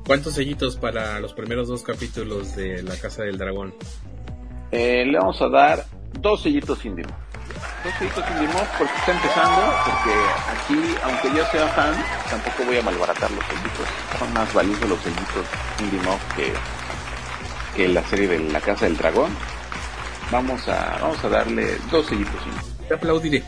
¿Cuántos 0.05 0.33
sellitos 0.35 0.77
para 0.77 1.19
los 1.19 1.33
primeros 1.33 1.67
dos 1.67 1.81
capítulos 1.81 2.55
de 2.55 2.83
La 2.83 2.95
Casa 2.95 3.23
del 3.23 3.39
Dragón? 3.39 3.73
Eh, 4.77 5.05
le 5.05 5.17
vamos 5.17 5.41
a 5.41 5.47
dar 5.47 5.85
dos 6.19 6.41
sellitos 6.41 6.83
indie 6.83 7.05
Dos 7.05 7.93
sellitos 7.97 8.25
indie 8.31 8.49
porque 8.77 8.93
está 8.93 9.11
empezando, 9.13 9.61
porque 9.85 10.13
aquí, 10.51 10.95
aunque 11.01 11.37
yo 11.37 11.45
sea 11.45 11.65
fan, 11.69 11.93
tampoco 12.29 12.65
voy 12.65 12.77
a 12.79 12.81
malbaratar 12.81 13.31
los 13.31 13.45
sellitos. 13.45 13.87
Son 14.19 14.33
más 14.33 14.53
valiosos 14.53 14.89
los 14.89 14.99
sellitos 14.99 15.45
indie 15.79 16.01
que, 16.35 16.53
que 17.77 17.87
la 17.87 18.03
serie 18.03 18.27
de 18.27 18.39
La 18.51 18.59
Casa 18.59 18.83
del 18.83 18.97
Dragón. 18.97 19.31
Vamos 20.29 20.67
a, 20.67 20.97
vamos 20.99 21.23
a 21.23 21.29
darle 21.29 21.77
dos 21.89 22.07
sellitos 22.07 22.45
indie. 22.45 22.87
Te 22.89 22.95
aplaudiré. 22.95 23.43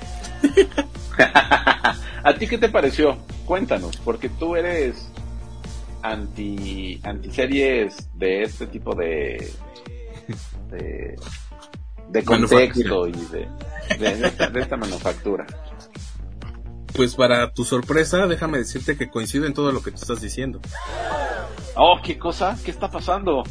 ¿A 2.24 2.34
ti 2.36 2.48
qué 2.48 2.58
te 2.58 2.70
pareció? 2.70 3.18
Cuéntanos, 3.44 3.98
porque 3.98 4.30
tú 4.30 4.56
eres 4.56 5.12
anti 6.04 7.02
antiseries 7.04 8.08
de 8.13 8.44
este 8.44 8.68
tipo 8.68 8.96
de 8.96 9.52
de, 10.70 11.16
de 12.10 12.24
contexto 12.24 13.08
y 13.08 13.12
de, 13.12 13.48
de, 13.98 14.28
esta, 14.28 14.50
de 14.50 14.60
esta 14.62 14.78
manufactura. 14.78 15.46
Pues 16.94 17.16
para 17.16 17.52
tu 17.54 17.63
sorpresa, 17.63 18.26
déjame 18.28 18.58
decirte 18.58 18.98
que 18.98 19.10
coincide 19.10 19.48
en 19.48 19.54
todo 19.54 19.72
lo 19.72 19.82
que 19.84 19.92
tú 19.92 19.98
estás 19.98 20.22
diciendo. 20.22 20.60
Oh, 21.76 22.00
¿qué 22.04 22.18
cosa? 22.18 22.58
¿Qué 22.63 22.72
está 22.72 22.90
pasando? 22.90 23.44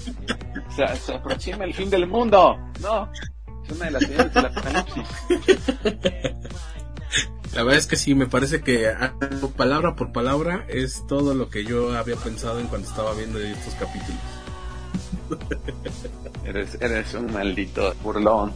Se, 0.75 0.97
se 0.97 1.15
aproxima 1.15 1.65
el 1.65 1.75
fin 1.75 1.89
del 1.89 2.09
mundo. 2.09 2.57
No, 2.81 3.09
es 3.65 3.71
una 3.71 3.85
de 3.85 3.91
las 3.93 4.03
señales 4.03 4.35
del 4.35 4.47
apocalipsis. 4.47 5.05
La 7.55 7.63
verdad 7.63 7.79
es 7.79 7.87
que 7.87 7.97
sí, 7.97 8.15
me 8.15 8.27
parece 8.27 8.61
que 8.61 8.93
palabra 9.57 9.95
por 9.95 10.13
palabra 10.13 10.67
es 10.69 11.07
todo 11.07 11.35
lo 11.35 11.49
que 11.49 11.65
yo 11.65 11.97
había 11.97 12.17
pensado 12.17 12.61
en 12.61 12.67
cuando 12.67 12.89
estaba 12.89 13.15
viendo 13.15 13.39
estos 13.39 13.75
capítulos. 13.75 14.21
Eres, 16.45 16.77
eres 16.81 17.15
un 17.15 17.33
maldito 17.33 17.95
burlón. 18.03 18.53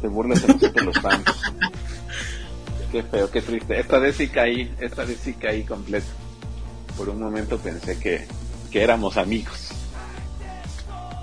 Te 0.00 0.08
burlas 0.08 0.46
de 0.46 0.54
nosotros 0.54 0.84
los 0.84 0.98
fans. 1.00 1.24
Qué 2.92 3.02
feo, 3.02 3.30
qué 3.30 3.42
triste. 3.42 3.80
Esta 3.80 3.98
vez 3.98 4.16
sí 4.16 4.28
caí, 4.28 4.72
esta 4.80 5.04
vez 5.04 5.18
sí 5.22 5.34
caí 5.34 5.64
completo. 5.64 6.06
Por 6.96 7.08
un 7.08 7.20
momento 7.20 7.58
pensé 7.58 7.98
que, 7.98 8.26
que 8.70 8.82
éramos 8.82 9.16
amigos. 9.16 9.70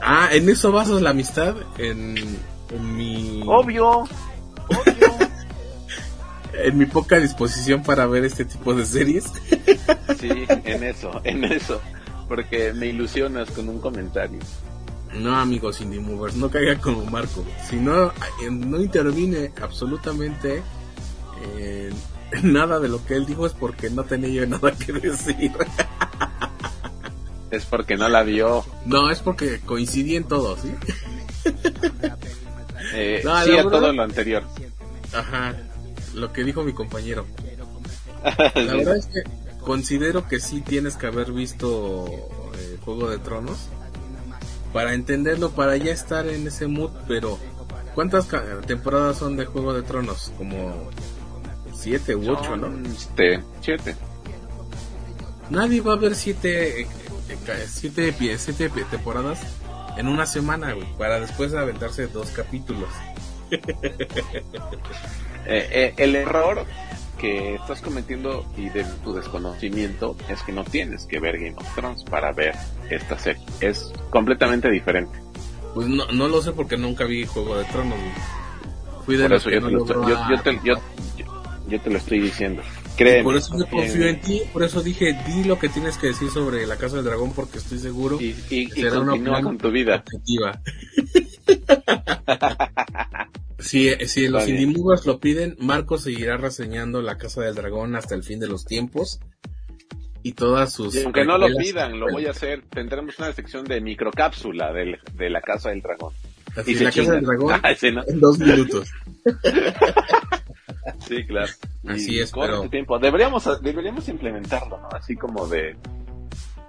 Ah, 0.02 0.28
¿en 0.32 0.50
eso 0.50 0.72
basas 0.72 1.02
la 1.02 1.12
amistad? 1.12 1.56
En, 1.78 2.18
en 2.70 2.98
mi... 2.98 3.44
Obvio, 3.48 4.00
obvio. 4.00 4.08
en 6.54 6.78
mi 6.78 6.86
poca 6.86 7.20
disposición 7.20 7.82
para 7.84 8.06
ver 8.08 8.26
este 8.26 8.44
tipo 8.44 8.74
de 8.74 8.86
series. 8.86 9.26
sí, 10.20 10.30
en 10.66 10.84
eso, 10.84 11.22
en 11.24 11.46
eso. 11.46 11.82
Porque 12.28 12.74
me 12.74 12.88
ilusionas 12.88 13.52
con 13.52 13.70
un 13.70 13.80
comentario. 13.80 14.40
No, 15.14 15.36
amigos 15.36 15.82
Indie 15.82 16.00
Movers, 16.00 16.36
no 16.36 16.50
caiga 16.50 16.78
como 16.80 17.06
Marco. 17.06 17.46
Si 17.70 17.76
no, 17.76 18.12
no 18.50 18.82
intervine 18.82 19.52
absolutamente 19.62 20.64
en 21.58 21.94
nada 22.54 22.80
de 22.80 22.90
lo 22.90 23.04
que 23.06 23.16
él 23.16 23.26
dijo 23.26 23.46
es 23.46 23.54
porque 23.54 23.90
no 23.90 24.04
tenía 24.04 24.30
yo 24.30 24.48
nada 24.48 24.72
que 24.72 24.94
decir. 24.94 25.52
Es 27.52 27.66
porque 27.66 27.96
no 27.96 28.10
la 28.10 28.24
vio. 28.24 28.66
No, 28.86 29.12
es 29.12 29.20
porque 29.20 29.60
coincidí 29.60 30.16
en 30.16 30.26
todo, 30.26 30.58
¿sí? 30.58 30.74
Eh, 32.96 33.22
no, 33.24 33.44
sí, 33.44 33.58
a 33.58 33.64
todo 33.64 33.92
lo 33.92 34.04
anterior. 34.04 34.44
Ajá, 35.14 35.56
lo 36.14 36.32
que 36.32 36.44
dijo 36.44 36.64
mi 36.64 36.74
compañero. 36.74 37.26
La 38.24 38.76
verdad 38.76 38.98
es 38.98 39.08
que 39.08 39.24
considero 39.64 40.28
que 40.28 40.40
sí 40.40 40.62
tienes 40.62 40.96
que 40.96 41.08
haber 41.08 41.32
visto 41.32 42.06
eh, 42.56 42.78
Juego 42.84 43.10
de 43.10 43.18
Tronos 43.18 43.70
para 44.72 44.94
entenderlo, 44.94 45.52
para 45.52 45.78
ya 45.78 45.92
estar 45.92 46.28
en 46.28 46.48
ese 46.48 46.68
mood, 46.68 46.92
pero 47.08 47.38
¿cuántas 47.94 48.28
temporadas 48.66 49.18
son 49.18 49.38
de 49.38 49.46
Juego 49.46 49.74
de 49.74 49.84
Tronos? 49.84 50.32
Como 50.38 50.90
siete 51.74 52.16
u 52.16 52.32
ocho, 52.32 52.56
¿no? 52.56 52.68
Este, 52.90 53.44
siete. 53.62 53.96
Nadie 55.50 55.82
va 55.82 55.94
a 55.94 55.98
ver 55.98 56.16
siete, 56.16 56.88
siete, 57.68 58.38
siete 58.38 58.70
temporadas 58.90 59.42
en 59.98 60.08
una 60.08 60.26
semana, 60.26 60.76
para 60.98 61.20
después 61.20 61.54
aventarse 61.54 62.08
dos 62.08 62.30
capítulos. 62.30 62.90
Eh, 65.46 65.68
eh, 65.72 65.94
el 65.98 66.16
error 66.16 66.66
que 67.24 67.56
estás 67.56 67.82
cometiendo 67.82 68.46
y 68.58 68.68
de 68.68 68.84
tu 69.02 69.14
desconocimiento 69.14 70.18
es 70.28 70.44
que 70.44 70.52
no 70.52 70.66
tienes 70.66 71.06
que 71.06 71.22
ver 71.22 71.38
Game 71.38 71.56
of 71.56 71.74
Thrones 71.74 72.04
para 72.04 72.34
ver 72.34 72.54
esta 72.90 73.18
serie. 73.18 73.42
Es 73.62 73.94
completamente 74.10 74.70
diferente. 74.70 75.18
Pues 75.74 75.88
no, 75.88 76.06
no 76.08 76.28
lo 76.28 76.42
sé 76.42 76.52
porque 76.52 76.76
nunca 76.76 77.06
vi 77.06 77.26
Juego 77.26 77.56
de 77.56 77.64
Tronos. 77.64 77.98
Fui 79.06 79.16
de 79.16 79.24
por 79.24 79.38
eso 79.38 79.50
yo, 79.50 79.66
te 79.66 79.72
lo, 79.72 80.10
yo, 80.10 80.18
yo, 80.30 80.42
te, 80.42 80.60
yo, 80.66 80.74
yo, 81.70 81.80
te 81.80 81.90
lo 81.90 81.98
estoy 81.98 82.20
diciendo. 82.20 82.62
Créeme. 82.98 83.24
Por 83.24 83.38
eso 83.38 83.58
yo 83.58 83.68
confío 83.68 84.06
en 84.06 84.20
ti, 84.20 84.42
por 84.52 84.64
eso 84.64 84.84
dije, 84.84 85.18
di 85.26 85.46
lo 85.46 85.58
que 85.58 85.70
tienes 85.70 85.98
que 85.98 86.08
decir 86.08 86.30
sobre 86.30 86.68
la 86.68 86.76
Casa 86.76 86.98
del 86.98 87.06
Dragón 87.06 87.32
porque 87.32 87.58
estoy 87.60 87.80
seguro 87.80 88.20
y, 88.20 88.36
y, 88.50 88.64
y 88.64 88.68
será 88.70 89.00
una 89.00 89.42
con 89.42 89.58
tu 89.58 89.72
vida. 89.72 90.04
Objetiva. 90.06 90.60
Si, 93.60 93.90
si 94.08 94.28
los. 94.28 94.48
Indimugas 94.48 95.06
lo 95.06 95.20
piden, 95.20 95.56
Marco 95.58 95.98
seguirá 95.98 96.36
reseñando 96.36 97.02
La 97.02 97.18
Casa 97.18 97.42
del 97.42 97.56
Dragón 97.56 97.96
hasta 97.96 98.14
el 98.14 98.24
fin 98.24 98.40
de 98.42 98.48
los 98.48 98.66
tiempos. 98.66 99.22
Y 100.22 100.34
todas 100.34 100.74
sus. 100.74 100.96
Y 100.96 101.04
aunque 101.04 101.24
no 101.24 101.38
lo 101.38 101.48
pidan, 101.58 101.98
lo 101.98 102.08
voy 102.12 102.26
a 102.26 102.32
hacer. 102.32 102.64
Tendremos 102.70 103.18
una 103.20 103.32
sección 103.32 103.64
de 103.64 103.80
microcápsula 103.80 104.74
del- 104.74 105.00
de 105.14 105.30
la 105.30 105.40
Casa 105.42 105.70
del 105.70 105.82
Dragón. 105.82 106.14
Así, 106.58 106.72
Y 106.72 106.76
La 106.76 106.92
Casa 106.92 107.14
del. 107.14 107.24
Dragón 107.26 107.54
Ah, 107.64 107.74
en 107.82 108.20
dos 108.20 108.38
minutos. 108.40 108.90
Sí, 111.08 111.26
claro. 111.26 111.52
Así 111.88 112.16
Y 112.16 112.20
es, 112.20 112.32
pero- 112.34 112.68
tiempo. 112.70 113.00
Deberíamos, 113.00 113.48
deberíamos 113.62 114.08
implementarlo, 114.10 114.78
¿no? 114.80 114.90
Así 114.92 115.16
como 115.16 115.48
de 115.48 115.78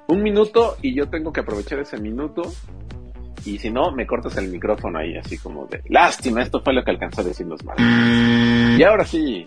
un 0.07 0.23
minuto 0.23 0.77
y 0.83 0.95
yo 0.95 1.09
tengo 1.09 1.33
que 1.33 1.41
aprovechar 1.41 1.81
ese 1.81 1.99
minuto. 1.99 2.43
Y 3.45 3.59
si 3.59 3.71
no, 3.71 3.93
me 3.93 4.07
cortas 4.07 4.37
el 4.39 4.49
micrófono 4.49 4.99
ahí, 4.99 5.17
así 5.17 5.37
como 5.39 5.67
de 5.67 5.83
lástima, 5.89 6.43
esto 6.43 6.63
fue 6.63 6.73
lo 6.73 6.83
que 6.85 6.91
alcanzó 6.93 7.21
a 7.21 7.25
decirnos 7.25 7.63
mal. 7.65 7.77
Y 8.79 8.83
ahora 8.83 9.05
sí, 9.05 9.45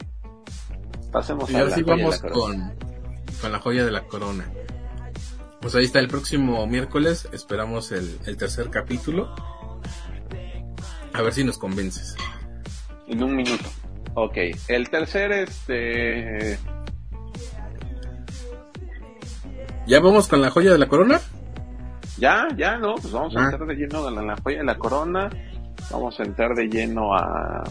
pasemos 1.12 1.50
Y 1.50 1.56
a 1.56 1.60
ahora 1.60 1.70
la 1.72 1.76
sí 1.76 1.82
joya 1.84 1.96
de 1.96 2.02
vamos 2.04 2.22
la 2.24 2.30
corona. 2.30 2.74
con, 2.80 2.90
con 3.42 3.52
la 3.52 3.60
joya 3.60 3.86
de 3.86 3.92
la 3.92 4.04
corona. 4.04 4.46
Pues 5.62 5.74
ahí 5.76 5.86
está, 5.86 6.00
el 6.00 6.08
próximo 6.08 6.66
miércoles 6.68 7.28
esperamos 7.34 7.92
el, 7.92 8.20
el 8.28 8.38
tercer 8.38 8.70
capítulo. 8.70 9.34
A 11.14 11.22
ver 11.24 11.34
si 11.34 11.44
nos 11.44 11.58
convences. 11.58 12.16
En 13.08 13.24
un 13.24 13.36
minuto. 13.36 13.66
Ok, 14.14 14.38
el 14.68 14.90
tercer, 14.90 15.32
este... 15.32 16.60
¿Ya 19.88 20.00
vamos 20.02 20.28
con 20.28 20.42
la 20.42 20.52
joya 20.52 20.72
de 20.72 20.78
la 20.78 20.88
corona? 20.88 21.22
Ya, 22.18 22.48
ya, 22.58 22.78
¿no? 22.78 22.96
Pues 22.96 23.12
vamos 23.12 23.36
a 23.36 23.40
Ah. 23.40 23.44
entrar 23.46 23.66
de 23.68 23.76
lleno 23.76 24.08
a 24.08 24.12
la, 24.12 24.22
la 24.22 24.38
joya 24.42 24.58
de 24.60 24.64
la 24.64 24.78
corona. 24.78 25.30
Vamos 25.92 26.20
a 26.20 26.24
entrar 26.24 26.54
de 26.56 26.68
lleno 26.68 27.14
a... 27.16 27.64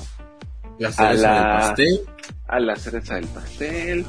La 0.78 0.92
cereza 0.92 1.08
a 1.08 1.12
del 1.12 1.22
la- 1.22 1.58
pastel. 1.60 2.00
A 2.48 2.60
la 2.60 2.76
cereza 2.76 3.14
del 3.16 3.26
pastel. 3.26 4.06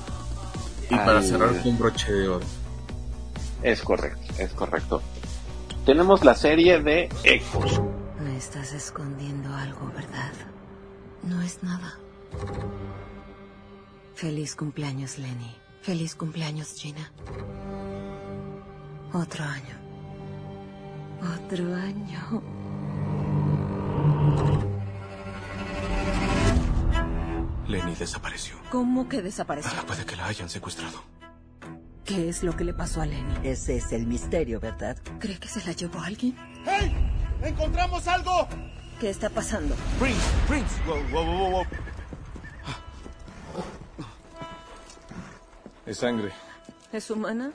Y 0.89 0.95
para 0.95 1.21
cerrar 1.21 1.49
con 1.63 1.77
broche 1.77 2.11
de 2.13 2.27
oro. 2.29 2.45
Es 3.63 3.81
correcto, 3.81 4.33
es 4.37 4.51
correcto. 4.53 5.01
Tenemos 5.85 6.23
la 6.23 6.35
serie 6.35 6.79
de 6.81 7.09
Ecos. 7.23 7.81
Me 8.23 8.37
estás 8.37 8.73
escondiendo 8.73 9.53
algo, 9.55 9.91
¿verdad? 9.95 10.31
No 11.23 11.41
es 11.41 11.63
nada. 11.63 11.97
Feliz 14.15 14.55
cumpleaños, 14.55 15.17
Lenny. 15.17 15.55
Feliz 15.81 16.15
cumpleaños, 16.15 16.73
Gina. 16.73 17.11
Otro 19.13 19.43
año. 19.43 19.75
Otro 21.21 21.75
año. 21.75 22.43
Lenny 27.67 27.95
desapareció. 27.95 28.55
¿Cómo 28.69 29.09
que 29.09 29.21
desapareció? 29.21 29.85
Puede 29.85 30.05
que 30.05 30.15
la 30.15 30.27
hayan 30.27 30.49
secuestrado. 30.49 31.03
¿Qué 32.05 32.29
es 32.29 32.43
lo 32.43 32.55
que 32.55 32.63
le 32.63 32.73
pasó 32.73 33.01
a 33.01 33.05
Lenny? 33.05 33.35
Ese 33.43 33.77
es 33.77 33.91
el 33.91 34.07
misterio, 34.07 34.61
¿verdad? 34.61 34.97
¿Cree 35.19 35.37
que 35.37 35.49
se 35.49 35.65
la 35.65 35.73
llevó 35.73 35.99
alguien? 35.99 36.37
¡Hey! 36.65 36.95
¡Encontramos 37.43 38.07
algo! 38.07 38.47
¿Qué 38.99 39.09
está 39.09 39.29
pasando? 39.29 39.75
Prince, 39.99 40.21
Prince. 40.47 40.81
Wow, 40.85 41.03
wow, 41.11 41.25
wow, 41.25 41.51
wow. 41.51 41.65
Es 45.85 45.97
sangre. 45.97 46.31
¿Es 46.91 47.11
humana? 47.11 47.51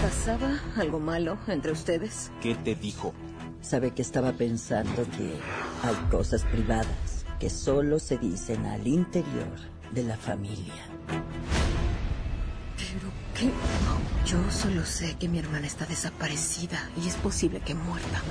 ¿Pasaba 0.00 0.60
algo 0.76 1.00
malo 1.00 1.38
entre 1.48 1.72
ustedes? 1.72 2.30
¿Qué 2.40 2.54
te 2.54 2.74
dijo? 2.74 3.14
Sabe 3.62 3.92
que 3.92 4.02
estaba 4.02 4.32
pensando 4.32 5.04
que 5.16 5.38
hay 5.82 5.94
cosas 6.10 6.42
privadas 6.44 7.24
que 7.40 7.50
solo 7.50 7.98
se 7.98 8.18
dicen 8.18 8.66
al 8.66 8.86
interior 8.86 9.56
de 9.92 10.04
la 10.04 10.16
familia. 10.16 10.74
¿Pero 12.76 13.10
qué? 13.34 13.50
Yo 14.30 14.38
solo 14.50 14.84
sé 14.84 15.16
que 15.18 15.28
mi 15.28 15.38
hermana 15.38 15.66
está 15.66 15.86
desaparecida 15.86 16.78
y 17.02 17.08
es 17.08 17.16
posible 17.16 17.60
que 17.60 17.74
muerta. 17.74 18.22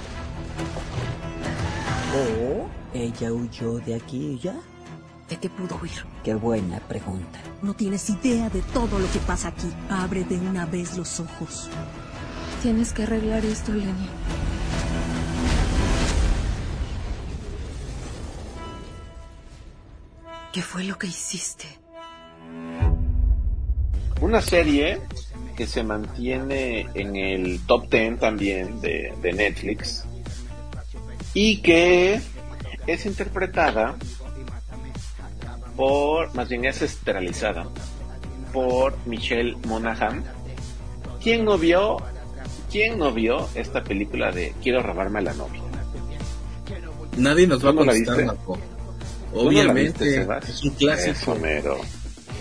¿O 2.16 2.68
ella 2.94 3.34
huyó 3.34 3.80
de 3.80 3.96
aquí 3.96 4.40
ya? 4.42 4.56
¿De 5.30 5.38
qué 5.38 5.50
pudo 5.50 5.80
huir? 5.82 6.06
Qué 6.24 6.36
buena 6.36 6.80
pregunta. 6.80 7.40
No 7.64 7.74
tienes 7.74 8.10
idea 8.12 8.48
de 8.50 8.62
todo 8.62 9.00
lo 9.00 9.12
que 9.12 9.18
pasa 9.20 9.48
aquí. 9.48 9.68
Abre 9.90 10.24
de 10.24 10.38
una 10.38 10.68
vez 10.68 10.96
los 10.98 11.20
ojos. 11.20 11.68
Tienes 12.62 12.94
que 12.94 13.04
arreglar 13.04 13.44
esto, 13.44 13.74
Lenny. 13.74 14.08
¿Qué 20.54 20.62
fue 20.62 20.84
lo 20.84 20.98
que 20.98 21.08
hiciste? 21.08 21.66
Una 24.22 24.42
serie 24.42 25.02
que 25.58 25.66
se 25.66 25.84
mantiene 25.84 26.88
en 26.94 27.16
el 27.16 27.60
top 27.66 27.90
10 27.90 28.20
también 28.20 28.80
de, 28.80 29.14
de 29.22 29.34
Netflix 29.34 30.06
y 31.34 31.62
que 31.62 32.22
es 32.88 33.06
interpretada 33.06 33.96
por, 35.76 36.34
más 36.36 36.50
bien 36.50 36.66
es 36.66 36.82
esterilizada 36.82 37.66
por 38.54 38.96
Michelle 39.06 39.56
Monaghan. 39.68 40.24
¿Quién 41.22 41.44
no 41.46 41.58
vio, 41.58 41.98
quién 42.72 42.98
no 43.00 43.12
vio 43.12 43.48
esta 43.56 43.84
película 43.84 44.32
de 44.32 44.54
Quiero 44.62 44.82
robarme 44.84 45.20
a 45.20 45.24
la 45.24 45.34
novia? 45.34 45.62
Nadie 47.18 47.48
nos 47.48 47.64
va 47.66 47.70
a 47.70 47.72
¿Tú 47.72 47.80
no 47.80 47.86
la 47.86 47.92
contestar, 47.94 48.18
viste? 48.18 48.26
Marco. 48.26 48.54
¿Tú 48.56 48.60
no 49.36 49.42
la 49.42 49.48
Obviamente, 49.50 50.04
viste, 50.06 50.22
Sebas? 50.22 50.50
es 50.50 50.64
un 50.64 50.70
clásico. 50.72 51.12
Eso, 51.12 51.36
mero. 51.36 51.78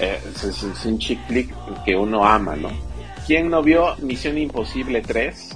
Eh, 0.01 0.19
es, 0.35 0.45
es- 0.45 0.63
es 0.65 0.85
un 0.85 0.99
chick 0.99 1.19
flick 1.29 1.55
que 1.85 1.95
uno 1.97 2.25
ama, 2.27 2.57
¿no? 2.57 2.71
¿Quién 3.27 3.49
no 3.49 3.63
vio 3.63 3.97
Misión 3.99 4.37
Imposible 4.39 5.01
3? 5.03 5.49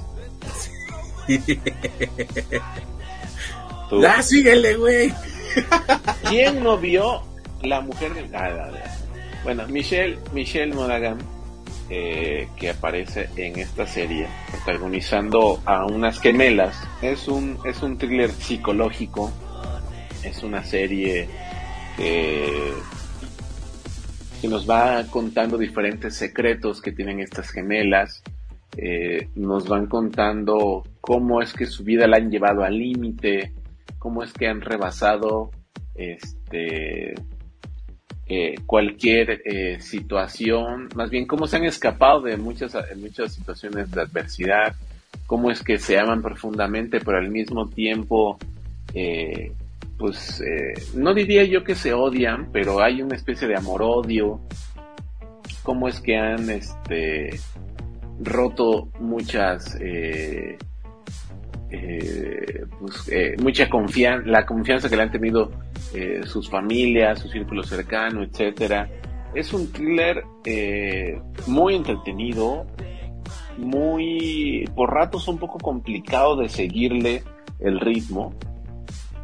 Tú. 3.90 4.04
¡Ah, 4.06 4.22
síguele, 4.22 4.74
güey! 4.76 5.12
¿Quién 6.28 6.62
no 6.62 6.76
vio 6.78 7.22
La 7.62 7.80
Mujer 7.80 8.14
de... 8.14 8.36
ah. 8.36 8.70
Bueno, 9.44 9.66
Michelle, 9.68 10.18
Michelle 10.32 10.74
Monaghan, 10.74 11.18
eh, 11.90 12.48
que 12.56 12.70
aparece 12.70 13.28
en 13.36 13.58
esta 13.58 13.86
serie, 13.86 14.26
protagonizando 14.50 15.62
a 15.64 15.86
unas 15.86 16.20
gemelas. 16.20 16.76
Es 17.02 17.28
un, 17.28 17.58
es 17.64 17.82
un 17.82 17.96
thriller 17.96 18.30
psicológico, 18.30 19.32
es 20.22 20.42
una 20.42 20.64
serie 20.64 21.28
que, 21.96 22.72
que 24.40 24.48
nos 24.48 24.68
va 24.68 25.04
contando 25.10 25.56
diferentes 25.56 26.16
secretos 26.16 26.82
que 26.82 26.92
tienen 26.92 27.20
estas 27.20 27.50
gemelas. 27.50 28.22
Eh, 28.76 29.28
nos 29.34 29.66
van 29.66 29.86
contando 29.86 30.84
cómo 31.00 31.40
es 31.40 31.52
que 31.52 31.66
su 31.66 31.84
vida 31.84 32.06
la 32.06 32.18
han 32.18 32.30
llevado 32.30 32.64
al 32.64 32.78
límite, 32.78 33.54
cómo 33.98 34.22
es 34.22 34.32
que 34.32 34.46
han 34.46 34.60
rebasado 34.60 35.50
este 35.94 37.14
eh, 38.28 38.56
cualquier 38.66 39.40
eh, 39.44 39.80
situación, 39.80 40.88
más 40.94 41.08
bien 41.08 41.26
cómo 41.26 41.46
se 41.46 41.56
han 41.56 41.64
escapado 41.64 42.20
de 42.20 42.36
muchas, 42.36 42.76
muchas 42.96 43.32
situaciones 43.32 43.90
de 43.90 44.02
adversidad, 44.02 44.76
cómo 45.26 45.50
es 45.50 45.62
que 45.62 45.78
se 45.78 45.98
aman 45.98 46.20
profundamente, 46.20 47.00
pero 47.00 47.16
al 47.16 47.30
mismo 47.30 47.68
tiempo, 47.68 48.38
eh, 48.92 49.52
pues 49.96 50.42
eh, 50.42 50.74
no 50.94 51.14
diría 51.14 51.44
yo 51.44 51.64
que 51.64 51.74
se 51.74 51.94
odian, 51.94 52.50
pero 52.52 52.82
hay 52.82 53.00
una 53.00 53.16
especie 53.16 53.48
de 53.48 53.56
amor-odio, 53.56 54.40
cómo 55.62 55.88
es 55.88 56.00
que 56.00 56.16
han 56.16 56.50
este, 56.50 57.30
roto 58.20 58.88
muchas... 59.00 59.78
eh, 61.70 62.64
pues, 62.80 63.08
eh, 63.10 63.36
mucha 63.42 63.68
confianza, 63.68 64.26
la 64.26 64.46
confianza 64.46 64.88
que 64.88 64.96
le 64.96 65.02
han 65.02 65.12
tenido 65.12 65.50
eh, 65.94 66.22
sus 66.24 66.48
familias, 66.48 67.18
su 67.18 67.28
círculo 67.28 67.62
cercano, 67.62 68.22
etcétera. 68.22 68.88
Es 69.34 69.52
un 69.52 69.70
thriller 69.70 70.24
muy 71.46 71.74
entretenido, 71.74 72.66
muy 73.58 74.64
por 74.74 74.94
ratos 74.94 75.28
un 75.28 75.36
poco 75.36 75.58
complicado 75.58 76.36
de 76.36 76.48
seguirle 76.48 77.22
el 77.60 77.78
ritmo, 77.78 78.32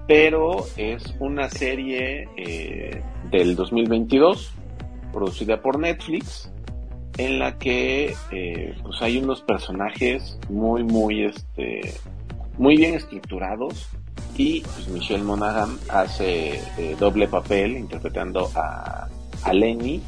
pero 0.07 0.67
es 0.77 1.15
una 1.21 1.49
serie 1.49 2.29
del 3.31 3.57
2022 3.57 4.53
producida 5.11 5.63
por 5.63 5.79
Netflix 5.79 6.53
en 7.17 7.39
la 7.39 7.57
que 7.57 8.15
pues 8.83 9.01
hay 9.01 9.17
unos 9.17 9.41
personajes 9.41 10.39
muy 10.51 10.85
muy 10.85 11.25
este 11.25 11.95
muy 12.59 12.77
bien 12.77 12.95
estructurados 12.95 13.89
y 14.37 14.61
pues 14.61 14.89
Michelle 14.89 15.23
Monaghan 15.23 15.79
hace 15.89 16.61
eh, 16.79 16.97
doble 16.99 17.29
papel 17.29 17.77
interpretando 17.77 18.51
a, 18.55 19.09
a 19.43 19.53
Lenny 19.53 20.03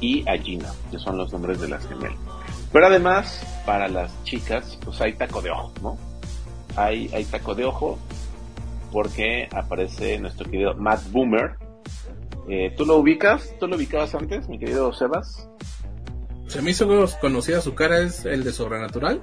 y 0.00 0.28
a 0.28 0.36
Gina, 0.36 0.72
que 0.90 0.98
son 0.98 1.16
los 1.16 1.32
nombres 1.32 1.60
de 1.60 1.68
las 1.68 1.86
gemelas. 1.86 2.18
Pero 2.72 2.86
además, 2.86 3.46
para 3.64 3.88
las 3.88 4.22
chicas, 4.24 4.78
pues 4.84 5.00
hay 5.00 5.14
taco 5.14 5.40
de 5.40 5.50
ojo, 5.50 5.72
¿no? 5.82 5.98
hay, 6.76 7.10
hay 7.12 7.24
taco 7.24 7.54
de 7.54 7.64
ojo 7.64 7.98
porque 8.92 9.48
aparece 9.52 10.18
nuestro 10.18 10.48
querido 10.50 10.74
Matt 10.74 11.10
Boomer. 11.10 11.56
Eh, 12.48 12.72
¿Tú 12.76 12.84
lo 12.84 12.96
ubicas? 12.96 13.54
¿Tú 13.58 13.66
lo 13.66 13.76
ubicabas 13.76 14.14
antes, 14.14 14.48
mi 14.48 14.58
querido 14.58 14.92
Sebas? 14.92 15.48
Se 16.46 16.62
me 16.62 16.70
hizo 16.70 16.86
conocida 17.20 17.60
su 17.60 17.74
cara, 17.74 18.00
¿es 18.00 18.24
el 18.24 18.44
de 18.44 18.52
Sobrenatural? 18.52 19.22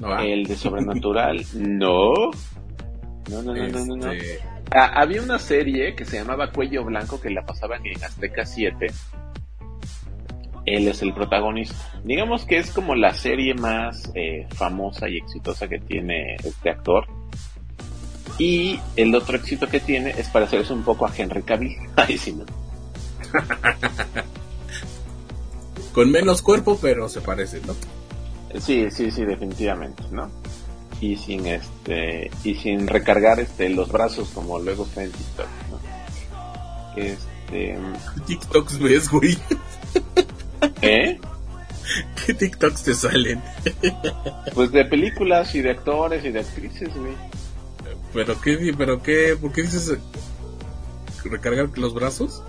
No, 0.00 0.18
el 0.18 0.44
de 0.44 0.56
Sobrenatural, 0.56 1.44
no. 1.54 2.12
No, 3.30 3.42
no, 3.42 3.54
no, 3.54 3.84
no, 3.84 3.96
no. 3.96 4.12
Este, 4.12 4.40
ah, 4.74 4.92
había 4.94 5.22
una 5.22 5.38
serie 5.38 5.94
que 5.94 6.04
se 6.04 6.18
llamaba 6.18 6.52
Cuello 6.52 6.84
Blanco 6.84 7.20
que 7.20 7.30
la 7.30 7.44
pasaban 7.44 7.84
en 7.86 8.02
Azteca 8.02 8.44
7. 8.44 8.86
Él 10.66 10.88
es 10.88 11.02
el 11.02 11.14
protagonista. 11.14 11.76
Digamos 12.04 12.44
que 12.44 12.58
es 12.58 12.70
como 12.70 12.94
la 12.94 13.14
serie 13.14 13.54
más 13.54 14.10
eh, 14.14 14.46
famosa 14.54 15.08
y 15.08 15.18
exitosa 15.18 15.68
que 15.68 15.78
tiene 15.78 16.36
este 16.36 16.70
actor. 16.70 17.06
Y 18.38 18.78
el 18.96 19.14
otro 19.14 19.36
éxito 19.36 19.68
que 19.68 19.80
tiene 19.80 20.10
es 20.10 20.28
parecerse 20.28 20.72
un 20.72 20.82
poco 20.82 21.06
a 21.06 21.12
Henry 21.16 21.42
Cavill. 21.42 21.76
Ay, 21.96 22.18
sí, 22.18 22.32
no. 22.32 22.44
Con 25.92 26.10
menos 26.10 26.42
cuerpo, 26.42 26.78
pero 26.80 27.08
se 27.08 27.20
parece, 27.22 27.60
¿no? 27.66 27.74
Sí, 28.60 28.90
sí, 28.90 29.10
sí, 29.10 29.24
definitivamente, 29.24 30.02
¿no? 30.10 30.30
Y 31.00 31.16
sin 31.16 31.46
este 31.46 32.30
y 32.42 32.54
sin 32.54 32.86
recargar 32.86 33.38
este 33.38 33.68
los 33.68 33.90
brazos 33.92 34.30
como 34.30 34.58
luego 34.58 34.84
está 34.84 35.04
en 35.04 35.12
TikTok, 35.12 35.48
¿no? 35.70 35.80
Este 36.96 37.78
TikToks 38.26 38.78
ves, 38.78 39.10
güey. 39.10 39.38
¿Eh? 40.80 41.18
¿Qué 42.24 42.34
TikToks 42.34 42.82
te 42.82 42.94
salen? 42.94 43.42
pues 44.54 44.72
de 44.72 44.84
películas 44.84 45.54
y 45.54 45.60
de 45.60 45.70
actores 45.70 46.24
y 46.24 46.30
de 46.30 46.40
actrices, 46.40 46.90
güey. 46.96 47.14
¿Pero 48.12 48.40
qué, 48.40 48.74
pero 48.76 49.02
qué, 49.02 49.36
por 49.40 49.52
qué 49.52 49.62
dices 49.62 49.98
recargar 51.24 51.70
los 51.76 51.94
brazos? 51.94 52.42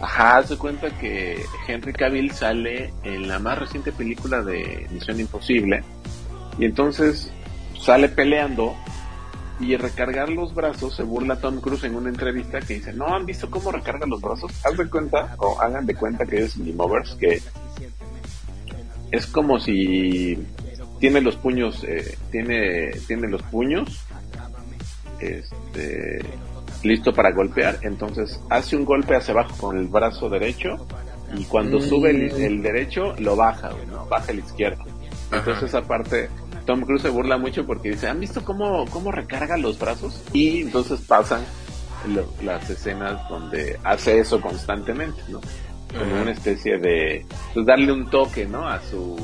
Ajá, 0.00 0.42
se 0.42 0.56
cuenta 0.56 0.90
que 0.98 1.44
Henry 1.68 1.92
Cavill 1.92 2.32
sale 2.32 2.92
en 3.04 3.28
la 3.28 3.38
más 3.38 3.58
reciente 3.58 3.92
película 3.92 4.42
de 4.42 4.86
Misión 4.90 5.20
Imposible 5.20 5.82
y 6.58 6.64
entonces 6.64 7.30
sale 7.78 8.08
peleando 8.08 8.74
y 9.60 9.76
recargar 9.76 10.30
los 10.30 10.54
brazos 10.54 10.96
se 10.96 11.02
burla 11.02 11.36
Tom 11.36 11.60
Cruise 11.60 11.84
en 11.84 11.94
una 11.94 12.08
entrevista 12.08 12.60
que 12.60 12.74
dice, 12.74 12.94
no 12.94 13.14
han 13.14 13.26
visto 13.26 13.50
cómo 13.50 13.70
recarga 13.70 14.06
los 14.06 14.22
brazos, 14.22 14.52
haz 14.64 14.76
de 14.76 14.88
cuenta 14.88 15.34
o 15.38 15.60
hagan 15.60 15.84
de 15.84 15.94
cuenta 15.94 16.24
que 16.24 16.44
es 16.44 16.56
Movers 16.56 17.14
que 17.16 17.42
es 19.10 19.26
como 19.26 19.60
si 19.60 20.38
tiene 20.98 21.20
los 21.20 21.36
puños, 21.36 21.84
eh, 21.84 22.16
tiene, 22.30 22.90
tiene 23.06 23.28
los 23.28 23.42
puños, 23.42 24.00
este, 25.20 26.20
listo 26.82 27.12
para 27.12 27.32
golpear, 27.32 27.78
entonces 27.82 28.40
hace 28.48 28.76
un 28.76 28.84
golpe 28.84 29.16
hacia 29.16 29.32
abajo 29.32 29.56
con 29.58 29.78
el 29.78 29.88
brazo 29.88 30.28
derecho 30.28 30.86
y 31.36 31.44
cuando 31.44 31.78
mm. 31.78 31.82
sube 31.82 32.10
el, 32.10 32.62
derecho 32.62 33.14
lo 33.18 33.36
baja, 33.36 33.70
¿no? 33.90 34.06
baja 34.06 34.32
el 34.32 34.40
izquierdo. 34.40 34.84
Entonces 35.32 35.64
esa 35.64 35.82
parte 35.82 36.28
Tom 36.66 36.82
Cruise 36.82 37.02
se 37.02 37.08
burla 37.08 37.38
mucho 37.38 37.66
porque 37.66 37.90
dice, 37.90 38.08
¿han 38.08 38.20
visto 38.20 38.44
cómo, 38.44 38.84
cómo 38.86 39.10
recarga 39.10 39.56
los 39.56 39.78
brazos? 39.78 40.22
Y 40.32 40.62
entonces 40.62 41.00
pasan 41.00 41.44
las 42.42 42.68
escenas 42.70 43.28
donde 43.28 43.78
hace 43.84 44.18
eso 44.18 44.40
constantemente, 44.40 45.20
¿no? 45.28 45.40
Como 45.98 46.22
una 46.22 46.30
especie 46.30 46.78
de, 46.78 47.26
pues 47.52 47.66
darle 47.66 47.92
un 47.92 48.08
toque, 48.08 48.46
¿no? 48.46 48.68
A 48.68 48.80
su, 48.80 49.16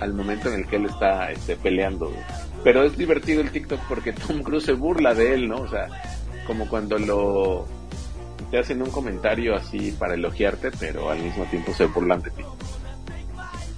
al 0.00 0.12
momento 0.12 0.48
en 0.48 0.60
el 0.60 0.66
que 0.66 0.76
él 0.76 0.86
está 0.86 1.30
este, 1.30 1.56
peleando. 1.56 2.12
Pero 2.62 2.84
es 2.84 2.96
divertido 2.96 3.40
el 3.40 3.50
TikTok 3.50 3.80
porque 3.88 4.12
Tom 4.12 4.42
Cruise 4.42 4.64
se 4.64 4.72
burla 4.72 5.14
de 5.14 5.34
él, 5.34 5.48
¿no? 5.48 5.62
O 5.62 5.68
sea, 5.68 5.88
como 6.50 6.68
cuando 6.68 6.98
lo 6.98 7.64
te 8.50 8.58
hacen 8.58 8.82
un 8.82 8.90
comentario 8.90 9.54
así 9.54 9.92
para 9.92 10.14
elogiarte, 10.14 10.72
pero 10.80 11.08
al 11.08 11.20
mismo 11.20 11.44
tiempo 11.44 11.72
se 11.72 11.86
burlan 11.86 12.20
de 12.22 12.30
ti. 12.32 12.42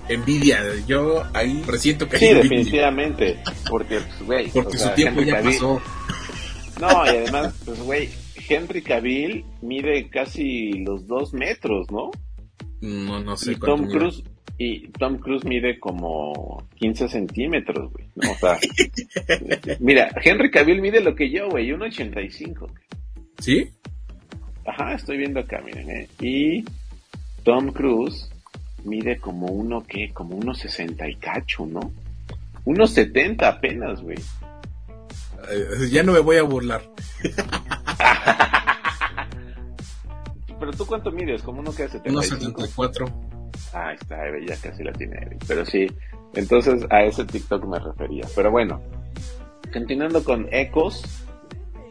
Envidia, 0.09 0.63
yo 0.87 1.23
ahí 1.35 1.63
presiento 1.67 2.09
que 2.09 2.17
sí, 2.17 2.33
definitivamente, 2.33 3.43
porque 3.69 4.01
pues, 4.01 4.23
güey, 4.27 4.49
porque 4.49 4.79
su 4.79 4.89
tiempo 4.95 5.21
ya 5.21 5.43
pasó. 5.43 5.83
No, 6.81 7.05
y 7.05 7.09
además, 7.11 7.55
pues 7.63 7.79
güey, 7.83 8.09
Henry 8.49 8.81
Cavill 8.81 9.45
mide 9.61 10.09
casi 10.09 10.73
los 10.79 11.07
dos 11.07 11.35
metros, 11.35 11.91
¿no? 11.91 12.11
No, 12.81 13.23
no 13.23 13.37
sé. 13.37 13.53
Y 13.53 13.57
Tom 13.57 13.87
Cruise 13.87 14.25
y 14.59 14.89
Tom 14.89 15.19
Cruise 15.19 15.45
mide 15.45 15.79
como 15.81 16.63
15 16.77 17.09
centímetros, 17.09 17.93
güey. 17.93 18.07
O 18.31 18.35
sea, 18.37 18.59
mira, 19.81 20.11
Henry 20.23 20.51
Cavill 20.51 20.81
mide 20.81 21.01
lo 21.01 21.15
que 21.15 21.31
yo, 21.31 21.49
güey, 21.49 21.71
1,85. 21.71 22.71
¿Sí? 23.39 23.71
Ajá, 24.67 24.95
estoy 24.95 25.19
viendo 25.19 25.41
acá, 25.41 25.61
miren, 25.65 25.91
¿eh? 25.91 26.09
Y 26.21 26.65
Tom 27.43 27.73
Cruise 27.73 28.31
mide 28.85 29.19
como 29.19 29.47
uno, 29.47 29.85
¿qué? 29.87 30.11
Como 30.13 30.37
unos 30.37 30.59
60 30.59 31.09
y 31.09 31.17
cacho, 31.17 31.67
¿no? 31.67 31.93
Unos 32.65 32.91
70 32.93 33.49
apenas, 33.49 34.01
güey. 34.01 34.19
Eh, 35.51 35.89
ya 35.91 36.05
no 36.05 36.13
me 36.13 36.21
voy 36.21 36.37
a 36.37 36.43
burlar. 36.45 36.83
Pero 40.61 40.73
tú 40.73 40.87
cuánto 40.87 41.11
mides, 41.11 41.43
como 41.43 41.59
uno 41.61 41.75
que 41.75 41.83
hace 41.83 41.99
74. 41.99 43.32
Ah, 43.73 43.93
está, 43.93 44.17
ya 44.47 44.57
casi 44.57 44.83
la 44.83 44.93
tiene 44.93 45.17
Eric. 45.17 45.45
Pero 45.47 45.65
sí, 45.65 45.87
entonces 46.35 46.87
a 46.91 47.03
ese 47.03 47.25
TikTok 47.25 47.65
me 47.67 47.79
refería. 47.79 48.25
Pero 48.35 48.51
bueno, 48.51 48.81
continuando 49.73 50.23
con 50.25 50.49
Ecos, 50.53 51.27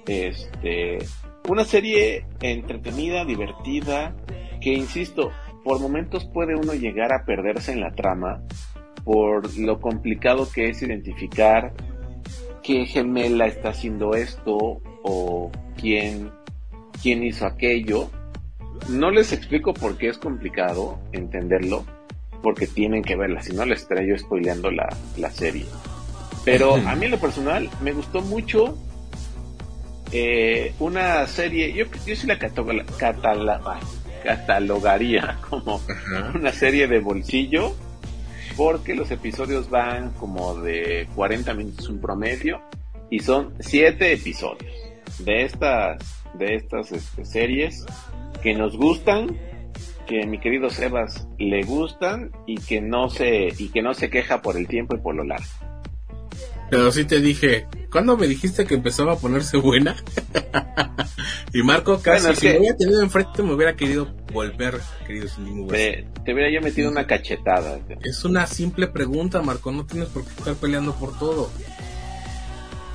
este, 0.08 1.00
una 1.50 1.64
serie 1.64 2.26
entretenida, 2.42 3.26
divertida, 3.26 4.16
que 4.62 4.74
insisto, 4.74 5.32
por 5.64 5.80
momentos 5.80 6.26
puede 6.26 6.56
uno 6.56 6.74
llegar 6.74 7.14
a 7.14 7.26
perderse 7.26 7.72
en 7.72 7.82
la 7.82 7.92
trama 7.92 8.42
por 9.04 9.58
lo 9.58 9.80
complicado 9.80 10.48
que 10.52 10.70
es 10.70 10.82
identificar 10.82 11.74
qué 12.64 12.86
gemela 12.86 13.48
está 13.48 13.70
haciendo 13.70 14.14
esto 14.14 14.82
o 15.04 15.52
quién, 15.80 16.32
quién 17.02 17.24
hizo 17.24 17.46
aquello 17.46 18.10
no 18.90 19.12
les 19.12 19.32
explico 19.32 19.74
por 19.74 19.98
qué 19.98 20.10
es 20.10 20.18
complicado 20.18 21.00
entenderlo, 21.12 21.86
porque 22.42 22.68
tienen 22.68 23.04
que 23.04 23.16
verla, 23.16 23.42
si 23.42 23.54
no 23.54 23.66
les 23.66 23.82
estaré 23.82 24.08
yo 24.08 24.18
spoileando 24.18 24.72
la, 24.72 24.90
serie. 25.32 25.66
Pero 26.44 26.76
a 26.76 26.96
mí 26.96 27.06
en 27.06 27.12
lo 27.12 27.20
personal 27.20 27.70
me 27.82 27.94
gustó 27.94 28.22
mucho 28.22 28.78
eh, 30.12 30.74
una 30.80 31.26
serie, 31.28 31.72
yo, 31.74 31.86
yo 32.06 32.16
sí 32.16 32.28
la 32.28 32.38
catalogaría 34.24 35.38
como 35.50 35.82
una 36.34 36.52
serie 36.52 36.88
de 36.88 37.00
bolsillo, 37.00 37.76
porque 38.58 38.96
los 38.96 39.12
episodios 39.12 39.70
van 39.70 40.12
como 40.14 40.56
de 40.56 41.08
40 41.16 41.54
minutos 41.54 41.88
un 41.90 42.02
promedio 42.02 42.62
y 43.10 43.20
son 43.20 43.54
7 43.60 44.14
episodios 44.14 44.74
de 45.20 45.44
estas, 45.44 46.24
de 46.34 46.56
estas 46.56 46.92
este, 46.92 47.26
series 47.26 47.86
que 48.42 48.54
nos 48.54 48.76
gustan, 48.76 49.38
que 50.08 50.24
a 50.24 50.26
mi 50.26 50.40
querido 50.40 50.70
Sebas 50.70 51.28
le 51.38 51.64
gustan 51.64 52.32
y 52.46 52.58
que 52.58 52.82
no 52.82 53.10
se 53.10 53.54
y 53.58 53.70
que 53.70 53.82
no 53.82 53.94
se 53.94 54.10
queja 54.10 54.42
por 54.42 54.58
el 54.58 54.68
tiempo 54.68 54.96
y 54.96 55.00
por 55.00 55.16
lo 55.16 55.24
largo. 55.24 55.46
Pero 56.70 56.92
sí 56.92 57.04
te 57.04 57.20
dije, 57.20 57.68
¿cuándo 57.92 58.16
me 58.16 58.28
dijiste 58.28 58.66
que 58.66 58.76
empezaba 58.76 59.14
a 59.14 59.18
ponerse 59.18 59.58
buena? 59.58 59.96
y 61.54 61.64
Marco 61.64 62.02
casi, 62.02 62.34
si 62.36 62.48
me 62.48 62.60
hubiera 62.60 62.78
tenido 62.78 63.02
enfrente 63.02 63.44
me 63.44 63.54
hubiera 63.54 63.76
querido 63.76 64.08
volver, 64.32 64.80
querido 65.06 65.28
Te, 65.68 66.08
te 66.24 66.34
hubiera 66.34 66.50
yo 66.50 66.62
metido 66.62 66.90
una 66.90 67.06
cachetada. 67.06 67.78
Es 68.04 68.24
una 68.24 68.48
simple 68.48 68.88
pregunta, 68.88 69.42
Marco, 69.42 69.72
no 69.72 69.86
tienes 69.86 70.10
por 70.10 70.24
qué 70.24 70.30
estar 70.30 70.56
peleando 70.56 70.96
por 70.96 71.18
todo. 71.20 71.50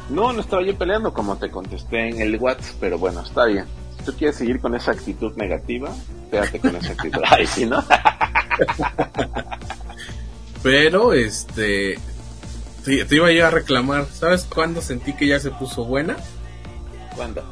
No, 0.09 0.32
no 0.32 0.40
estaba 0.40 0.64
yo 0.64 0.76
peleando 0.78 1.12
como 1.12 1.36
te 1.36 1.51
contesté 1.51 2.09
en 2.09 2.22
el 2.22 2.36
WhatsApp, 2.36 2.76
pero 2.80 2.99
bueno, 2.99 3.20
está 3.20 3.44
bien 3.44 3.66
tú 4.07 4.14
quieres 4.14 4.36
seguir 4.36 4.61
con 4.61 4.74
esa 4.74 4.92
actitud 4.92 5.36
negativa, 5.36 5.94
quédate 6.30 6.61
con 6.61 6.76
esa 6.76 6.92
actitud. 6.92 7.20
Ay, 7.28 7.46
sí, 7.46 7.66
¿no? 7.66 7.84
Pero, 10.62 11.12
este, 11.12 11.98
te, 12.84 13.07
iba 13.11 13.30
yo 13.32 13.46
a 13.46 13.50
reclamar. 13.50 14.07
¿Sabes 14.07 14.44
cuándo 14.44 14.80
sentí 14.80 15.12
que 15.12 15.26
ya 15.26 15.38
se 15.38 15.50
puso 15.50 15.84
buena? 15.84 16.16
¿Cuándo? 17.14 17.42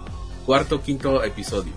Cuarto, 0.47 0.81
quinto 0.81 1.23
episodio. 1.23 1.73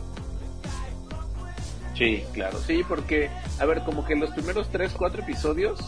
Sí, 1.95 2.23
claro, 2.33 2.59
sí, 2.65 2.83
porque, 2.87 3.29
a 3.59 3.65
ver, 3.65 3.81
como 3.83 4.05
que 4.05 4.15
los 4.15 4.29
primeros 4.29 4.69
tres, 4.69 4.93
cuatro 4.95 5.23
episodios 5.23 5.79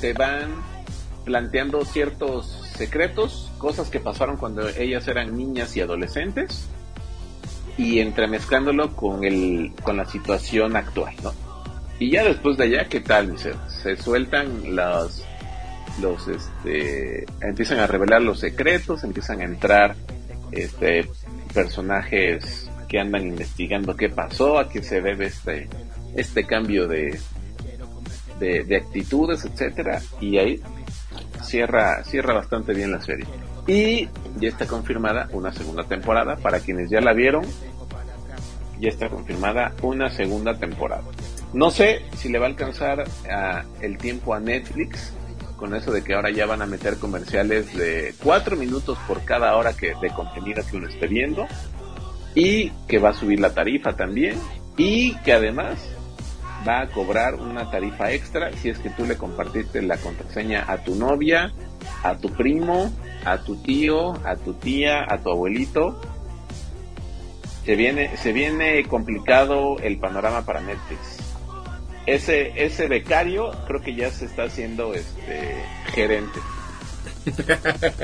te 0.00 0.12
van 0.12 0.52
planteando 1.24 1.84
ciertos 1.86 2.46
secretos, 2.76 3.50
cosas 3.56 3.88
que 3.88 3.98
pasaron 3.98 4.36
cuando 4.36 4.68
ellas 4.68 5.08
eran 5.08 5.36
niñas 5.36 5.74
y 5.76 5.80
adolescentes, 5.80 6.68
y 7.76 8.00
entremezclándolo 8.00 8.94
con 8.94 9.24
el 9.24 9.72
con 9.82 9.96
la 9.96 10.06
situación 10.06 10.76
actual, 10.76 11.14
¿no? 11.22 11.32
Y 11.98 12.10
ya 12.10 12.24
después 12.24 12.56
de 12.56 12.64
allá, 12.64 12.88
¿qué 12.88 13.00
tal, 13.00 13.36
Se 13.38 13.96
sueltan 13.96 14.74
las 14.74 15.24
los 16.00 16.26
este 16.26 17.24
empiezan 17.40 17.78
a 17.78 17.86
revelar 17.86 18.20
los 18.20 18.40
secretos, 18.40 19.04
empiezan 19.04 19.40
a 19.40 19.44
entrar 19.44 19.94
este 20.50 21.08
personajes 21.52 22.68
que 22.88 22.98
andan 22.98 23.28
investigando 23.28 23.96
qué 23.96 24.08
pasó, 24.08 24.58
a 24.58 24.68
qué 24.68 24.82
se 24.82 25.00
debe 25.00 25.26
este 25.26 25.68
este 26.16 26.44
cambio 26.44 26.88
de 26.88 27.18
de, 28.40 28.64
de 28.64 28.76
actitudes, 28.76 29.44
etcétera, 29.44 30.02
y 30.20 30.38
ahí 30.38 30.60
cierra 31.42 32.02
cierra 32.02 32.34
bastante 32.34 32.74
bien 32.74 32.90
la 32.90 33.00
serie. 33.00 33.26
Y 33.66 34.08
ya 34.36 34.48
está 34.48 34.66
confirmada 34.66 35.28
una 35.32 35.52
segunda 35.52 35.84
temporada 35.84 36.36
para 36.36 36.60
quienes 36.60 36.90
ya 36.90 37.00
la 37.00 37.12
vieron. 37.12 37.44
Ya 38.78 38.88
está 38.88 39.08
confirmada 39.08 39.72
una 39.82 40.10
segunda 40.10 40.58
temporada. 40.58 41.04
No 41.52 41.70
sé 41.70 42.02
si 42.16 42.28
le 42.28 42.38
va 42.38 42.46
a 42.46 42.48
alcanzar 42.48 43.04
a 43.30 43.64
el 43.80 43.96
tiempo 43.98 44.34
a 44.34 44.40
Netflix 44.40 45.12
con 45.56 45.74
eso 45.74 45.92
de 45.92 46.02
que 46.02 46.14
ahora 46.14 46.30
ya 46.30 46.46
van 46.46 46.62
a 46.62 46.66
meter 46.66 46.98
comerciales 46.98 47.74
de 47.76 48.14
cuatro 48.22 48.56
minutos 48.56 48.98
por 49.06 49.24
cada 49.24 49.56
hora 49.56 49.72
que, 49.72 49.94
de 50.00 50.10
contenido 50.10 50.62
que 50.68 50.76
uno 50.76 50.88
esté 50.88 51.06
viendo 51.06 51.46
y 52.34 52.70
que 52.88 52.98
va 52.98 53.10
a 53.10 53.14
subir 53.14 53.40
la 53.40 53.54
tarifa 53.54 53.94
también 53.94 54.36
y 54.76 55.14
que 55.18 55.32
además 55.32 55.78
va 56.66 56.80
a 56.80 56.88
cobrar 56.88 57.36
una 57.36 57.70
tarifa 57.70 58.10
extra 58.10 58.52
si 58.54 58.70
es 58.70 58.78
que 58.78 58.90
tú 58.90 59.04
le 59.04 59.16
compartiste 59.16 59.80
la 59.82 59.96
contraseña 59.96 60.64
a 60.66 60.78
tu 60.78 60.94
novia, 60.94 61.52
a 62.02 62.16
tu 62.16 62.30
primo, 62.30 62.92
a 63.24 63.38
tu 63.38 63.56
tío, 63.56 64.12
a 64.26 64.36
tu 64.36 64.54
tía, 64.54 65.04
a 65.08 65.18
tu 65.18 65.30
abuelito. 65.30 66.00
Se 67.64 67.76
viene, 67.76 68.16
se 68.16 68.32
viene 68.32 68.84
complicado 68.84 69.78
el 69.78 69.98
panorama 69.98 70.44
para 70.44 70.60
Netflix 70.60 71.24
ese, 72.06 72.64
ese 72.64 72.86
becario 72.88 73.50
creo 73.66 73.80
que 73.80 73.94
ya 73.94 74.10
se 74.10 74.26
está 74.26 74.44
haciendo 74.44 74.94
este 74.94 75.56
gerente. 75.92 76.38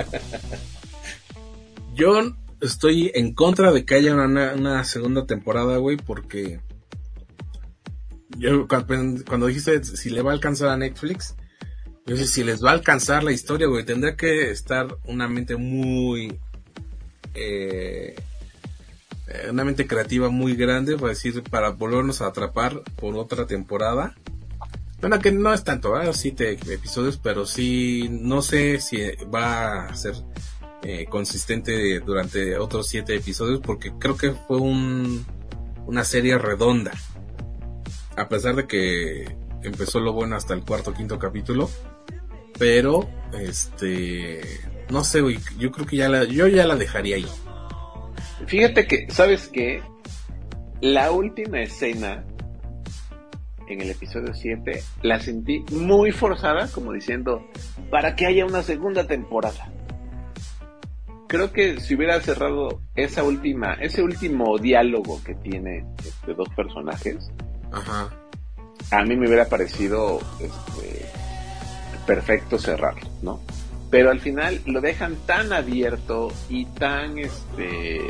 Yo 1.95 2.33
estoy 2.61 3.11
en 3.15 3.35
contra 3.35 3.73
de 3.73 3.85
que 3.85 3.95
haya 3.97 4.15
una, 4.15 4.85
segunda 4.85 5.27
temporada, 5.27 5.77
güey, 5.77 5.97
porque 5.97 6.61
yo 8.37 8.67
cuando, 8.69 9.47
dijiste 9.49 9.83
si 9.85 10.09
le 10.09 10.23
va 10.23 10.31
a 10.31 10.35
alcanzar 10.35 10.69
a 10.69 10.77
Netflix, 10.77 11.35
yo 12.11 12.17
sé 12.17 12.27
si 12.27 12.43
les 12.43 12.61
va 12.61 12.71
a 12.71 12.73
alcanzar 12.73 13.23
la 13.23 13.31
historia, 13.31 13.69
güey, 13.69 13.85
tendría 13.85 14.17
que 14.17 14.51
estar 14.51 14.99
una 15.05 15.29
mente 15.29 15.55
muy 15.55 16.41
eh, 17.35 18.17
una 19.49 19.63
mente 19.63 19.87
creativa 19.87 20.29
muy 20.29 20.57
grande, 20.57 20.97
para 20.97 21.11
decir, 21.11 21.41
para 21.45 21.71
volvernos 21.71 22.21
a 22.21 22.27
atrapar 22.27 22.83
por 22.97 23.15
otra 23.15 23.47
temporada. 23.47 24.17
Bueno, 25.01 25.21
que 25.21 25.31
no 25.31 25.55
es 25.55 25.63
tanto, 25.63 26.01
¿eh? 26.01 26.13
siete 26.13 26.51
episodios, 26.51 27.17
pero 27.17 27.47
sí, 27.47 28.09
no 28.11 28.43
sé 28.43 28.81
si 28.81 28.99
va 29.33 29.87
a 29.87 29.95
ser 29.95 30.15
eh, 30.83 31.07
consistente 31.09 32.01
durante 32.01 32.59
otros 32.59 32.89
siete 32.89 33.15
episodios, 33.15 33.61
porque 33.61 33.93
creo 34.01 34.17
que 34.17 34.33
fue 34.33 34.57
un, 34.57 35.25
una 35.87 36.03
serie 36.03 36.39
redonda. 36.39 36.91
A 38.17 38.29
pesar 38.29 38.57
de 38.57 38.67
que 38.67 39.37
empezó 39.63 40.01
lo 40.01 40.13
bueno 40.13 40.35
hasta 40.35 40.55
el 40.55 40.65
cuarto 40.65 40.93
quinto 40.93 41.21
capítulo, 41.21 41.71
pero 42.61 43.09
este, 43.33 44.43
no 44.91 45.03
sé, 45.03 45.23
yo 45.59 45.73
creo 45.73 45.87
que 45.87 45.97
ya 45.97 46.11
la, 46.11 46.25
yo 46.25 46.47
ya 46.47 46.67
la 46.67 46.77
dejaría 46.77 47.17
ahí. 47.17 47.27
Fíjate 48.47 48.87
que, 48.87 49.11
¿sabes 49.11 49.49
qué? 49.49 49.83
La 50.83 51.11
última 51.11 51.63
escena 51.63 52.23
en 53.67 53.81
el 53.81 53.91
episodio 53.91 54.35
7 54.35 54.83
la 55.01 55.19
sentí 55.21 55.65
muy 55.73 56.13
forzada, 56.13 56.69
como 56.69 56.93
diciendo, 56.93 57.47
para 57.91 58.15
que 58.15 58.27
haya 58.27 58.45
una 58.45 58.63
segunda 58.63 59.07
temporada. 59.07 59.73
Creo 61.29 61.53
que 61.53 61.81
si 61.81 61.95
hubiera 61.95 62.21
cerrado 62.21 62.83
esa 62.95 63.23
última, 63.23 63.73
ese 63.75 64.03
último 64.03 64.59
diálogo 64.59 65.23
que 65.25 65.35
tiene 65.35 65.87
este, 66.05 66.35
dos 66.35 66.49
personajes, 66.51 67.31
a 68.91 69.03
mí 69.05 69.17
me 69.17 69.29
hubiera 69.29 69.49
parecido 69.49 70.21
este, 70.41 71.20
perfecto 72.11 72.59
cerrarlo, 72.59 73.09
¿no? 73.23 73.41
pero 73.89 74.11
al 74.11 74.19
final 74.19 74.61
lo 74.67 74.81
dejan 74.81 75.15
tan 75.27 75.53
abierto 75.53 76.33
y 76.49 76.65
tan 76.65 77.19
este 77.19 78.01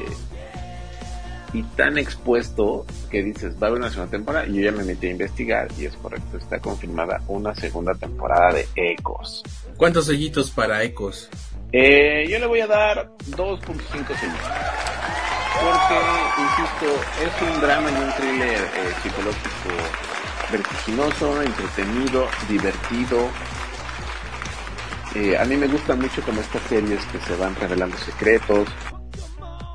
y 1.53 1.63
tan 1.77 1.99
expuesto 1.99 2.87
que 3.11 3.23
dices 3.23 3.55
va 3.61 3.67
a 3.67 3.71
haber 3.71 3.81
una 3.81 3.91
segunda 3.91 4.11
temporada 4.11 4.47
y 4.47 4.55
yo 4.55 4.63
ya 4.63 4.73
me 4.73 4.85
metí 4.85 5.09
a 5.09 5.11
investigar 5.11 5.69
y 5.79 5.85
es 5.85 5.97
correcto 5.97 6.39
está 6.39 6.61
confirmada 6.61 7.21
una 7.29 7.55
segunda 7.55 7.93
temporada 7.95 8.55
de 8.55 8.69
Ecos 8.75 9.43
¿cuántos 9.77 10.07
sellitos 10.07 10.51
para 10.51 10.83
Ecos? 10.83 11.29
Eh, 11.71 12.27
yo 12.27 12.39
le 12.39 12.47
voy 12.47 12.61
a 12.61 12.67
dar 12.67 13.11
2.5 13.31 13.61
sellitos 13.61 14.51
porque 15.61 15.97
insisto 16.41 16.87
es 17.23 17.55
un 17.55 17.61
drama 17.61 17.91
y 17.91 18.03
un 18.03 18.13
thriller 18.15 18.63
eh, 18.63 18.95
psicológico 19.03 19.71
vertiginoso 20.51 21.43
entretenido 21.43 22.29
divertido 22.49 23.29
eh, 25.15 25.37
a 25.37 25.45
mí 25.45 25.57
me 25.57 25.67
gustan 25.67 26.01
mucho 26.01 26.23
como 26.23 26.41
estas 26.41 26.63
series 26.63 27.05
que 27.07 27.19
se 27.19 27.35
van 27.37 27.55
revelando 27.57 27.97
secretos 27.97 28.69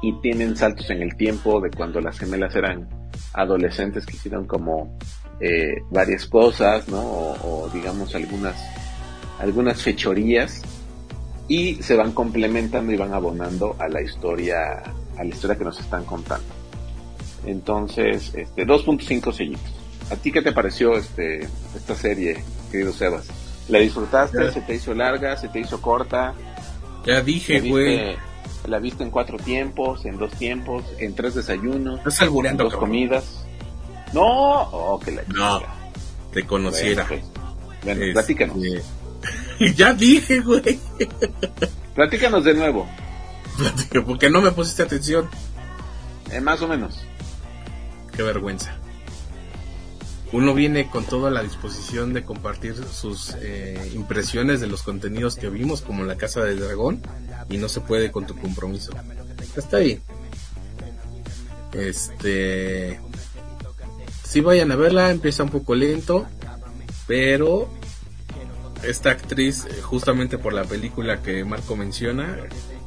y 0.01 0.13
tienen 0.21 0.55
saltos 0.55 0.89
en 0.89 1.01
el 1.01 1.17
tiempo 1.17 1.59
de 1.59 1.71
cuando 1.71 1.99
las 1.99 2.17
gemelas 2.17 2.55
eran 2.55 2.87
adolescentes 3.33 4.05
que 4.05 4.15
hicieron 4.15 4.45
como 4.45 4.97
eh, 5.41 5.81
varias 5.89 6.25
cosas, 6.25 6.87
¿no? 6.87 7.01
O, 7.01 7.69
digamos 7.73 8.15
algunas, 8.15 8.55
algunas 9.39 9.81
fechorías 9.81 10.61
y 11.47 11.75
se 11.83 11.95
van 11.95 12.13
complementando 12.13 12.93
y 12.93 12.97
van 12.97 13.13
abonando 13.13 13.75
a 13.77 13.89
la 13.89 14.01
historia, 14.01 14.83
a 15.17 15.23
la 15.23 15.29
historia 15.29 15.57
que 15.57 15.65
nos 15.65 15.79
están 15.79 16.05
contando. 16.05 16.47
Entonces, 17.45 18.33
este, 18.35 18.65
2.5 18.65 19.33
sellitos. 19.33 19.73
¿A 20.11 20.15
ti 20.15 20.31
qué 20.31 20.41
te 20.41 20.51
pareció 20.51 20.93
este, 20.93 21.47
esta 21.75 21.95
serie, 21.95 22.41
querido 22.71 22.93
Sebas? 22.93 23.44
¿La 23.67 23.79
disfrutaste? 23.79 24.51
¿Se 24.51 24.61
te 24.61 24.75
hizo 24.75 24.93
larga? 24.93 25.37
¿Se 25.37 25.47
te 25.49 25.59
hizo 25.59 25.81
corta? 25.81 26.33
Ya 27.05 27.21
dije, 27.21 27.61
güey. 27.61 28.15
¿La 28.67 28.79
viste 28.79 29.03
en 29.03 29.11
cuatro 29.11 29.37
tiempos? 29.37 30.05
¿En 30.05 30.17
dos 30.17 30.31
tiempos? 30.33 30.83
¿En 30.97 31.13
tres 31.15 31.35
desayunos? 31.35 31.99
Estás 31.99 32.21
¿En 32.21 32.57
dos 32.57 32.75
comidas? 32.75 33.45
No, 34.13 34.21
oh, 34.23 34.99
que 34.99 35.11
la 35.11 35.23
No, 35.27 35.61
te 36.31 36.45
conociera. 36.45 37.05
Bueno, 37.07 37.23
pues, 37.83 37.99
este, 37.99 38.11
platícanos. 38.13 38.57
ya 39.75 39.93
dije, 39.93 40.39
güey. 40.39 40.79
Platícanos 41.93 42.43
de 42.43 42.53
nuevo. 42.53 42.87
Porque 44.05 44.29
no 44.29 44.41
me 44.41 44.51
pusiste 44.51 44.83
atención. 44.83 45.29
Eh, 46.31 46.41
más 46.41 46.61
o 46.61 46.67
menos. 46.67 47.03
Qué 48.15 48.23
vergüenza 48.23 48.75
uno 50.31 50.53
viene 50.53 50.89
con 50.89 51.05
toda 51.05 51.29
la 51.31 51.43
disposición 51.43 52.13
de 52.13 52.23
compartir 52.23 52.75
sus 52.75 53.35
eh, 53.41 53.91
impresiones 53.93 54.59
de 54.59 54.67
los 54.67 54.83
contenidos 54.83 55.35
que 55.35 55.49
vimos, 55.49 55.81
como 55.81 56.03
La 56.03 56.17
Casa 56.17 56.43
del 56.43 56.59
Dragón, 56.59 57.01
y 57.49 57.57
no 57.57 57.69
se 57.69 57.81
puede 57.81 58.11
con 58.11 58.25
tu 58.25 58.35
compromiso. 58.35 58.91
Está 59.55 59.79
bien. 59.79 60.01
Este. 61.73 62.99
Si 64.23 64.41
vayan 64.41 64.71
a 64.71 64.75
verla, 64.75 65.11
empieza 65.11 65.43
un 65.43 65.49
poco 65.49 65.75
lento, 65.75 66.25
pero 67.07 67.69
esta 68.83 69.11
actriz, 69.11 69.65
eh, 69.65 69.81
justamente 69.81 70.37
por 70.37 70.53
la 70.53 70.63
película 70.63 71.21
que 71.21 71.43
Marco 71.45 71.75
menciona, 71.75 72.37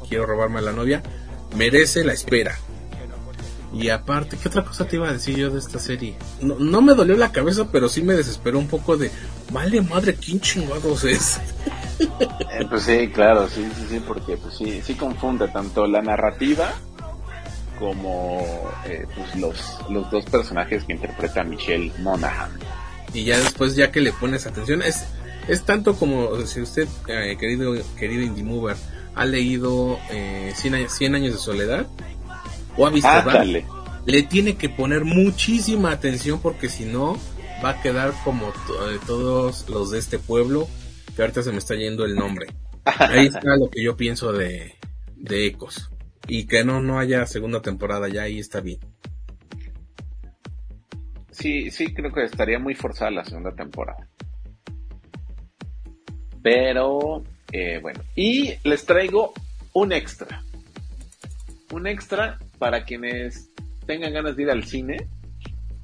Quiero 0.08 0.24
robarme 0.24 0.58
a 0.58 0.62
la 0.62 0.72
novia, 0.72 1.02
merece 1.54 2.02
la 2.02 2.14
espera. 2.14 2.58
Y 3.78 3.90
aparte, 3.90 4.36
¿qué 4.36 4.48
otra 4.48 4.64
cosa 4.64 4.88
te 4.88 4.96
iba 4.96 5.08
a 5.08 5.12
decir 5.12 5.36
yo 5.36 5.50
de 5.50 5.60
esta 5.60 5.78
serie? 5.78 6.16
No, 6.40 6.82
me 6.82 6.94
dolió 6.94 7.16
la 7.16 7.30
cabeza, 7.30 7.68
pero 7.70 7.88
sí 7.88 8.02
me 8.02 8.14
desesperó 8.14 8.58
un 8.58 8.66
poco 8.66 8.96
de, 8.96 9.08
vale 9.52 9.80
madre, 9.82 10.14
¿quién 10.14 10.40
chingados 10.40 11.04
es? 11.04 11.40
Eh, 12.00 12.64
pues 12.70 12.84
sí, 12.84 13.08
claro, 13.08 13.48
sí, 13.48 13.68
sí, 13.76 13.86
sí, 13.90 14.00
porque 14.06 14.36
pues 14.36 14.54
sí, 14.54 14.80
sí 14.84 14.94
confunde 14.94 15.48
tanto 15.48 15.84
la 15.84 16.00
narrativa 16.00 16.72
como 17.76 18.70
eh, 18.86 19.04
pues 19.16 19.34
los, 19.34 19.78
los 19.90 20.08
dos 20.08 20.24
personajes 20.26 20.84
que 20.84 20.92
interpreta 20.92 21.42
Michelle 21.42 21.92
Monaghan. 21.98 22.52
Y 23.12 23.24
ya 23.24 23.38
después, 23.38 23.74
ya 23.74 23.90
que 23.90 24.00
le 24.00 24.12
pones 24.12 24.46
atención, 24.46 24.80
es, 24.82 25.06
es 25.48 25.64
tanto 25.64 25.96
como 25.96 26.40
si 26.46 26.60
usted, 26.60 26.86
eh, 27.08 27.36
querido, 27.38 27.74
querido 27.98 28.22
Indie 28.22 28.44
Mover, 28.44 28.76
ha 29.16 29.24
leído 29.24 29.98
eh, 30.10 30.52
100, 30.54 30.88
100 30.88 31.14
años 31.16 31.32
de 31.32 31.38
soledad 31.40 31.88
o 32.78 32.86
ha 32.86 32.90
visto 32.90 33.08
le 34.06 34.22
tiene 34.22 34.56
que 34.56 34.70
poner 34.70 35.04
muchísima 35.04 35.90
atención 35.92 36.40
porque 36.40 36.70
si 36.70 36.86
no 36.86 37.18
va 37.62 37.70
a 37.70 37.82
quedar 37.82 38.14
como 38.24 38.48
eh, 38.48 38.98
todos 39.06 39.68
los 39.68 39.90
de 39.90 39.98
este 39.98 40.18
pueblo 40.18 40.66
que 41.14 41.22
ahorita 41.22 41.42
se 41.42 41.52
me 41.52 41.58
está 41.58 41.74
yendo 41.74 42.04
el 42.04 42.14
nombre. 42.14 42.46
Ahí 42.84 43.26
está 43.34 43.56
lo 43.56 43.68
que 43.68 43.82
yo 43.82 43.96
pienso 43.96 44.32
de, 44.32 44.76
de 45.16 45.46
Ecos. 45.46 45.90
Y 46.26 46.46
que 46.46 46.64
no, 46.64 46.80
no 46.80 46.98
haya 46.98 47.26
segunda 47.26 47.60
temporada 47.60 48.08
ya 48.08 48.22
ahí 48.22 48.38
está 48.38 48.60
bien. 48.60 48.78
Sí, 51.30 51.70
sí, 51.70 51.92
creo 51.92 52.12
que 52.12 52.24
estaría 52.24 52.58
muy 52.58 52.74
forzada 52.74 53.10
la 53.10 53.24
segunda 53.24 53.54
temporada. 53.54 54.08
Pero, 56.42 57.24
eh, 57.52 57.78
bueno. 57.82 58.00
Y 58.14 58.54
les 58.64 58.86
traigo 58.86 59.34
un 59.72 59.92
extra. 59.92 60.42
Un 61.72 61.86
extra 61.86 62.38
para 62.58 62.84
quienes 62.84 63.50
tengan 63.86 64.12
ganas 64.12 64.36
de 64.36 64.42
ir 64.42 64.50
al 64.50 64.64
cine. 64.64 65.08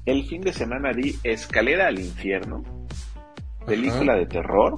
El 0.05 0.25
fin 0.25 0.41
de 0.41 0.53
semana 0.53 0.91
di 0.93 1.15
Escalera 1.23 1.87
al 1.87 1.99
Infierno. 1.99 2.63
Película 3.65 4.15
de 4.15 4.25
terror. 4.25 4.75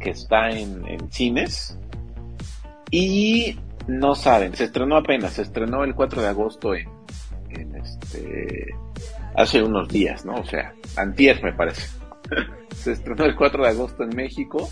Que 0.00 0.10
está 0.10 0.48
en, 0.50 0.86
en 0.86 1.12
cines. 1.12 1.78
Y 2.90 3.58
no 3.86 4.14
saben, 4.14 4.54
se 4.54 4.64
estrenó 4.64 4.96
apenas, 4.96 5.34
se 5.34 5.42
estrenó 5.42 5.84
el 5.84 5.94
4 5.94 6.22
de 6.22 6.28
agosto 6.28 6.74
en, 6.74 6.88
en 7.50 7.74
este 7.76 8.74
hace 9.34 9.62
unos 9.62 9.88
días, 9.88 10.24
¿no? 10.24 10.34
O 10.34 10.44
sea, 10.44 10.74
antier 10.96 11.42
me 11.42 11.52
parece. 11.52 11.88
se 12.74 12.92
estrenó 12.92 13.24
el 13.24 13.34
4 13.34 13.62
de 13.62 13.70
agosto 13.70 14.04
en 14.04 14.14
México 14.14 14.70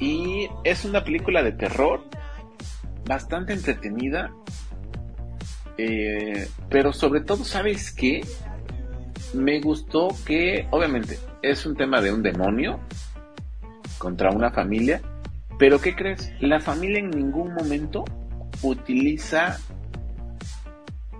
y 0.00 0.48
es 0.64 0.84
una 0.84 1.04
película 1.04 1.42
de 1.42 1.52
terror 1.52 2.04
bastante 3.06 3.52
entretenida, 3.52 4.30
eh, 5.78 6.48
pero 6.68 6.92
sobre 6.92 7.20
todo, 7.20 7.44
¿sabes 7.44 7.92
qué? 7.92 8.26
Me 9.32 9.60
gustó 9.60 10.08
que, 10.26 10.66
obviamente, 10.70 11.18
es 11.42 11.64
un 11.66 11.76
tema 11.76 12.00
de 12.00 12.12
un 12.12 12.22
demonio 12.22 12.80
contra 13.98 14.30
una 14.30 14.50
familia, 14.50 15.00
pero 15.58 15.80
¿qué 15.80 15.94
crees? 15.94 16.32
La 16.40 16.60
familia 16.60 16.98
en 16.98 17.10
ningún 17.10 17.54
momento 17.54 18.04
utiliza 18.62 19.58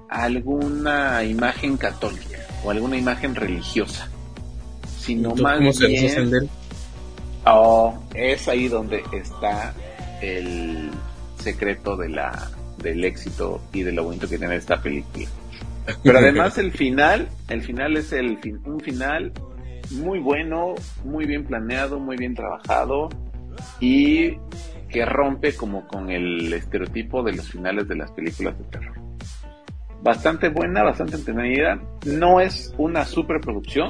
alguna 0.08 1.22
imagen 1.22 1.76
católica 1.76 2.38
o 2.64 2.70
alguna 2.70 2.96
imagen 2.96 3.34
religiosa, 3.34 4.08
sino 4.98 5.34
más 5.36 5.78
bien... 5.78 6.50
Oh, 7.46 7.96
es 8.14 8.48
ahí 8.48 8.68
donde 8.68 9.04
está 9.12 9.72
el 10.20 10.90
secreto 11.38 11.96
de 11.96 12.08
la 12.10 12.50
del 12.82 13.04
éxito 13.04 13.60
y 13.72 13.82
de 13.82 13.92
lo 13.92 14.04
bonito 14.04 14.28
que 14.28 14.38
tiene 14.38 14.56
esta 14.56 14.80
película. 14.80 15.26
Pero 16.02 16.18
además 16.18 16.58
el 16.58 16.72
final, 16.72 17.28
el 17.48 17.62
final 17.62 17.96
es 17.96 18.12
el 18.12 18.38
fin, 18.38 18.60
un 18.64 18.80
final 18.80 19.32
muy 19.90 20.18
bueno, 20.18 20.74
muy 21.04 21.26
bien 21.26 21.44
planeado, 21.44 21.98
muy 21.98 22.16
bien 22.16 22.34
trabajado 22.34 23.08
y 23.80 24.36
que 24.88 25.04
rompe 25.04 25.54
como 25.54 25.86
con 25.86 26.10
el 26.10 26.52
estereotipo 26.52 27.22
de 27.22 27.34
los 27.34 27.48
finales 27.48 27.88
de 27.88 27.96
las 27.96 28.10
películas 28.12 28.58
de 28.58 28.64
terror. 28.64 28.96
Bastante 30.02 30.48
buena, 30.48 30.82
bastante 30.82 31.16
entretenida. 31.16 31.80
No 32.06 32.40
es 32.40 32.72
una 32.78 33.04
superproducción, 33.04 33.88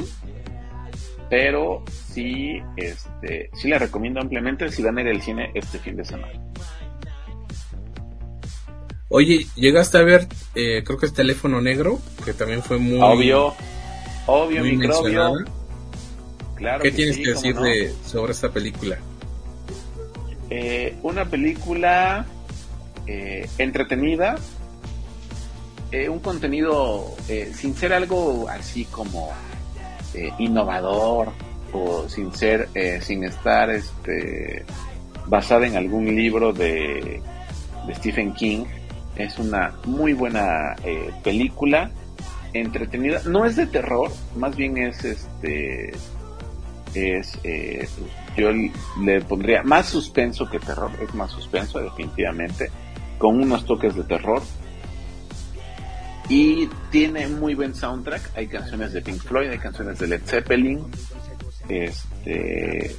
pero 1.28 1.84
sí, 1.88 2.60
este, 2.76 3.50
sí 3.52 3.68
la 3.68 3.78
recomiendo 3.78 4.20
ampliamente 4.20 4.68
si 4.70 4.82
van 4.82 4.98
a 4.98 5.02
ir 5.02 5.08
al 5.08 5.20
cine 5.20 5.50
este 5.54 5.78
fin 5.78 5.96
de 5.96 6.04
semana. 6.04 6.32
Oye, 9.08 9.46
llegaste 9.54 9.98
a 9.98 10.02
ver, 10.02 10.28
eh, 10.54 10.82
creo 10.84 10.98
que 10.98 11.06
es 11.06 11.14
Teléfono 11.14 11.60
Negro, 11.60 11.98
que 12.24 12.34
también 12.34 12.62
fue 12.62 12.78
muy... 12.78 13.00
Obvio, 13.00 13.54
obvio, 14.26 14.60
muy 14.60 14.76
microbio. 14.76 15.44
Claro 16.56 16.82
¿Qué 16.82 16.90
tienes 16.90 17.16
que 17.16 17.30
decir 17.30 17.56
de, 17.56 17.94
sobre 18.04 18.32
esta 18.32 18.50
película? 18.50 18.98
Eh, 20.50 20.96
una 21.02 21.24
película 21.24 22.26
eh, 23.06 23.48
entretenida, 23.58 24.36
eh, 25.90 26.10
un 26.10 26.18
contenido 26.18 27.16
eh, 27.28 27.50
sin 27.54 27.74
ser 27.74 27.94
algo 27.94 28.46
así 28.50 28.84
como 28.84 29.32
eh, 30.12 30.30
innovador 30.38 31.32
o 31.72 32.06
sin 32.08 32.34
ser, 32.34 32.68
sin 33.02 33.24
estar 33.24 33.70
este, 33.70 34.64
basada 35.26 35.66
en 35.66 35.76
algún 35.76 36.14
libro 36.14 36.52
de, 36.52 37.22
de 37.86 37.94
Stephen 37.94 38.32
King. 38.34 38.64
Es 39.18 39.38
una 39.38 39.74
muy 39.84 40.12
buena 40.12 40.76
película, 41.22 41.90
entretenida. 42.52 43.20
No 43.26 43.44
es 43.44 43.56
de 43.56 43.66
terror, 43.66 44.10
más 44.36 44.56
bien 44.56 44.78
es 44.78 45.04
este 45.04 45.92
es 46.94 47.38
yo 48.36 48.50
le 49.02 49.20
pondría 49.20 49.62
más 49.62 49.86
suspenso 49.86 50.48
que 50.48 50.58
terror, 50.58 50.90
es 51.02 51.12
más 51.14 51.30
suspenso 51.30 51.80
definitivamente, 51.80 52.70
con 53.18 53.42
unos 53.42 53.66
toques 53.66 53.94
de 53.94 54.04
terror. 54.04 54.40
Y 56.28 56.68
tiene 56.90 57.26
muy 57.26 57.54
buen 57.54 57.74
soundtrack, 57.74 58.36
hay 58.36 58.46
canciones 58.46 58.92
de 58.92 59.02
Pink 59.02 59.22
Floyd, 59.22 59.48
hay 59.48 59.58
canciones 59.58 59.98
de 59.98 60.06
Led 60.06 60.22
Zeppelin, 60.24 60.84
este 61.68 62.94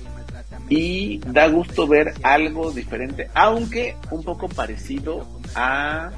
y 0.67 1.19
da 1.19 1.47
gusto 1.47 1.87
ver 1.87 2.13
algo 2.21 2.71
diferente, 2.71 3.29
aunque 3.33 3.95
un 4.11 4.23
poco 4.23 4.49
parecido 4.49 5.25
a 5.55 6.11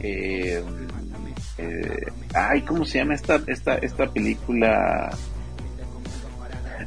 eh, 0.00 0.62
eh, 1.58 2.06
ay, 2.34 2.62
¿cómo 2.62 2.84
se 2.84 2.98
llama 2.98 3.14
esta, 3.14 3.40
esta, 3.46 3.76
esta 3.76 4.06
película? 4.10 5.10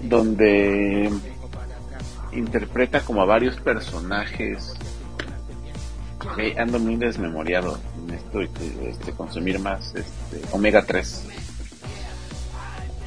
Donde 0.01 1.11
interpreta 2.32 3.01
como 3.01 3.21
a 3.21 3.26
varios 3.26 3.55
personajes. 3.57 4.74
ando 6.57 6.80
muy 6.80 6.95
desmemoriado. 6.95 7.80
Necesito 8.07 8.41
este, 8.41 9.11
consumir 9.13 9.59
más 9.59 9.93
este, 9.95 10.41
Omega 10.51 10.84
3. 10.84 11.28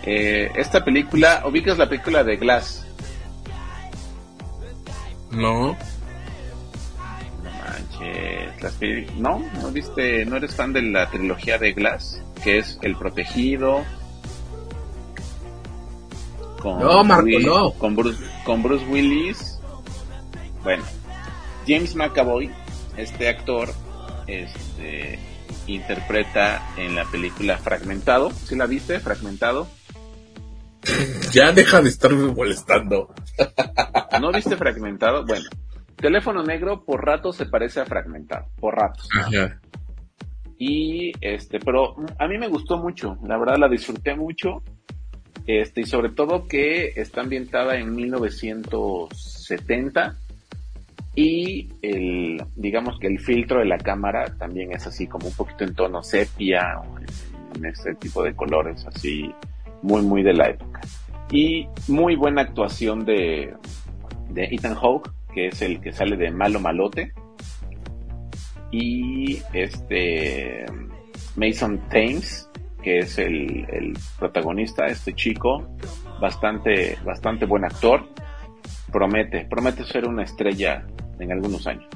Eh, 0.04 0.50
esta 0.54 0.84
película, 0.84 1.42
ubicas 1.46 1.76
la 1.78 1.88
película 1.88 2.22
de 2.22 2.36
Glass. 2.36 2.86
No. 5.32 5.76
No 9.16 9.38
no, 9.38 9.44
no 9.62 9.70
viste, 9.70 10.24
no 10.26 10.36
eres 10.36 10.54
fan 10.54 10.72
de 10.72 10.82
la 10.82 11.08
trilogía 11.10 11.58
de 11.58 11.72
Glass, 11.72 12.22
que 12.44 12.58
es 12.58 12.78
El 12.82 12.96
Protegido, 12.96 13.82
con, 16.60 16.78
no, 16.80 17.04
Marco, 17.04 17.24
Will- 17.26 17.46
no. 17.46 17.72
con, 17.72 17.96
Bruce, 17.96 18.22
con 18.44 18.62
Bruce 18.62 18.84
Willis. 18.86 19.58
Bueno, 20.62 20.84
James 21.66 21.94
McAvoy, 21.94 22.50
este 22.96 23.28
actor, 23.28 23.72
este, 24.26 25.18
interpreta 25.66 26.68
en 26.76 26.94
la 26.96 27.04
película 27.04 27.56
Fragmentado. 27.58 28.30
¿Sí 28.30 28.56
la 28.56 28.66
viste? 28.66 29.00
Fragmentado. 29.00 29.68
Ya 31.32 31.50
deja 31.52 31.80
de 31.82 31.88
estarme 31.88 32.32
molestando. 32.32 33.12
¿No 34.20 34.32
viste 34.32 34.56
Fragmentado? 34.56 35.26
Bueno, 35.26 35.44
Teléfono 35.96 36.42
Negro 36.42 36.84
por 36.84 37.04
ratos 37.04 37.36
se 37.36 37.46
parece 37.46 37.80
a 37.80 37.86
Fragmentado, 37.86 38.46
por 38.60 38.76
ratos. 38.76 39.08
Ajá. 39.18 39.58
Y 40.58 41.12
este, 41.20 41.60
pero 41.60 41.96
a 42.18 42.26
mí 42.26 42.38
me 42.38 42.48
gustó 42.48 42.78
mucho, 42.78 43.18
la 43.26 43.36
verdad 43.38 43.58
la 43.58 43.68
disfruté 43.68 44.14
mucho. 44.14 44.62
Este, 45.46 45.82
y 45.82 45.84
sobre 45.84 46.08
todo 46.08 46.48
que 46.48 46.94
está 46.96 47.20
ambientada 47.20 47.76
en 47.76 47.94
1970 47.94 50.16
y 51.14 51.68
el, 51.82 52.42
digamos 52.56 52.98
que 52.98 53.06
el 53.06 53.20
filtro 53.20 53.60
de 53.60 53.66
la 53.66 53.78
cámara 53.78 54.34
también 54.38 54.72
es 54.72 54.84
así 54.86 55.06
como 55.06 55.28
un 55.28 55.34
poquito 55.34 55.64
en 55.64 55.74
tono 55.74 56.02
sepia, 56.02 56.80
o 56.80 56.98
en, 56.98 57.06
en 57.56 57.66
este 57.66 57.94
tipo 57.94 58.22
de 58.22 58.34
colores 58.34 58.86
así, 58.86 59.30
muy, 59.82 60.02
muy 60.02 60.22
de 60.22 60.34
la 60.34 60.50
época. 60.50 60.80
Y 61.30 61.68
muy 61.88 62.16
buena 62.16 62.42
actuación 62.42 63.04
de, 63.04 63.54
de 64.30 64.44
Ethan 64.44 64.74
Hawke, 64.74 65.10
que 65.36 65.48
es 65.48 65.60
el 65.60 65.82
que 65.82 65.92
sale 65.92 66.16
de 66.16 66.30
Malo 66.30 66.58
Malote. 66.60 67.12
Y 68.72 69.42
este 69.52 70.64
Mason 71.36 71.78
Thames, 71.90 72.48
que 72.82 73.00
es 73.00 73.18
el, 73.18 73.66
el 73.68 73.98
protagonista, 74.18 74.86
este 74.86 75.14
chico, 75.14 75.76
bastante, 76.20 76.96
bastante 77.04 77.44
buen 77.44 77.66
actor. 77.66 78.08
Promete, 78.90 79.46
promete 79.48 79.84
ser 79.84 80.08
una 80.08 80.24
estrella 80.24 80.86
en 81.20 81.30
algunos 81.30 81.66
años. 81.66 81.86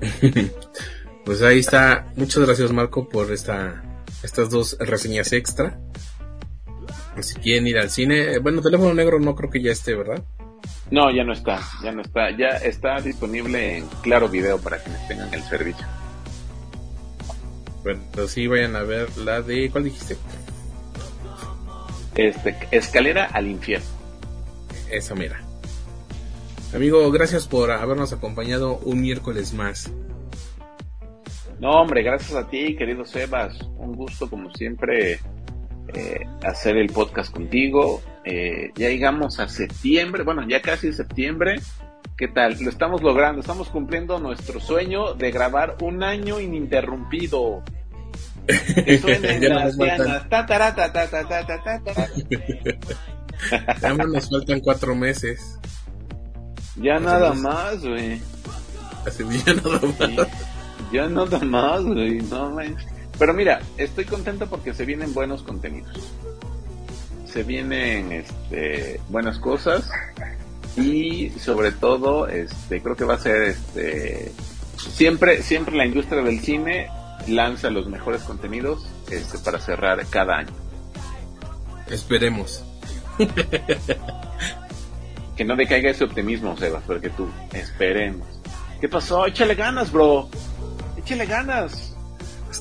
Pues 1.24 1.42
ahí 1.42 1.58
está. 1.58 2.06
Muchas 2.16 2.42
gracias 2.46 2.72
Marco 2.72 3.06
por 3.06 3.30
esta, 3.30 3.82
estas 4.22 4.48
dos 4.48 4.78
reseñas 4.80 5.30
extra. 5.34 5.78
Si 7.20 7.34
quieren 7.34 7.66
ir 7.66 7.76
al 7.76 7.90
cine, 7.90 8.32
eh, 8.32 8.38
bueno, 8.38 8.62
teléfono 8.62 8.94
negro 8.94 9.20
no 9.20 9.34
creo 9.34 9.50
que 9.50 9.60
ya 9.60 9.70
esté, 9.70 9.94
¿verdad? 9.94 10.24
No, 10.90 11.10
ya 11.10 11.22
no 11.22 11.32
está, 11.32 11.60
ya 11.82 11.92
no 11.92 12.00
está, 12.00 12.30
ya 12.30 12.48
está 12.48 13.00
disponible 13.00 13.78
en 13.78 13.86
Claro 14.02 14.28
Video 14.28 14.58
para 14.58 14.78
quienes 14.78 15.06
tengan 15.06 15.32
el 15.34 15.42
servicio. 15.42 15.86
Bueno, 17.82 18.00
pues 18.12 18.30
sí 18.30 18.46
vayan 18.46 18.74
a 18.74 18.82
ver 18.82 19.16
la 19.18 19.42
de, 19.42 19.70
¿cuál 19.70 19.84
dijiste? 19.84 20.16
Este, 22.14 22.56
Escalera 22.70 23.26
al 23.26 23.46
infierno. 23.48 23.86
Esa 24.90 25.14
mira. 25.14 25.40
Amigo, 26.74 27.10
gracias 27.10 27.46
por 27.46 27.70
habernos 27.70 28.12
acompañado 28.12 28.78
un 28.78 29.00
miércoles 29.00 29.54
más. 29.54 29.90
No, 31.60 31.70
hombre, 31.70 32.02
gracias 32.02 32.34
a 32.34 32.48
ti, 32.48 32.76
querido 32.76 33.04
Sebas. 33.04 33.60
Un 33.78 33.94
gusto, 33.94 34.28
como 34.28 34.50
siempre, 34.54 35.20
eh, 35.94 36.26
hacer 36.42 36.76
el 36.76 36.88
podcast 36.88 37.32
contigo. 37.32 38.02
Eh, 38.24 38.72
ya 38.74 38.88
llegamos 38.88 39.40
a 39.40 39.48
septiembre, 39.48 40.22
bueno, 40.22 40.46
ya 40.48 40.60
casi 40.60 40.92
septiembre. 40.92 41.60
¿Qué 42.16 42.28
tal? 42.28 42.56
Lo 42.60 42.68
estamos 42.68 43.02
logrando, 43.02 43.40
estamos 43.40 43.68
cumpliendo 43.68 44.18
nuestro 44.18 44.60
sueño 44.60 45.14
de 45.14 45.30
grabar 45.30 45.76
un 45.80 46.02
año 46.02 46.40
ininterrumpido. 46.40 47.62
Que 48.84 48.98
suenen 48.98 49.48
las. 49.48 49.76
Ya 53.80 53.92
nos 53.94 54.28
faltan 54.30 54.60
cuatro 54.60 54.96
meses. 54.96 55.58
Ya 56.76 56.98
nada 56.98 57.34
más, 57.34 57.84
güey. 57.84 58.20
Ya 59.46 59.54
nada 59.54 59.80
más. 59.98 60.28
Ya 60.92 61.08
nada 61.08 61.38
más, 61.40 61.84
güey. 61.84 62.20
No 62.22 62.50
manches. 62.50 62.97
Pero 63.18 63.34
mira, 63.34 63.60
estoy 63.76 64.04
contento 64.04 64.48
porque 64.48 64.74
se 64.74 64.84
vienen 64.84 65.12
buenos 65.12 65.42
contenidos. 65.42 66.12
Se 67.26 67.42
vienen 67.42 68.12
este, 68.12 69.00
buenas 69.08 69.38
cosas. 69.38 69.90
Y 70.76 71.30
sobre 71.30 71.72
todo, 71.72 72.28
este, 72.28 72.80
creo 72.80 72.94
que 72.94 73.04
va 73.04 73.14
a 73.14 73.18
ser 73.18 73.42
este. 73.42 74.32
Siempre, 74.76 75.42
siempre 75.42 75.76
la 75.76 75.86
industria 75.86 76.22
del 76.22 76.38
cine 76.40 76.88
lanza 77.26 77.70
los 77.70 77.88
mejores 77.88 78.22
contenidos 78.22 78.86
este, 79.10 79.38
para 79.38 79.58
cerrar 79.58 80.04
cada 80.06 80.38
año. 80.38 80.52
Esperemos. 81.90 82.64
Que 85.36 85.44
no 85.44 85.54
decaiga 85.54 85.90
ese 85.90 86.02
optimismo, 86.02 86.56
Sebas, 86.56 86.82
porque 86.84 87.10
tú, 87.10 87.28
esperemos. 87.52 88.26
¿Qué 88.80 88.88
pasó? 88.88 89.24
Échale 89.26 89.54
ganas, 89.54 89.92
bro. 89.92 90.28
Échale 90.96 91.26
ganas. 91.26 91.96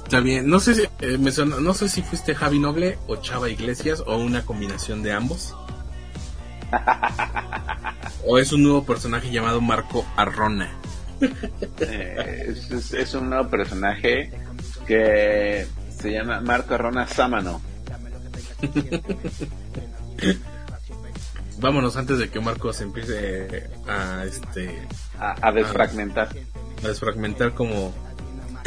Está 0.08 0.22
bien. 0.22 0.47
No 0.47 0.62
sé 0.62 0.74
si, 0.74 0.84
eh, 1.01 1.18
me 1.18 1.32
no 1.60 1.74
sé 1.74 1.89
si 1.89 2.01
fuiste 2.01 2.34
Javi 2.34 2.60
Noble 2.60 2.97
o 3.08 3.18
Chava 3.18 3.49
Iglesias 3.49 4.01
o 4.08 4.16
una 4.18 4.45
combinación 4.45 5.03
de 5.03 5.12
ambos. 5.12 5.53
o 8.26 8.38
es 8.38 8.53
un 8.53 8.64
nuevo 8.64 8.86
personaje 8.86 9.30
llamado 9.32 9.60
Marco 9.60 10.05
Arrona. 10.16 10.72
Eh, 11.82 12.45
es, 12.47 12.72
es- 12.72 12.93
es 12.93 13.14
un 13.16 13.30
nuevo 13.32 13.49
personaje 13.49 14.32
que 14.86 15.68
se 15.89 16.14
llama 16.14 16.39
Marco 16.39 16.74
Arrona 16.76 17.05
Sámano. 17.05 17.60
Vámonos 21.60 21.97
antes 21.97 22.20
de 22.20 22.30
que 22.30 22.39
Marco 22.39 22.72
se 22.72 22.84
empiece 22.84 23.70
a 23.88 24.24
este 24.26 24.88
A, 25.20 25.47
a 25.49 25.51
desfragmentar. 25.51 26.30
a 26.84 26.88
desfragmentar 26.88 27.53
como 27.55 27.93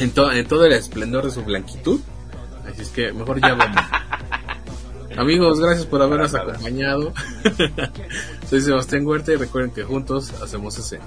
en, 0.00 0.10
to- 0.12 0.32
en 0.32 0.46
todo 0.46 0.64
el 0.64 0.72
esplendor 0.72 1.24
de 1.24 1.30
su 1.30 1.42
blanquitud. 1.44 2.00
Así 2.70 2.82
es 2.82 2.88
que 2.88 3.12
mejor 3.12 3.40
ya 3.40 3.54
vamos. 3.54 3.76
Amigos, 5.16 5.60
gracias 5.60 5.86
por 5.86 6.00
habernos 6.02 6.34
acompañado. 6.34 7.12
Soy 8.48 8.60
Sebastián 8.62 9.06
Huerta 9.06 9.32
y 9.32 9.36
recuerden 9.36 9.70
que 9.72 9.82
juntos 9.82 10.32
hacemos 10.42 10.78
escena. 10.78 11.04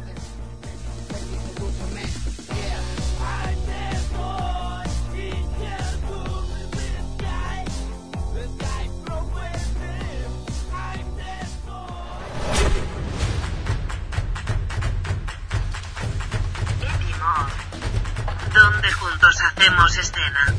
Juntos 19.63 19.97
hacemos 19.97 19.97
escena. 19.97 20.55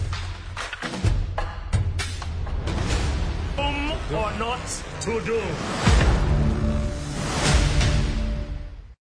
or 4.12 4.32
not 4.38 4.60
to 5.00 5.20
do. 5.22 6.23